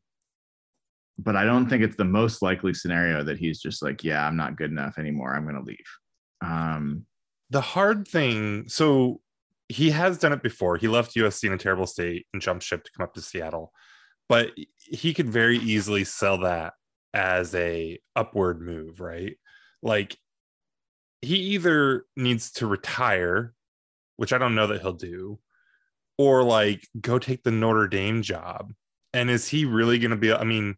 but 1.17 1.35
I 1.35 1.45
don't 1.45 1.67
think 1.69 1.83
it's 1.83 1.95
the 1.95 2.03
most 2.03 2.41
likely 2.41 2.73
scenario 2.73 3.23
that 3.23 3.37
he's 3.37 3.59
just 3.59 3.81
like, 3.81 4.03
yeah, 4.03 4.25
I'm 4.25 4.35
not 4.35 4.57
good 4.57 4.71
enough 4.71 4.97
anymore. 4.97 5.33
I'm 5.33 5.43
going 5.43 5.55
to 5.55 5.61
leave. 5.61 5.77
Um 6.41 7.05
The 7.49 7.61
hard 7.61 8.07
thing, 8.07 8.67
so 8.67 9.21
he 9.69 9.89
has 9.91 10.17
done 10.17 10.33
it 10.33 10.43
before. 10.43 10.77
He 10.77 10.87
left 10.87 11.15
USC 11.15 11.45
in 11.45 11.53
a 11.53 11.57
terrible 11.57 11.87
state 11.87 12.27
and 12.33 12.41
jumped 12.41 12.63
ship 12.63 12.83
to 12.83 12.91
come 12.91 13.03
up 13.03 13.13
to 13.15 13.21
Seattle, 13.21 13.71
but 14.29 14.51
he 14.75 15.13
could 15.13 15.29
very 15.29 15.57
easily 15.57 16.03
sell 16.03 16.39
that 16.39 16.73
as 17.13 17.55
a 17.55 17.99
upward 18.15 18.61
move, 18.61 18.99
right? 18.99 19.37
Like 19.81 20.17
he 21.21 21.35
either 21.35 22.05
needs 22.15 22.51
to 22.53 22.67
retire, 22.67 23.53
which 24.17 24.33
I 24.33 24.37
don't 24.37 24.55
know 24.55 24.67
that 24.67 24.81
he'll 24.81 24.93
do, 24.93 25.39
or 26.17 26.43
like 26.43 26.87
go 26.99 27.19
take 27.19 27.43
the 27.43 27.51
Notre 27.51 27.87
Dame 27.87 28.21
job. 28.21 28.73
And 29.13 29.29
is 29.29 29.47
he 29.47 29.65
really 29.65 29.97
going 29.97 30.11
to 30.11 30.17
be? 30.17 30.33
I 30.33 30.43
mean, 30.43 30.75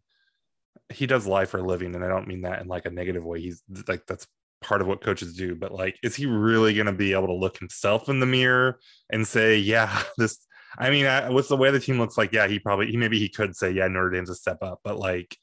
he 0.90 1.06
does 1.06 1.26
lie 1.26 1.44
for 1.44 1.58
a 1.58 1.62
living, 1.62 1.94
and 1.94 2.04
I 2.04 2.08
don't 2.08 2.28
mean 2.28 2.42
that 2.42 2.60
in 2.62 2.68
like 2.68 2.86
a 2.86 2.90
negative 2.90 3.24
way. 3.24 3.40
He's 3.40 3.62
like 3.86 4.06
that's 4.06 4.26
part 4.60 4.80
of 4.80 4.86
what 4.86 5.02
coaches 5.02 5.34
do, 5.34 5.54
but 5.54 5.72
like, 5.72 5.98
is 6.02 6.16
he 6.16 6.26
really 6.26 6.74
going 6.74 6.86
to 6.86 6.92
be 6.92 7.12
able 7.12 7.26
to 7.28 7.34
look 7.34 7.58
himself 7.58 8.08
in 8.08 8.20
the 8.20 8.26
mirror 8.26 8.78
and 9.10 9.26
say, 9.26 9.58
"Yeah, 9.58 10.02
this"? 10.18 10.46
I 10.78 10.90
mean, 10.90 11.06
I, 11.06 11.30
what's 11.30 11.48
the 11.48 11.56
way 11.56 11.70
the 11.70 11.80
team 11.80 11.98
looks 11.98 12.18
like? 12.18 12.32
Yeah, 12.32 12.46
he 12.46 12.58
probably 12.58 12.90
he 12.90 12.96
maybe 12.96 13.18
he 13.18 13.28
could 13.28 13.56
say, 13.56 13.70
yeah, 13.70 13.88
Notre 13.88 14.10
Dame's 14.10 14.30
a 14.30 14.34
step 14.34 14.58
up, 14.62 14.80
but 14.84 14.98
like, 14.98 15.36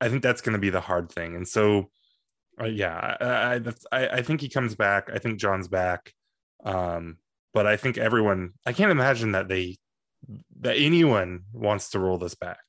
I 0.00 0.08
think 0.08 0.22
that's 0.22 0.42
going 0.42 0.52
to 0.54 0.58
be 0.58 0.70
the 0.70 0.80
hard 0.80 1.10
thing. 1.10 1.34
And 1.36 1.48
so, 1.48 1.90
uh, 2.60 2.66
yeah, 2.66 3.16
I, 3.20 3.60
I 3.92 4.08
I 4.18 4.22
think 4.22 4.40
he 4.40 4.48
comes 4.48 4.74
back. 4.74 5.10
I 5.12 5.18
think 5.18 5.40
John's 5.40 5.68
back. 5.68 6.12
Um, 6.64 7.18
but 7.52 7.66
I 7.66 7.76
think 7.76 7.98
everyone. 7.98 8.52
I 8.66 8.72
can't 8.72 8.90
imagine 8.92 9.32
that 9.32 9.48
they 9.48 9.78
that 10.60 10.76
anyone 10.76 11.44
wants 11.52 11.90
to 11.90 11.98
roll 11.98 12.18
this 12.18 12.34
back. 12.34 12.60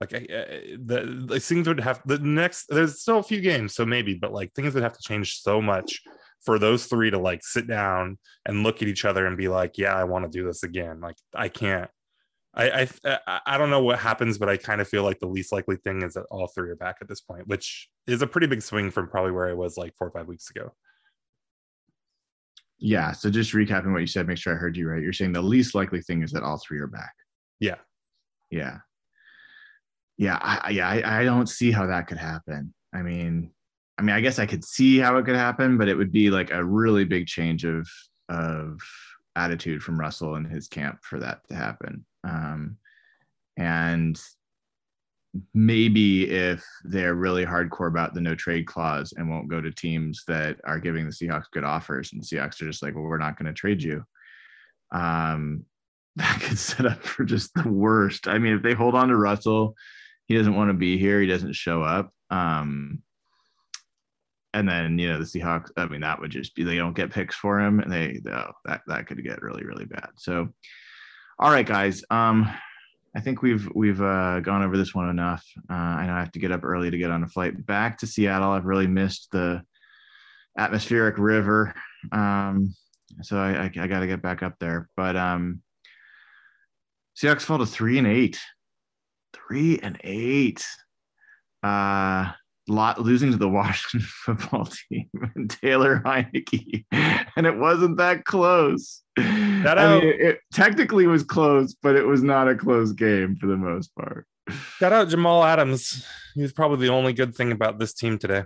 Like 0.00 0.12
uh, 0.12 0.18
the, 0.18 1.24
the 1.26 1.40
things 1.40 1.66
would 1.66 1.80
have 1.80 2.02
the 2.04 2.18
next. 2.18 2.66
There's 2.68 3.00
still 3.00 3.18
a 3.18 3.22
few 3.22 3.40
games, 3.40 3.74
so 3.74 3.86
maybe, 3.86 4.14
but 4.14 4.32
like 4.32 4.52
things 4.52 4.74
would 4.74 4.82
have 4.82 4.96
to 4.96 5.02
change 5.02 5.40
so 5.40 5.62
much 5.62 6.02
for 6.44 6.58
those 6.58 6.86
three 6.86 7.10
to 7.10 7.18
like 7.18 7.42
sit 7.42 7.66
down 7.66 8.18
and 8.44 8.62
look 8.62 8.82
at 8.82 8.88
each 8.88 9.04
other 9.04 9.26
and 9.26 9.36
be 9.36 9.48
like, 9.48 9.78
yeah, 9.78 9.94
I 9.94 10.04
want 10.04 10.24
to 10.24 10.30
do 10.30 10.46
this 10.46 10.62
again. 10.62 11.00
Like 11.00 11.16
I 11.34 11.48
can't. 11.48 11.90
I, 12.54 12.88
I 13.04 13.40
I 13.46 13.58
don't 13.58 13.68
know 13.68 13.82
what 13.82 13.98
happens, 13.98 14.38
but 14.38 14.48
I 14.48 14.56
kind 14.56 14.80
of 14.80 14.88
feel 14.88 15.02
like 15.02 15.18
the 15.18 15.26
least 15.26 15.52
likely 15.52 15.76
thing 15.76 16.02
is 16.02 16.14
that 16.14 16.24
all 16.30 16.46
three 16.46 16.70
are 16.70 16.76
back 16.76 16.96
at 17.02 17.08
this 17.08 17.20
point, 17.20 17.46
which 17.46 17.88
is 18.06 18.22
a 18.22 18.26
pretty 18.26 18.46
big 18.46 18.62
swing 18.62 18.90
from 18.90 19.08
probably 19.08 19.32
where 19.32 19.48
I 19.48 19.52
was 19.52 19.76
like 19.76 19.94
four 19.98 20.08
or 20.08 20.10
five 20.10 20.26
weeks 20.26 20.48
ago. 20.48 20.72
Yeah. 22.78 23.12
So 23.12 23.30
just 23.30 23.52
recapping 23.52 23.92
what 23.92 24.00
you 24.00 24.06
said, 24.06 24.26
make 24.26 24.38
sure 24.38 24.54
I 24.54 24.56
heard 24.56 24.76
you 24.76 24.88
right. 24.88 25.02
You're 25.02 25.12
saying 25.12 25.32
the 25.32 25.42
least 25.42 25.74
likely 25.74 26.00
thing 26.02 26.22
is 26.22 26.32
that 26.32 26.42
all 26.42 26.58
three 26.58 26.78
are 26.78 26.86
back. 26.86 27.14
Yeah. 27.60 27.76
Yeah. 28.50 28.78
Yeah. 30.18 30.38
I, 30.40 30.70
yeah. 30.70 30.88
I, 30.88 31.20
I 31.20 31.24
don't 31.24 31.48
see 31.48 31.70
how 31.70 31.86
that 31.86 32.06
could 32.06 32.18
happen. 32.18 32.72
I 32.94 33.02
mean, 33.02 33.50
I 33.98 34.02
mean, 34.02 34.14
I 34.14 34.20
guess 34.20 34.38
I 34.38 34.46
could 34.46 34.64
see 34.64 34.98
how 34.98 35.16
it 35.16 35.24
could 35.24 35.36
happen, 35.36 35.78
but 35.78 35.88
it 35.88 35.96
would 35.96 36.12
be 36.12 36.30
like 36.30 36.50
a 36.50 36.64
really 36.64 37.04
big 37.04 37.26
change 37.26 37.64
of 37.64 37.88
of 38.28 38.80
attitude 39.36 39.82
from 39.82 40.00
Russell 40.00 40.34
and 40.34 40.46
his 40.46 40.68
camp 40.68 40.98
for 41.02 41.20
that 41.20 41.46
to 41.48 41.54
happen. 41.54 42.04
Um, 42.24 42.78
and 43.56 44.20
maybe 45.54 46.30
if 46.30 46.64
they're 46.84 47.14
really 47.14 47.44
hardcore 47.44 47.88
about 47.88 48.14
the 48.14 48.20
no 48.20 48.34
trade 48.34 48.66
clause 48.66 49.12
and 49.16 49.28
won't 49.28 49.48
go 49.48 49.60
to 49.60 49.70
teams 49.70 50.24
that 50.26 50.58
are 50.64 50.78
giving 50.78 51.04
the 51.04 51.12
Seahawks 51.12 51.50
good 51.52 51.64
offers, 51.64 52.12
and 52.12 52.22
the 52.22 52.26
Seahawks 52.26 52.60
are 52.60 52.66
just 52.66 52.82
like, 52.82 52.94
well, 52.94 53.04
we're 53.04 53.18
not 53.18 53.38
going 53.38 53.46
to 53.46 53.52
trade 53.52 53.82
you. 53.82 54.04
Um, 54.92 55.64
that 56.16 56.40
could 56.40 56.58
set 56.58 56.86
up 56.86 57.02
for 57.02 57.24
just 57.24 57.52
the 57.54 57.68
worst. 57.68 58.26
I 58.26 58.38
mean, 58.38 58.54
if 58.54 58.62
they 58.62 58.72
hold 58.72 58.94
on 58.94 59.08
to 59.08 59.16
Russell, 59.16 59.74
he 60.26 60.36
doesn't 60.36 60.54
want 60.54 60.70
to 60.70 60.74
be 60.74 60.98
here. 60.98 61.20
He 61.20 61.26
doesn't 61.26 61.54
show 61.54 61.82
up. 61.82 62.12
Um, 62.30 63.02
and 64.56 64.68
then 64.68 64.98
you 64.98 65.08
know 65.08 65.18
the 65.18 65.24
Seahawks. 65.24 65.70
I 65.76 65.86
mean, 65.86 66.00
that 66.00 66.20
would 66.20 66.30
just 66.30 66.54
be 66.54 66.64
they 66.64 66.76
don't 66.76 66.96
get 66.96 67.12
picks 67.12 67.34
for 67.34 67.60
him, 67.60 67.80
and 67.80 67.92
they 67.92 68.20
oh, 68.30 68.52
that 68.64 68.80
that 68.86 69.06
could 69.06 69.22
get 69.22 69.42
really 69.42 69.64
really 69.64 69.84
bad. 69.84 70.08
So, 70.16 70.48
all 71.38 71.50
right, 71.50 71.66
guys. 71.66 72.02
Um, 72.10 72.50
I 73.14 73.20
think 73.20 73.42
we've 73.42 73.68
we've 73.74 74.00
uh, 74.00 74.40
gone 74.40 74.62
over 74.62 74.76
this 74.76 74.94
one 74.94 75.10
enough. 75.10 75.44
Uh, 75.70 75.74
I 75.74 76.06
know 76.06 76.14
I 76.14 76.20
have 76.20 76.32
to 76.32 76.38
get 76.38 76.52
up 76.52 76.64
early 76.64 76.90
to 76.90 76.98
get 76.98 77.10
on 77.10 77.22
a 77.22 77.28
flight 77.28 77.66
back 77.66 77.98
to 77.98 78.06
Seattle. 78.06 78.50
I've 78.50 78.64
really 78.64 78.86
missed 78.86 79.28
the 79.30 79.62
atmospheric 80.58 81.18
river, 81.18 81.74
um, 82.12 82.74
so 83.22 83.36
I, 83.36 83.64
I, 83.64 83.64
I 83.64 83.86
got 83.86 84.00
to 84.00 84.06
get 84.06 84.22
back 84.22 84.42
up 84.42 84.54
there. 84.58 84.88
But 84.96 85.16
um, 85.16 85.60
Seahawks 87.16 87.42
fall 87.42 87.58
to 87.58 87.66
three 87.66 87.98
and 87.98 88.06
eight, 88.06 88.38
three 89.46 89.78
and 89.78 89.98
eight. 90.04 90.66
Uh, 91.62 92.30
lot 92.68 93.00
losing 93.00 93.30
to 93.30 93.36
the 93.36 93.48
Washington 93.48 94.00
football 94.24 94.66
team 94.66 95.08
and 95.34 95.50
Taylor 95.50 96.00
Heinicke, 96.04 96.84
and 97.36 97.46
it 97.46 97.56
wasn't 97.56 97.98
that 97.98 98.24
close. 98.24 99.02
That 99.16 99.78
I 99.78 99.98
mean, 99.98 100.08
it, 100.08 100.20
it, 100.20 100.40
technically 100.52 101.06
was 101.06 101.22
close, 101.22 101.74
but 101.74 101.96
it 101.96 102.04
was 102.04 102.22
not 102.22 102.48
a 102.48 102.54
close 102.54 102.92
game 102.92 103.36
for 103.36 103.46
the 103.46 103.56
most 103.56 103.94
part. 103.96 104.26
Shout 104.78 104.92
out 104.92 105.08
Jamal 105.08 105.44
Adams. 105.44 106.06
He's 106.34 106.52
probably 106.52 106.86
the 106.86 106.92
only 106.92 107.12
good 107.12 107.34
thing 107.34 107.52
about 107.52 107.78
this 107.78 107.94
team 107.94 108.18
today. 108.18 108.44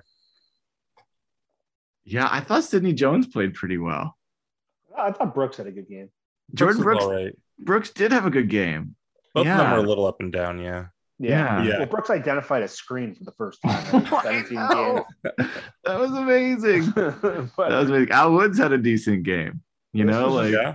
Yeah, 2.04 2.28
I 2.30 2.40
thought 2.40 2.64
Sidney 2.64 2.92
Jones 2.92 3.26
played 3.26 3.54
pretty 3.54 3.78
well. 3.78 4.16
I 4.96 5.12
thought 5.12 5.34
Brooks 5.34 5.58
had 5.58 5.66
a 5.66 5.70
good 5.70 5.88
game. 5.88 6.10
Jordan 6.54 6.82
Brooks, 6.82 7.04
Brooks, 7.04 7.36
Brooks 7.58 7.90
did 7.90 8.12
have 8.12 8.26
a 8.26 8.30
good 8.30 8.48
game. 8.48 8.96
Both 9.34 9.46
yeah. 9.46 9.54
of 9.54 9.58
them 9.58 9.72
were 9.72 9.84
a 9.84 9.88
little 9.88 10.06
up 10.06 10.20
and 10.20 10.32
down, 10.32 10.58
yeah. 10.58 10.86
Yeah. 11.18 11.62
yeah. 11.62 11.78
Well, 11.78 11.86
Brooks 11.86 12.08
identified 12.08 12.62
a 12.62 12.68
screen 12.68 13.14
for 13.14 13.24
the 13.24 13.32
first 13.32 13.60
time. 13.66 14.06
17 14.06 14.68
games. 14.68 15.00
That 15.84 15.98
was 15.98 16.12
amazing. 16.12 16.90
but, 16.94 17.20
that 17.22 17.78
was 17.78 17.90
amazing. 17.90 18.10
Al 18.10 18.32
Woods 18.32 18.58
had 18.58 18.72
a 18.72 18.78
decent 18.78 19.24
game. 19.24 19.62
You 19.92 20.04
know, 20.04 20.28
like 20.28 20.52
yeah. 20.52 20.74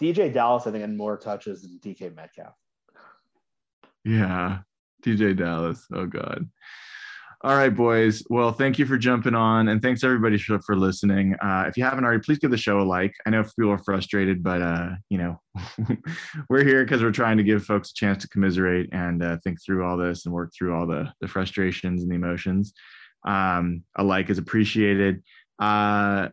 DeeJay 0.00 0.32
Dallas, 0.32 0.66
I 0.66 0.70
think, 0.70 0.82
had 0.82 0.96
more 0.96 1.16
touches 1.16 1.62
than 1.62 1.80
DK 1.82 2.14
Metcalf. 2.14 2.54
Yeah. 4.04 4.58
DeeJay 5.02 5.36
Dallas. 5.36 5.86
Oh 5.92 6.06
God. 6.06 6.48
All 7.42 7.56
right, 7.56 7.74
boys. 7.74 8.22
Well, 8.28 8.52
thank 8.52 8.78
you 8.78 8.84
for 8.84 8.98
jumping 8.98 9.34
on, 9.34 9.68
and 9.68 9.80
thanks 9.80 10.04
everybody 10.04 10.36
for, 10.36 10.76
listening. 10.76 11.34
Uh, 11.40 11.64
if 11.66 11.74
you 11.78 11.82
haven't 11.82 12.04
already, 12.04 12.20
please 12.20 12.38
give 12.38 12.50
the 12.50 12.58
show 12.58 12.80
a 12.80 12.82
like. 12.82 13.14
I 13.24 13.30
know 13.30 13.42
people 13.42 13.70
are 13.70 13.78
frustrated, 13.78 14.42
but 14.42 14.60
uh, 14.60 14.90
you 15.08 15.16
know, 15.16 15.40
we're 16.50 16.64
here 16.64 16.84
because 16.84 17.02
we're 17.02 17.12
trying 17.12 17.38
to 17.38 17.42
give 17.42 17.64
folks 17.64 17.92
a 17.92 17.94
chance 17.94 18.20
to 18.22 18.28
commiserate 18.28 18.90
and 18.92 19.22
uh, 19.22 19.38
think 19.42 19.56
through 19.64 19.86
all 19.86 19.96
this 19.96 20.26
and 20.26 20.34
work 20.34 20.52
through 20.54 20.74
all 20.74 20.86
the 20.86 21.10
the 21.22 21.28
frustrations 21.28 22.02
and 22.02 22.10
the 22.10 22.16
emotions. 22.16 22.74
Um, 23.26 23.84
a 23.96 24.04
like 24.04 24.28
is 24.28 24.36
appreciated. 24.36 25.22
Uh, 25.58 26.28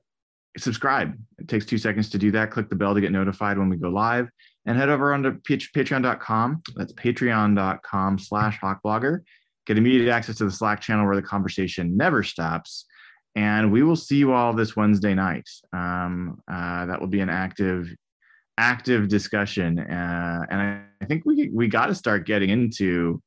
subscribe. 0.57 1.17
It 1.39 1.47
takes 1.47 1.65
two 1.65 1.77
seconds 1.77 2.09
to 2.09 2.17
do 2.17 2.31
that. 2.31 2.51
Click 2.51 2.69
the 2.69 2.75
bell 2.75 2.93
to 2.93 2.99
get 2.99 3.13
notified 3.13 3.57
when 3.57 3.69
we 3.69 3.77
go 3.77 3.87
live, 3.87 4.27
and 4.65 4.77
head 4.77 4.89
over 4.89 5.13
onto 5.13 5.39
patreon.com. 5.39 6.63
That's 6.75 6.91
patreon.com/slash 6.91 8.59
hawkblogger 8.59 9.21
get 9.67 9.77
immediate 9.77 10.11
access 10.11 10.37
to 10.37 10.45
the 10.45 10.51
Slack 10.51 10.79
channel 10.79 11.05
where 11.05 11.15
the 11.15 11.21
conversation 11.21 11.95
never 11.95 12.23
stops. 12.23 12.85
And 13.35 13.71
we 13.71 13.83
will 13.83 13.97
see 13.97 14.17
you 14.17 14.33
all 14.33 14.53
this 14.53 14.75
Wednesday 14.75 15.13
night. 15.13 15.47
Um, 15.73 16.41
uh, 16.51 16.87
that 16.87 16.99
will 16.99 17.07
be 17.07 17.19
an 17.19 17.29
active, 17.29 17.93
active 18.57 19.09
discussion. 19.09 19.77
Uh, 19.77 20.45
and 20.49 20.61
I, 20.61 20.81
I, 21.01 21.05
think 21.05 21.23
we 21.25 21.51
we 21.53 21.67
got 21.67 21.87
to 21.87 21.95
start 21.95 22.25
getting 22.25 22.49
into 22.49 23.21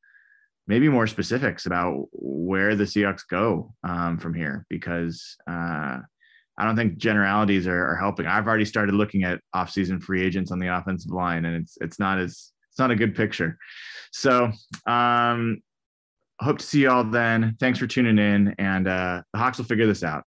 maybe 0.67 0.89
more 0.89 1.07
specifics 1.07 1.67
about 1.67 2.09
where 2.13 2.75
the 2.75 2.85
Seahawks 2.85 3.23
go 3.29 3.73
um, 3.85 4.19
from 4.19 4.35
here 4.35 4.67
because 4.69 5.37
uh, 5.49 5.99
I 6.59 6.65
don't 6.65 6.77
think 6.77 6.97
generalities 6.97 7.69
are, 7.69 7.91
are, 7.91 7.97
helping. 7.97 8.27
I've 8.27 8.49
already 8.49 8.65
started 8.65 8.95
looking 8.95 9.23
at 9.23 9.41
offseason 9.55 10.03
free 10.03 10.23
agents 10.23 10.51
on 10.51 10.59
the 10.59 10.77
offensive 10.77 11.13
line, 11.13 11.45
and 11.45 11.57
it's 11.63 11.79
it's 11.81 12.01
not 12.01 12.19
as 12.19 12.53
it's 12.71 12.79
not 12.79 12.91
a 12.91 12.97
good 12.97 13.15
picture. 13.15 13.59
So 14.13 14.51
um, 14.87 15.61
hope 16.41 16.59
to 16.59 16.67
see 16.67 16.81
you 16.81 16.91
all 16.91 17.05
then. 17.05 17.57
Thanks 17.61 17.79
for 17.79 17.87
tuning 17.87 18.19
in, 18.19 18.55
and 18.59 18.89
uh, 18.89 19.23
the 19.33 19.39
Hawks 19.39 19.59
will 19.59 19.65
figure 19.67 19.87
this 19.87 20.03
out. 20.03 20.19